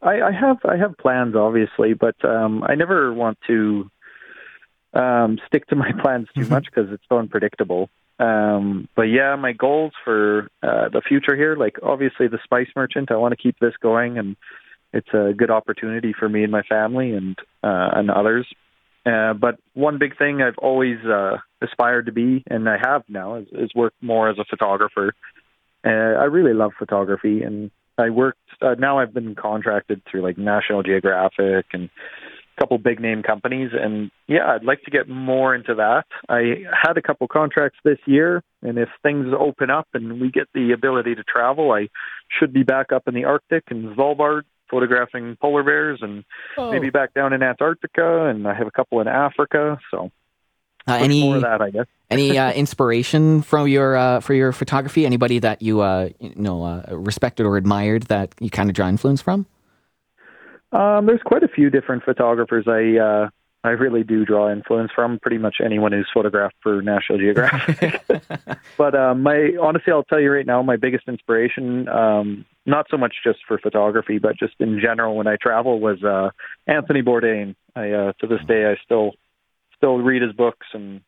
I, 0.00 0.22
I 0.22 0.32
have 0.32 0.56
I 0.64 0.76
have 0.78 0.96
plans, 0.96 1.36
obviously, 1.36 1.92
but 1.92 2.16
um, 2.24 2.64
I 2.66 2.76
never 2.76 3.12
want 3.12 3.36
to 3.46 3.90
um, 4.94 5.38
stick 5.46 5.66
to 5.66 5.76
my 5.76 5.92
plans 6.02 6.28
too 6.34 6.46
much 6.46 6.64
because 6.64 6.90
it's 6.90 7.02
so 7.10 7.18
unpredictable. 7.18 7.90
Um, 8.18 8.88
but 8.96 9.02
yeah, 9.02 9.36
my 9.36 9.52
goals 9.52 9.92
for 10.02 10.48
uh, 10.62 10.88
the 10.88 11.02
future 11.06 11.36
here, 11.36 11.56
like 11.56 11.76
obviously 11.82 12.26
the 12.26 12.38
Spice 12.42 12.68
Merchant, 12.74 13.12
I 13.12 13.16
want 13.16 13.32
to 13.32 13.36
keep 13.36 13.58
this 13.58 13.74
going, 13.82 14.16
and 14.16 14.34
it's 14.94 15.12
a 15.12 15.34
good 15.36 15.50
opportunity 15.50 16.14
for 16.18 16.26
me 16.26 16.42
and 16.42 16.50
my 16.50 16.62
family 16.62 17.12
and 17.12 17.38
uh, 17.62 17.90
and 17.92 18.10
others. 18.10 18.46
Uh, 19.04 19.34
but 19.34 19.58
one 19.74 19.98
big 19.98 20.16
thing 20.16 20.40
I've 20.40 20.58
always 20.58 21.04
uh, 21.04 21.36
aspired 21.60 22.06
to 22.06 22.12
be, 22.12 22.44
and 22.46 22.66
I 22.66 22.78
have 22.82 23.02
now, 23.08 23.36
is, 23.36 23.46
is 23.52 23.74
work 23.74 23.92
more 24.00 24.30
as 24.30 24.38
a 24.38 24.44
photographer. 24.44 25.12
Uh, 25.84 25.88
I 25.90 26.24
really 26.24 26.54
love 26.54 26.72
photography, 26.78 27.42
and 27.42 27.70
I 27.98 28.10
worked. 28.10 28.38
Uh, 28.60 28.74
now 28.78 28.98
I've 28.98 29.14
been 29.14 29.34
contracted 29.34 30.02
through 30.10 30.22
like 30.22 30.38
National 30.38 30.82
Geographic 30.82 31.66
and 31.72 31.84
a 32.56 32.60
couple 32.60 32.78
big 32.78 33.00
name 33.00 33.22
companies, 33.22 33.70
and 33.72 34.10
yeah, 34.26 34.48
I'd 34.48 34.64
like 34.64 34.82
to 34.82 34.90
get 34.90 35.08
more 35.08 35.54
into 35.54 35.74
that. 35.76 36.04
I 36.28 36.64
had 36.72 36.96
a 36.96 37.02
couple 37.02 37.28
contracts 37.28 37.78
this 37.84 37.98
year, 38.06 38.42
and 38.62 38.78
if 38.78 38.88
things 39.02 39.28
open 39.38 39.70
up 39.70 39.86
and 39.94 40.20
we 40.20 40.30
get 40.30 40.48
the 40.54 40.72
ability 40.72 41.14
to 41.14 41.22
travel, 41.22 41.70
I 41.72 41.88
should 42.38 42.52
be 42.52 42.64
back 42.64 42.92
up 42.92 43.06
in 43.06 43.14
the 43.14 43.24
Arctic 43.24 43.64
and 43.70 43.96
Svalbard 43.96 44.42
photographing 44.70 45.36
polar 45.40 45.62
bears 45.62 46.00
and 46.02 46.24
Oh. 46.58 46.70
maybe 46.70 46.90
back 46.90 47.14
down 47.14 47.32
in 47.32 47.42
Antarctica 47.42 48.26
and 48.26 48.46
I 48.46 48.52
have 48.52 48.66
a 48.66 48.70
couple 48.70 49.00
in 49.00 49.08
Africa 49.08 49.78
so 49.90 50.10
Uh, 50.88 50.94
any 50.94 51.22
more 51.22 51.36
of 51.36 51.42
that 51.42 51.60
I 51.60 51.70
guess 51.70 51.86
any 52.10 52.38
uh, 52.38 52.52
inspiration 52.52 53.42
from 53.42 53.68
your 53.68 53.96
uh, 53.96 54.20
for 54.20 54.34
your 54.34 54.52
photography? 54.52 55.04
Anybody 55.06 55.38
that 55.40 55.62
you 55.62 55.80
uh, 55.80 56.10
you 56.18 56.32
know 56.36 56.64
uh, 56.64 56.84
respected 56.90 57.46
or 57.46 57.56
admired 57.56 58.04
that 58.04 58.34
you 58.40 58.50
kind 58.50 58.70
of 58.70 58.74
draw 58.74 58.88
influence 58.88 59.20
from? 59.20 59.46
Um, 60.72 61.06
there's 61.06 61.22
quite 61.24 61.42
a 61.42 61.48
few 61.48 61.70
different 61.70 62.04
photographers 62.04 62.66
I 62.68 62.98
uh, 62.98 63.28
I 63.64 63.70
really 63.70 64.04
do 64.04 64.24
draw 64.24 64.50
influence 64.50 64.90
from. 64.94 65.18
Pretty 65.18 65.38
much 65.38 65.56
anyone 65.64 65.92
who's 65.92 66.08
photographed 66.12 66.56
for 66.62 66.80
National 66.80 67.18
Geographic. 67.18 68.02
but 68.78 68.94
um, 68.94 69.22
my 69.22 69.52
honestly, 69.60 69.92
I'll 69.92 70.04
tell 70.04 70.20
you 70.20 70.30
right 70.30 70.46
now, 70.46 70.62
my 70.62 70.76
biggest 70.76 71.08
inspiration, 71.08 71.88
um, 71.88 72.44
not 72.66 72.86
so 72.90 72.96
much 72.96 73.16
just 73.24 73.40
for 73.46 73.58
photography, 73.58 74.18
but 74.18 74.36
just 74.38 74.54
in 74.60 74.80
general 74.80 75.16
when 75.16 75.26
I 75.26 75.36
travel, 75.40 75.80
was 75.80 76.02
uh, 76.04 76.30
Anthony 76.66 77.02
Bourdain. 77.02 77.54
I 77.74 77.90
uh, 77.90 78.12
to 78.20 78.26
this 78.26 78.40
day 78.46 78.66
I 78.66 78.76
still 78.84 79.12
still 79.78 79.98
read 79.98 80.22
his 80.22 80.32
books 80.32 80.66
and 80.74 81.00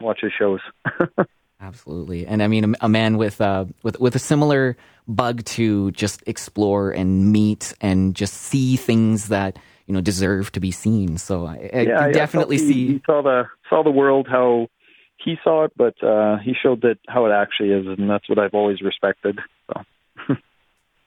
watch 0.00 0.20
his 0.20 0.32
shows. 0.36 0.60
Absolutely, 1.60 2.26
and 2.26 2.42
I 2.42 2.48
mean 2.48 2.74
a, 2.74 2.86
a 2.86 2.88
man 2.88 3.16
with 3.16 3.40
uh, 3.40 3.64
with 3.82 3.98
with 3.98 4.14
a 4.14 4.18
similar 4.18 4.76
bug 5.08 5.44
to 5.44 5.90
just 5.92 6.22
explore 6.26 6.90
and 6.90 7.32
meet 7.32 7.72
and 7.80 8.14
just 8.14 8.34
see 8.34 8.76
things 8.76 9.28
that 9.28 9.58
you 9.86 9.94
know 9.94 10.02
deserve 10.02 10.52
to 10.52 10.60
be 10.60 10.70
seen. 10.70 11.16
So 11.16 11.46
I, 11.46 11.70
I 11.72 11.80
yeah, 11.80 11.84
can 11.84 11.96
I- 11.96 12.12
definitely 12.12 12.58
he, 12.58 12.66
see. 12.66 12.86
he 12.88 13.02
saw 13.06 13.22
the 13.22 13.44
saw 13.70 13.82
the 13.82 13.90
world 13.90 14.26
how 14.28 14.68
he 15.16 15.36
saw 15.42 15.64
it, 15.64 15.72
but 15.76 16.00
uh, 16.04 16.36
he 16.38 16.54
showed 16.60 16.82
that 16.82 16.98
how 17.08 17.24
it 17.26 17.30
actually 17.30 17.70
is, 17.70 17.86
and 17.86 18.08
that's 18.08 18.28
what 18.28 18.38
I've 18.38 18.54
always 18.54 18.82
respected. 18.82 19.38
So. 19.68 19.82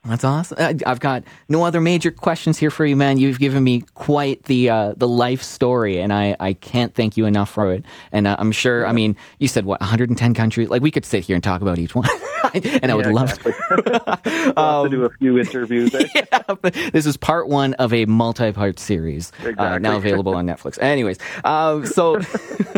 That's 0.05 0.23
awesome. 0.23 0.57
I, 0.59 0.75
I've 0.85 1.01
got 1.01 1.23
no 1.49 1.63
other 1.63 1.81
major 1.81 2.09
questions 2.09 2.57
here 2.57 2.71
for 2.71 2.85
you, 2.85 2.95
man. 2.95 3.17
You've 3.17 3.37
given 3.37 3.65
me 3.65 3.83
quite 3.95 4.43
the 4.43 4.69
uh, 4.69 4.93
the 4.95 5.09
life 5.09 5.43
story, 5.43 5.99
and 5.99 6.13
I, 6.13 6.37
I 6.39 6.53
can't 6.53 6.95
thank 6.95 7.17
you 7.17 7.25
enough 7.25 7.49
for 7.49 7.73
it. 7.73 7.83
And 8.13 8.25
uh, 8.25 8.37
I'm 8.39 8.53
sure. 8.53 8.87
I 8.87 8.93
mean, 8.93 9.17
you 9.39 9.49
said 9.49 9.65
what 9.65 9.81
110 9.81 10.33
countries? 10.33 10.69
Like 10.69 10.81
we 10.81 10.89
could 10.89 11.03
sit 11.03 11.25
here 11.25 11.35
and 11.35 11.43
talk 11.43 11.61
about 11.61 11.79
each 11.79 11.95
one, 11.95 12.07
and 12.53 12.89
I 12.89 12.95
would 12.95 13.07
love 13.07 13.29
exactly. 13.29 13.51
to. 13.83 14.53
Have 14.55 14.83
to 14.83 14.89
do 14.89 15.03
a 15.03 15.09
few 15.19 15.37
interviews. 15.37 15.93
eh? 15.93 16.07
yeah, 16.15 16.71
this 16.91 17.05
is 17.05 17.17
part 17.17 17.49
one 17.49 17.73
of 17.73 17.93
a 17.93 18.05
multi-part 18.05 18.79
series 18.79 19.33
uh, 19.57 19.79
now 19.79 19.97
available 19.97 20.33
on 20.33 20.47
Netflix. 20.47 20.81
Anyways, 20.81 21.17
um, 21.43 21.85
so 21.85 22.19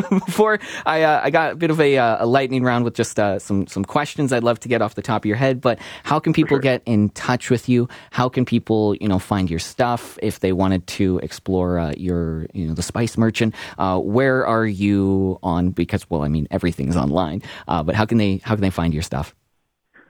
before 0.10 0.60
I, 0.88 1.04
uh, 1.04 1.22
I 1.24 1.30
got 1.30 1.52
a 1.52 1.56
bit 1.56 1.70
of 1.70 1.80
a, 1.80 2.00
uh, 2.00 2.26
a 2.26 2.26
lightning 2.26 2.64
round 2.64 2.84
with 2.84 2.96
just 2.96 3.20
uh, 3.20 3.38
some 3.38 3.68
some 3.68 3.86
questions 3.86 4.34
I'd 4.34 4.44
love 4.44 4.60
to 4.62 4.68
get 4.68 4.82
off 4.82 4.96
the 4.96 5.04
top 5.04 5.22
of 5.22 5.28
your 5.28 5.38
head. 5.38 5.62
But 5.62 5.78
how 6.04 6.20
can 6.20 6.34
people 6.34 6.58
get 6.58 6.82
in 6.88 7.11
touch 7.12 7.50
with 7.50 7.70
you? 7.70 7.88
How 8.12 8.30
can 8.30 8.46
people 8.46 8.96
you 8.96 9.08
know 9.08 9.20
find 9.20 9.50
your 9.50 9.60
stuff 9.60 10.18
if 10.22 10.40
they 10.40 10.52
wanted 10.52 10.86
to 10.88 11.20
explore 11.20 11.80
uh, 11.80 11.94
your 11.98 12.48
you 12.54 12.68
know 12.68 12.74
the 12.74 12.82
Spice 12.82 13.18
Merchant? 13.18 13.56
Uh, 13.78 14.00
where 14.00 14.46
are 14.46 14.66
you 14.66 15.40
on? 15.44 15.72
Because 15.72 16.10
well, 16.10 16.24
I 16.24 16.28
mean 16.28 16.48
everything's 16.52 16.96
online. 16.96 17.42
Uh, 17.68 17.84
but 17.84 17.96
how 17.96 18.06
can 18.06 18.18
they 18.18 18.42
how 18.44 18.56
can 18.56 18.62
they 18.62 18.70
find 18.70 18.94
your 18.94 19.04
stuff? 19.04 19.36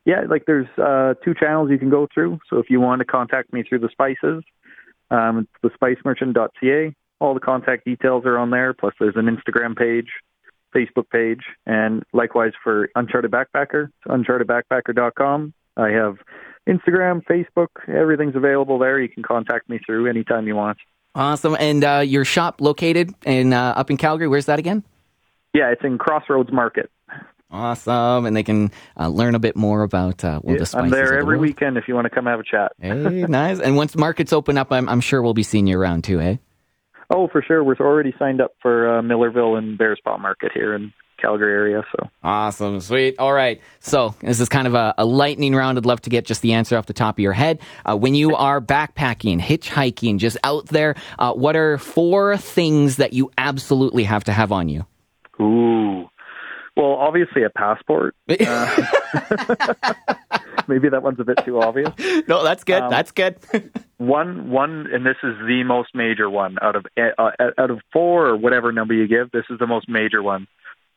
Yeah, 0.05 0.21
like 0.27 0.45
there's 0.47 0.67
uh, 0.77 1.13
two 1.23 1.33
channels 1.33 1.69
you 1.69 1.77
can 1.77 1.89
go 1.89 2.07
through. 2.11 2.39
So 2.49 2.57
if 2.57 2.69
you 2.69 2.81
want 2.81 2.99
to 2.99 3.05
contact 3.05 3.53
me 3.53 3.63
through 3.63 3.79
the 3.79 3.89
spices, 3.91 4.43
um, 5.11 5.47
it's 5.63 5.75
thespicemerchant.ca. 5.75 6.95
All 7.19 7.33
the 7.35 7.39
contact 7.39 7.85
details 7.85 8.25
are 8.25 8.37
on 8.37 8.49
there. 8.49 8.73
Plus, 8.73 8.95
there's 8.99 9.15
an 9.15 9.25
Instagram 9.27 9.77
page, 9.77 10.07
Facebook 10.75 11.09
page, 11.11 11.41
and 11.67 12.03
likewise 12.13 12.53
for 12.63 12.89
Uncharted 12.95 13.29
Backpacker, 13.29 13.89
it's 13.89 14.07
unchartedbackpacker.com. 14.07 15.53
I 15.77 15.89
have 15.89 16.15
Instagram, 16.67 17.23
Facebook, 17.25 17.67
everything's 17.87 18.35
available 18.35 18.77
there. 18.79 18.99
You 18.99 19.09
can 19.09 19.23
contact 19.23 19.69
me 19.69 19.79
through 19.85 20.09
anytime 20.09 20.47
you 20.47 20.55
want. 20.55 20.77
Awesome. 21.15 21.57
And 21.59 21.83
uh, 21.83 22.03
your 22.05 22.23
shop 22.23 22.61
located 22.61 23.13
in 23.25 23.53
uh, 23.53 23.73
up 23.75 23.89
in 23.89 23.97
Calgary. 23.97 24.27
Where's 24.27 24.45
that 24.45 24.59
again? 24.59 24.83
Yeah, 25.53 25.71
it's 25.71 25.83
in 25.83 25.97
Crossroads 25.97 26.51
Market. 26.51 26.89
Awesome. 27.49 28.25
And 28.25 28.35
they 28.35 28.43
can 28.43 28.71
uh, 28.97 29.09
learn 29.09 29.35
a 29.35 29.39
bit 29.39 29.57
more 29.57 29.83
about 29.83 30.23
uh, 30.23 30.39
well, 30.41 30.57
the 30.57 30.65
spices 30.65 30.85
I'm 30.85 30.89
there 30.89 31.07
the 31.09 31.15
every 31.15 31.35
world. 31.35 31.41
weekend 31.41 31.77
if 31.77 31.87
you 31.87 31.95
want 31.95 32.05
to 32.05 32.09
come 32.09 32.25
have 32.25 32.39
a 32.39 32.43
chat. 32.43 32.71
Hey, 32.79 32.93
nice. 32.93 33.59
And 33.59 33.75
once 33.75 33.95
markets 33.97 34.31
open 34.31 34.57
up, 34.57 34.71
I'm, 34.71 34.87
I'm 34.87 35.01
sure 35.01 35.21
we'll 35.21 35.33
be 35.33 35.43
seeing 35.43 35.67
you 35.67 35.77
around 35.77 36.05
too, 36.05 36.21
eh? 36.21 36.37
Oh, 37.13 37.27
for 37.27 37.41
sure. 37.41 37.61
We're 37.61 37.75
already 37.75 38.13
signed 38.17 38.39
up 38.39 38.53
for 38.61 38.99
uh, 38.99 39.01
Millarville 39.01 39.57
and 39.57 39.77
Bearspaw 39.77 40.17
Market 40.21 40.53
here 40.53 40.73
in 40.73 40.93
Calgary 41.21 41.53
area. 41.53 41.83
So 41.91 42.09
Awesome. 42.23 42.79
Sweet. 42.81 43.15
All 43.19 43.33
right. 43.33 43.61
So 43.79 44.15
this 44.21 44.39
is 44.39 44.49
kind 44.49 44.67
of 44.67 44.73
a, 44.73 44.93
a 44.97 45.05
lightning 45.05 45.55
round. 45.55 45.77
I'd 45.77 45.85
love 45.85 46.01
to 46.01 46.09
get 46.09 46.25
just 46.25 46.41
the 46.41 46.53
answer 46.53 46.77
off 46.77 46.85
the 46.85 46.93
top 46.93 47.15
of 47.15 47.19
your 47.19 47.33
head. 47.33 47.59
Uh, 47.85 47.95
when 47.97 48.15
you 48.15 48.35
are 48.35 48.59
backpacking, 48.59 49.39
hitchhiking, 49.39 50.17
just 50.17 50.37
out 50.43 50.67
there, 50.67 50.95
uh, 51.19 51.33
what 51.33 51.55
are 51.55 51.77
four 51.77 52.37
things 52.37 52.97
that 52.97 53.13
you 53.13 53.31
absolutely 53.37 54.03
have 54.03 54.23
to 54.25 54.31
have 54.31 54.51
on 54.51 54.69
you? 54.69 54.85
Ooh. 55.39 56.09
Well, 56.75 56.93
obviously 56.93 57.43
a 57.43 57.49
passport. 57.49 58.15
Uh, 58.39 59.93
maybe 60.67 60.89
that 60.89 61.03
one's 61.03 61.19
a 61.19 61.23
bit 61.23 61.39
too 61.43 61.61
obvious. 61.61 61.89
No, 62.27 62.43
that's 62.43 62.63
good. 62.63 62.81
Um, 62.81 62.89
that's 62.89 63.11
good. 63.11 63.37
one, 63.97 64.49
one, 64.49 64.87
and 64.91 65.05
this 65.05 65.17
is 65.23 65.35
the 65.47 65.63
most 65.65 65.89
major 65.93 66.29
one 66.29 66.57
out 66.61 66.75
of 66.75 66.85
uh, 66.97 67.31
out 67.57 67.69
of 67.71 67.79
four 67.91 68.27
or 68.27 68.37
whatever 68.37 68.71
number 68.71 68.93
you 68.93 69.07
give. 69.07 69.31
This 69.31 69.43
is 69.49 69.59
the 69.59 69.67
most 69.67 69.89
major 69.89 70.23
one. 70.23 70.47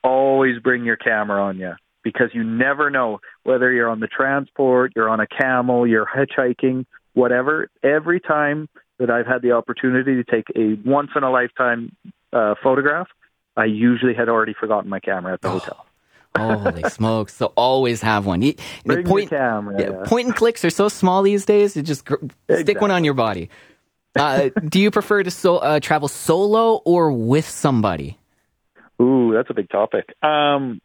Always 0.05 0.59
bring 0.61 0.85
your 0.85 0.97
camera 0.97 1.43
on 1.43 1.59
you 1.59 1.73
because 2.05 2.29
you 2.35 2.45
never 2.45 2.91
know 2.91 3.21
whether 3.43 3.73
you're 3.73 3.89
on 3.89 3.99
the 3.99 4.07
transport, 4.07 4.93
you're 4.95 5.09
on 5.09 5.19
a 5.19 5.27
camel, 5.27 5.87
you're 5.87 6.07
hitchhiking, 6.07 6.85
whatever. 7.15 7.69
Every 7.83 8.21
time 8.21 8.69
that 8.99 9.11
I've 9.11 9.27
had 9.27 9.43
the 9.43 9.53
opportunity 9.53 10.15
to 10.15 10.25
take 10.25 10.45
a 10.55 10.75
once 10.89 11.11
in 11.17 11.25
a 11.25 11.31
lifetime 11.31 11.97
uh, 12.33 12.55
photograph, 12.63 13.09
I 13.57 13.65
usually 13.65 14.15
had 14.15 14.29
already 14.29 14.55
forgotten 14.55 14.91
my 14.91 15.01
camera 15.01 15.33
at 15.33 15.41
the 15.41 15.49
oh. 15.49 15.59
hotel. 15.59 15.87
Holy 16.37 16.83
smokes! 16.91 17.33
So 17.33 17.53
always 17.55 18.03
have 18.03 18.27
one. 18.27 18.43
You, 18.43 18.57
Bring 18.85 19.07
point, 19.07 19.31
camera, 19.31 19.81
yeah, 19.81 19.91
yeah. 19.91 20.03
point 20.05 20.27
and 20.27 20.37
clicks 20.37 20.65
are 20.65 20.71
so 20.71 20.89
small 20.89 21.23
these 21.23 21.45
days. 21.45 21.77
You 21.77 21.83
just 21.83 22.05
gr- 22.05 22.17
exactly. 22.17 22.63
stick 22.65 22.81
one 22.81 22.91
on 22.91 23.05
your 23.05 23.15
body. 23.15 23.51
Uh, 24.17 24.51
do 24.69 24.81
you 24.81 24.91
prefer 24.91 25.23
to 25.23 25.31
so, 25.31 25.59
uh, 25.59 25.79
travel 25.79 26.09
solo 26.09 26.83
or 26.85 27.13
with 27.13 27.49
somebody? 27.49 28.19
Ooh, 29.01 29.33
that's 29.35 29.51
a 29.51 29.55
big 29.55 29.69
topic. 29.69 30.15
Um, 30.23 30.81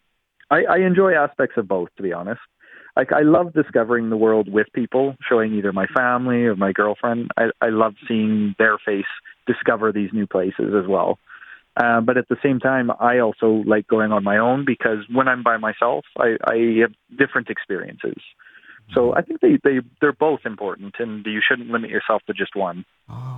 I, 0.49 0.63
I 0.69 0.77
enjoy 0.79 1.13
aspects 1.13 1.57
of 1.57 1.67
both, 1.67 1.89
to 1.97 2.03
be 2.03 2.13
honest. 2.13 2.41
Like 2.95 3.13
I 3.13 3.21
love 3.21 3.53
discovering 3.53 4.09
the 4.09 4.17
world 4.17 4.51
with 4.51 4.67
people, 4.73 5.15
showing 5.27 5.53
either 5.53 5.71
my 5.71 5.85
family 5.95 6.45
or 6.45 6.55
my 6.55 6.71
girlfriend. 6.71 7.29
I, 7.37 7.45
I 7.61 7.69
love 7.69 7.93
seeing 8.07 8.55
their 8.57 8.77
face 8.83 9.05
discover 9.47 9.91
these 9.91 10.09
new 10.11 10.27
places 10.27 10.73
as 10.75 10.87
well. 10.87 11.17
Uh, 11.77 12.01
but 12.01 12.17
at 12.17 12.27
the 12.27 12.35
same 12.43 12.59
time, 12.59 12.91
I 12.99 13.19
also 13.19 13.63
like 13.65 13.87
going 13.87 14.11
on 14.11 14.23
my 14.23 14.37
own 14.37 14.65
because 14.65 14.97
when 15.11 15.27
I'm 15.27 15.43
by 15.43 15.57
myself, 15.57 16.03
I, 16.17 16.35
I 16.43 16.79
have 16.81 16.91
different 17.17 17.49
experiences. 17.49 18.17
So 18.93 19.13
I 19.15 19.21
think 19.21 19.41
they, 19.41 19.57
they 19.63 19.79
they're 20.01 20.13
both 20.13 20.41
important, 20.45 20.95
and 20.99 21.25
you 21.25 21.41
shouldn't 21.47 21.69
limit 21.69 21.89
yourself 21.89 22.21
to 22.27 22.33
just 22.33 22.55
one. 22.55 22.85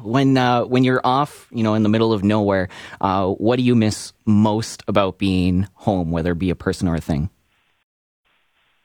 When 0.03 0.37
uh, 0.37 0.63
when 0.63 0.83
you're 0.83 1.01
off, 1.03 1.47
you 1.51 1.63
know, 1.63 1.73
in 1.73 1.83
the 1.83 1.89
middle 1.89 2.13
of 2.13 2.23
nowhere, 2.23 2.69
uh, 2.99 3.27
what 3.27 3.57
do 3.57 3.63
you 3.63 3.75
miss 3.75 4.13
most 4.25 4.83
about 4.87 5.17
being 5.17 5.67
home, 5.73 6.11
whether 6.11 6.31
it 6.31 6.39
be 6.39 6.49
a 6.49 6.55
person 6.55 6.87
or 6.87 6.95
a 6.95 7.01
thing? 7.01 7.29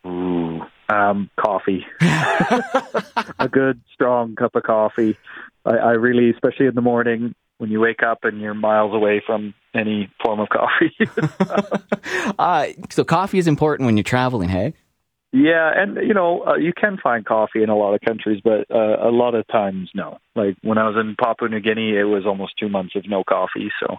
Ooh, 0.06 0.60
um, 0.88 1.30
coffee. 1.38 1.86
a 2.00 3.48
good 3.50 3.80
strong 3.92 4.34
cup 4.34 4.54
of 4.54 4.62
coffee. 4.62 5.16
I, 5.64 5.76
I 5.76 5.90
really, 5.92 6.30
especially 6.30 6.66
in 6.66 6.74
the 6.74 6.80
morning, 6.82 7.34
when 7.58 7.70
you 7.70 7.80
wake 7.80 8.02
up 8.02 8.24
and 8.24 8.40
you're 8.40 8.54
miles 8.54 8.94
away 8.94 9.22
from 9.24 9.54
any 9.74 10.10
form 10.22 10.40
of 10.40 10.48
coffee. 10.48 10.94
uh, 12.38 12.66
so 12.90 13.04
coffee 13.04 13.38
is 13.38 13.48
important 13.48 13.86
when 13.86 13.96
you're 13.96 14.04
traveling, 14.04 14.48
hey? 14.48 14.74
Yeah, 15.36 15.70
and 15.76 15.96
you 15.96 16.14
know 16.14 16.44
uh, 16.46 16.56
you 16.56 16.72
can 16.72 16.96
find 16.96 17.22
coffee 17.22 17.62
in 17.62 17.68
a 17.68 17.76
lot 17.76 17.92
of 17.92 18.00
countries, 18.00 18.40
but 18.42 18.70
uh, 18.74 19.06
a 19.06 19.12
lot 19.12 19.34
of 19.34 19.46
times 19.48 19.90
no. 19.94 20.16
Like 20.34 20.56
when 20.62 20.78
I 20.78 20.88
was 20.88 20.96
in 20.98 21.14
Papua 21.14 21.50
New 21.50 21.60
Guinea, 21.60 21.94
it 21.94 22.04
was 22.04 22.24
almost 22.24 22.54
two 22.58 22.70
months 22.70 22.96
of 22.96 23.06
no 23.06 23.22
coffee, 23.22 23.70
so 23.78 23.98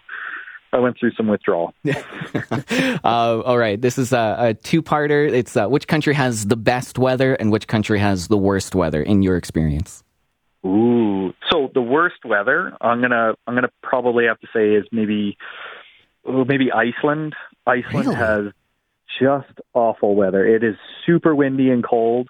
I 0.74 0.80
went 0.80 0.98
through 1.00 1.12
some 1.12 1.28
withdrawal. 1.28 1.76
uh, 1.86 2.98
all 3.04 3.58
right, 3.60 3.80
this 3.80 4.00
is 4.00 4.14
a, 4.14 4.36
a 4.40 4.54
two-parter. 4.56 5.32
It's 5.32 5.56
uh, 5.56 5.68
which 5.68 5.88
country 5.88 6.16
has 6.16 6.48
the 6.48 6.58
best 6.58 6.98
weather 6.98 7.36
and 7.36 7.52
which 7.52 7.68
country 7.68 8.00
has 8.00 8.30
the 8.30 8.38
worst 8.38 8.74
weather 8.74 9.04
in 9.04 9.22
your 9.22 9.38
experience. 9.38 10.04
Ooh, 10.66 11.34
so 11.52 11.70
the 11.72 11.84
worst 11.84 12.26
weather 12.26 12.76
I'm 12.82 13.00
gonna 13.00 13.36
I'm 13.46 13.54
gonna 13.54 13.70
probably 13.84 14.26
have 14.26 14.40
to 14.40 14.48
say 14.52 14.74
is 14.74 14.86
maybe 14.92 15.38
oh, 16.26 16.46
maybe 16.46 16.72
Iceland. 16.72 17.36
Iceland 17.68 18.08
really? 18.08 18.16
has 18.16 18.54
just 19.20 19.60
awful 19.74 20.16
weather. 20.16 20.46
It 20.46 20.64
is 20.64 20.76
super 21.06 21.34
windy 21.34 21.70
and 21.70 21.84
cold, 21.84 22.30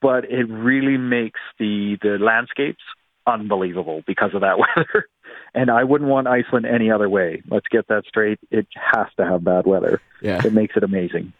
but 0.00 0.24
it 0.24 0.44
really 0.44 0.96
makes 0.96 1.40
the 1.58 1.96
the 2.02 2.18
landscapes 2.18 2.82
unbelievable 3.26 4.02
because 4.06 4.30
of 4.34 4.40
that 4.40 4.58
weather. 4.76 5.08
And 5.54 5.70
I 5.70 5.84
wouldn't 5.84 6.10
want 6.10 6.26
Iceland 6.26 6.66
any 6.66 6.90
other 6.90 7.08
way. 7.08 7.42
Let's 7.48 7.66
get 7.70 7.88
that 7.88 8.04
straight. 8.06 8.38
It 8.50 8.66
has 8.74 9.06
to 9.16 9.24
have 9.24 9.44
bad 9.44 9.66
weather. 9.66 10.00
Yeah, 10.20 10.40
it 10.44 10.52
makes 10.52 10.76
it 10.76 10.82
amazing. 10.82 11.32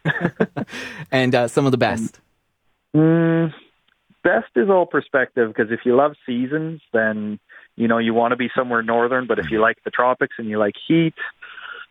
and 1.10 1.34
uh, 1.34 1.48
some 1.48 1.66
of 1.66 1.72
the 1.72 1.78
best. 1.78 2.20
And, 2.94 3.02
mm, 3.02 3.54
best 4.24 4.50
is 4.56 4.68
all 4.68 4.86
perspective 4.86 5.48
because 5.54 5.72
if 5.72 5.80
you 5.84 5.96
love 5.96 6.14
seasons, 6.26 6.80
then 6.92 7.38
you 7.76 7.88
know 7.88 7.98
you 7.98 8.14
want 8.14 8.32
to 8.32 8.36
be 8.36 8.50
somewhere 8.54 8.82
northern. 8.82 9.26
But 9.26 9.38
if 9.38 9.50
you 9.50 9.60
like 9.60 9.78
the 9.84 9.90
tropics 9.90 10.36
and 10.38 10.48
you 10.48 10.58
like 10.58 10.74
heat, 10.86 11.14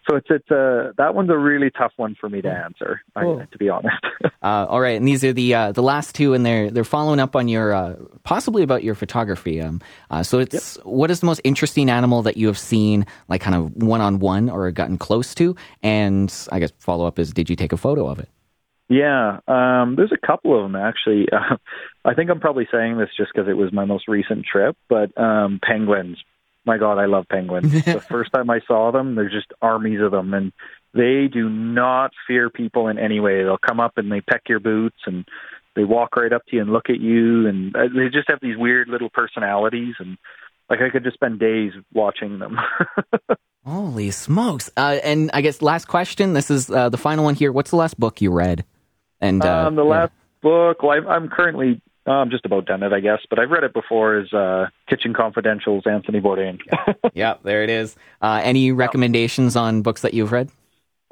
so 0.09 0.15
it's 0.15 0.27
it's 0.29 0.49
a 0.51 0.93
that 0.97 1.15
one's 1.15 1.29
a 1.29 1.37
really 1.37 1.69
tough 1.69 1.91
one 1.97 2.15
for 2.19 2.29
me 2.29 2.41
to 2.41 2.49
answer, 2.49 3.01
cool. 3.17 3.39
I, 3.41 3.45
to 3.45 3.57
be 3.57 3.69
honest. 3.69 3.95
uh, 4.23 4.65
all 4.69 4.79
right, 4.79 4.97
and 4.97 5.07
these 5.07 5.23
are 5.23 5.33
the 5.33 5.53
uh, 5.53 5.71
the 5.71 5.81
last 5.81 6.15
two, 6.15 6.33
and 6.33 6.45
they're 6.45 6.71
they're 6.71 6.83
following 6.83 7.19
up 7.19 7.35
on 7.35 7.47
your 7.47 7.73
uh, 7.73 7.95
possibly 8.23 8.63
about 8.63 8.83
your 8.83 8.95
photography. 8.95 9.61
Um, 9.61 9.81
uh, 10.09 10.23
so 10.23 10.39
it's 10.39 10.77
yep. 10.77 10.85
what 10.85 11.11
is 11.11 11.19
the 11.19 11.25
most 11.25 11.41
interesting 11.43 11.89
animal 11.89 12.21
that 12.23 12.37
you 12.37 12.47
have 12.47 12.57
seen, 12.57 13.05
like 13.27 13.41
kind 13.41 13.55
of 13.55 13.75
one 13.75 14.01
on 14.01 14.19
one 14.19 14.49
or 14.49 14.71
gotten 14.71 14.97
close 14.97 15.35
to? 15.35 15.55
And 15.83 16.33
I 16.51 16.59
guess 16.59 16.71
follow 16.79 17.05
up 17.05 17.19
is, 17.19 17.33
did 17.33 17.49
you 17.49 17.55
take 17.55 17.73
a 17.73 17.77
photo 17.77 18.07
of 18.07 18.19
it? 18.19 18.29
Yeah, 18.89 19.39
um, 19.47 19.95
there's 19.97 20.13
a 20.13 20.27
couple 20.27 20.55
of 20.55 20.63
them 20.63 20.75
actually. 20.75 21.27
Uh, 21.31 21.57
I 22.05 22.13
think 22.13 22.29
I'm 22.29 22.39
probably 22.39 22.67
saying 22.71 22.97
this 22.97 23.09
just 23.17 23.31
because 23.33 23.49
it 23.49 23.57
was 23.57 23.73
my 23.73 23.85
most 23.85 24.07
recent 24.07 24.45
trip, 24.45 24.77
but 24.87 25.17
um, 25.17 25.59
penguins. 25.61 26.17
My 26.67 26.77
God, 26.77 26.99
I 26.99 27.05
love 27.05 27.25
penguins. 27.29 27.71
the 27.85 28.01
first 28.01 28.31
time 28.33 28.49
I 28.49 28.59
saw 28.67 28.91
them, 28.91 29.15
there's 29.15 29.31
just 29.31 29.53
armies 29.61 30.01
of 30.01 30.11
them, 30.11 30.33
and 30.33 30.51
they 30.93 31.29
do 31.31 31.49
not 31.49 32.11
fear 32.27 32.49
people 32.49 32.89
in 32.89 32.99
any 32.99 33.21
way. 33.21 33.43
They'll 33.43 33.57
come 33.57 33.79
up 33.79 33.93
and 33.97 34.11
they 34.11 34.19
peck 34.19 34.43
your 34.49 34.59
boots, 34.59 34.97
and 35.05 35.25
they 35.77 35.85
walk 35.85 36.17
right 36.17 36.33
up 36.33 36.45
to 36.49 36.57
you 36.57 36.61
and 36.61 36.73
look 36.73 36.89
at 36.89 36.99
you, 36.99 37.47
and 37.47 37.73
uh, 37.73 37.83
they 37.95 38.09
just 38.09 38.29
have 38.29 38.39
these 38.41 38.57
weird 38.57 38.89
little 38.89 39.09
personalities, 39.09 39.95
and 39.99 40.17
like 40.69 40.81
I 40.81 40.89
could 40.89 41.05
just 41.05 41.13
spend 41.13 41.39
days 41.39 41.71
watching 41.93 42.39
them. 42.39 42.59
Holy 43.65 44.11
smokes! 44.11 44.69
Uh, 44.75 44.99
and 45.01 45.31
I 45.33 45.39
guess 45.39 45.61
last 45.61 45.85
question. 45.85 46.33
This 46.33 46.51
is 46.51 46.69
uh, 46.69 46.89
the 46.89 46.97
final 46.97 47.23
one 47.23 47.35
here. 47.35 47.53
What's 47.53 47.69
the 47.69 47.77
last 47.77 47.97
book 47.97 48.21
you 48.21 48.31
read? 48.31 48.65
And 49.21 49.43
uh, 49.43 49.67
um, 49.67 49.75
the 49.75 49.83
last 49.85 50.11
yeah. 50.11 50.49
book, 50.49 50.83
well, 50.83 50.91
I'm, 50.91 51.07
I'm 51.07 51.29
currently 51.29 51.81
I'm 52.11 52.29
just 52.29 52.45
about 52.45 52.65
done 52.65 52.83
it, 52.83 52.93
I 52.93 52.99
guess. 52.99 53.19
But 53.29 53.39
I've 53.39 53.49
read 53.49 53.63
it 53.63 53.73
before. 53.73 54.19
Is 54.19 54.31
uh, 54.33 54.67
Kitchen 54.89 55.13
Confidential's 55.13 55.83
Anthony 55.85 56.21
Bourdain. 56.21 56.59
yeah, 57.13 57.35
there 57.43 57.63
it 57.63 57.69
is. 57.69 57.95
Uh, 58.21 58.41
any 58.43 58.71
recommendations 58.71 59.55
on 59.55 59.81
books 59.81 60.01
that 60.01 60.13
you've 60.13 60.31
read? 60.31 60.49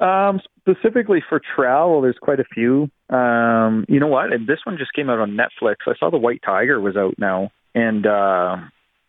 Um, 0.00 0.40
specifically 0.60 1.22
for 1.26 1.40
travel, 1.54 2.02
there's 2.02 2.18
quite 2.20 2.40
a 2.40 2.44
few. 2.44 2.90
Um, 3.08 3.86
you 3.88 3.98
know 4.00 4.08
what? 4.08 4.32
And 4.32 4.46
this 4.46 4.58
one 4.64 4.76
just 4.78 4.92
came 4.92 5.08
out 5.08 5.18
on 5.18 5.36
Netflix. 5.36 5.76
I 5.86 5.94
saw 5.98 6.10
The 6.10 6.18
White 6.18 6.42
Tiger 6.44 6.80
was 6.80 6.96
out 6.96 7.14
now, 7.18 7.50
and 7.74 8.06
uh, 8.06 8.56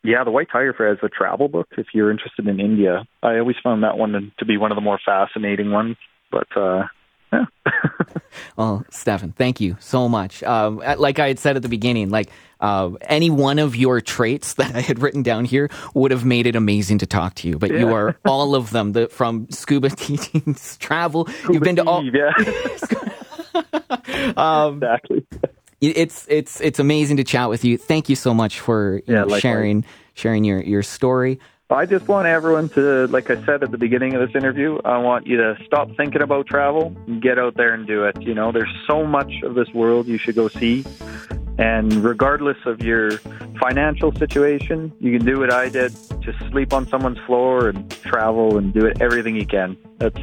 yeah, 0.03 0.23
The 0.23 0.31
White 0.31 0.47
Tiger 0.51 0.87
as 0.87 0.99
a 1.03 1.09
travel 1.09 1.49
book. 1.49 1.67
If 1.77 1.87
you're 1.93 2.11
interested 2.11 2.47
in 2.47 2.59
India, 2.59 3.05
I 3.21 3.37
always 3.39 3.57
found 3.61 3.83
that 3.83 3.97
one 3.97 4.31
to 4.37 4.45
be 4.45 4.57
one 4.57 4.71
of 4.71 4.75
the 4.75 4.81
more 4.81 4.99
fascinating 5.03 5.71
ones. 5.71 5.97
But 6.31 6.47
uh, 6.55 6.83
yeah. 7.31 7.45
well, 8.55 8.85
Stefan, 8.91 9.31
thank 9.31 9.61
you 9.61 9.77
so 9.79 10.07
much. 10.09 10.43
Um, 10.43 10.77
like 10.97 11.19
I 11.19 11.27
had 11.27 11.39
said 11.39 11.55
at 11.55 11.61
the 11.61 11.69
beginning, 11.69 12.09
like 12.09 12.29
uh, 12.59 12.91
any 13.01 13.29
one 13.29 13.59
of 13.59 13.75
your 13.75 14.01
traits 14.01 14.55
that 14.55 14.75
I 14.75 14.81
had 14.81 14.99
written 14.99 15.23
down 15.23 15.45
here 15.45 15.69
would 15.93 16.11
have 16.11 16.25
made 16.25 16.47
it 16.47 16.55
amazing 16.55 16.99
to 16.99 17.05
talk 17.05 17.35
to 17.35 17.47
you. 17.47 17.57
But 17.57 17.71
yeah. 17.71 17.79
you 17.79 17.93
are 17.93 18.17
all 18.25 18.55
of 18.55 18.71
them. 18.71 18.93
The, 18.93 19.07
from 19.07 19.47
scuba 19.49 19.89
teaching, 19.95 20.55
travel. 20.79 21.27
Scuba 21.27 21.53
You've 21.53 21.63
been 21.63 21.75
to 21.77 21.85
all. 21.85 22.03
Yeah. 22.03 22.31
um, 24.37 24.75
exactly. 24.75 25.25
It's 25.79 26.25
it's 26.27 26.59
it's 26.59 26.79
amazing 26.79 27.17
to 27.17 27.23
chat 27.23 27.49
with 27.49 27.63
you. 27.63 27.77
Thank 27.77 28.09
you 28.09 28.15
so 28.15 28.33
much 28.33 28.59
for 28.59 29.03
yeah, 29.05 29.27
sharing 29.37 29.85
sharing 30.15 30.43
your 30.43 30.59
your 30.59 30.81
story. 30.81 31.39
I 31.69 31.85
just 31.85 32.07
want 32.07 32.27
everyone 32.27 32.69
to, 32.69 33.07
like 33.07 33.29
I 33.29 33.43
said 33.45 33.61
at 33.61 33.71
the 33.71 33.77
beginning 33.77 34.13
of 34.15 34.25
this 34.25 34.33
interview, 34.41 34.79
I 34.85 34.99
want 34.99 35.27
you 35.27 35.35
to 35.35 35.57
stop 35.65 35.89
thinking 35.97 36.21
about 36.21 36.47
travel 36.47 36.95
and 37.07 37.21
get 37.21 37.37
out 37.37 37.55
there 37.57 37.73
and 37.73 37.85
do 37.85 38.05
it. 38.05 38.21
You 38.21 38.33
know, 38.33 38.53
there's 38.53 38.73
so 38.87 39.05
much 39.05 39.29
of 39.43 39.53
this 39.53 39.67
world 39.73 40.07
you 40.07 40.17
should 40.17 40.35
go 40.35 40.47
see. 40.47 40.85
And 41.57 41.91
regardless 41.95 42.57
of 42.65 42.79
your 42.79 43.17
financial 43.59 44.13
situation, 44.13 44.93
you 45.01 45.17
can 45.17 45.27
do 45.27 45.39
what 45.39 45.51
I 45.51 45.67
did. 45.67 45.93
Just 46.21 46.39
sleep 46.51 46.71
on 46.71 46.87
someone's 46.87 47.19
floor 47.25 47.67
and 47.67 47.91
travel 47.91 48.57
and 48.57 48.73
do 48.73 48.85
it 48.85 49.01
everything 49.01 49.35
you 49.35 49.45
can. 49.45 49.75
That's 49.97 50.17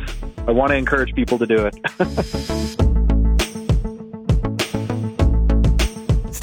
I 0.48 0.52
want 0.52 0.70
to 0.70 0.76
encourage 0.76 1.14
people 1.14 1.36
to 1.38 1.46
do 1.46 1.70
it. 1.70 2.80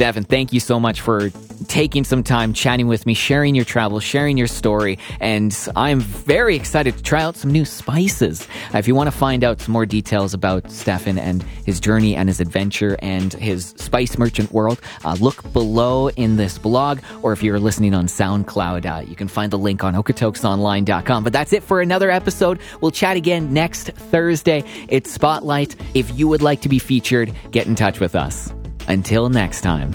Stefan, 0.01 0.23
thank 0.23 0.51
you 0.51 0.59
so 0.59 0.79
much 0.79 0.99
for 0.99 1.29
taking 1.67 2.03
some 2.03 2.23
time 2.23 2.53
chatting 2.53 2.87
with 2.87 3.05
me, 3.05 3.13
sharing 3.13 3.53
your 3.53 3.63
travel, 3.63 3.99
sharing 3.99 4.35
your 4.35 4.47
story, 4.47 4.97
and 5.19 5.55
I'm 5.75 5.99
very 5.99 6.55
excited 6.55 6.97
to 6.97 7.03
try 7.03 7.21
out 7.21 7.35
some 7.35 7.51
new 7.51 7.65
spices. 7.65 8.47
If 8.73 8.87
you 8.87 8.95
want 8.95 9.11
to 9.11 9.15
find 9.15 9.43
out 9.43 9.61
some 9.61 9.73
more 9.73 9.85
details 9.85 10.33
about 10.33 10.71
Stefan 10.71 11.19
and 11.19 11.43
his 11.43 11.79
journey 11.79 12.15
and 12.15 12.29
his 12.29 12.39
adventure 12.39 12.97
and 13.03 13.31
his 13.33 13.75
spice 13.77 14.17
merchant 14.17 14.51
world, 14.51 14.81
uh, 15.05 15.17
look 15.19 15.53
below 15.53 16.09
in 16.09 16.35
this 16.35 16.57
blog, 16.57 16.97
or 17.21 17.31
if 17.31 17.43
you're 17.43 17.59
listening 17.59 17.93
on 17.93 18.07
SoundCloud, 18.07 18.87
uh, 18.87 19.07
you 19.07 19.15
can 19.15 19.27
find 19.27 19.51
the 19.51 19.59
link 19.59 19.83
on 19.83 19.93
okotoksonline.com. 19.93 21.23
But 21.23 21.31
that's 21.31 21.53
it 21.53 21.61
for 21.61 21.79
another 21.79 22.09
episode. 22.09 22.59
We'll 22.81 22.89
chat 22.89 23.17
again 23.17 23.53
next 23.53 23.89
Thursday. 23.91 24.63
It's 24.87 25.11
Spotlight. 25.11 25.75
If 25.93 26.17
you 26.17 26.27
would 26.27 26.41
like 26.41 26.61
to 26.61 26.69
be 26.69 26.79
featured, 26.79 27.31
get 27.51 27.67
in 27.67 27.75
touch 27.75 27.99
with 27.99 28.15
us. 28.15 28.51
Until 28.87 29.29
next 29.29 29.61
time. 29.61 29.93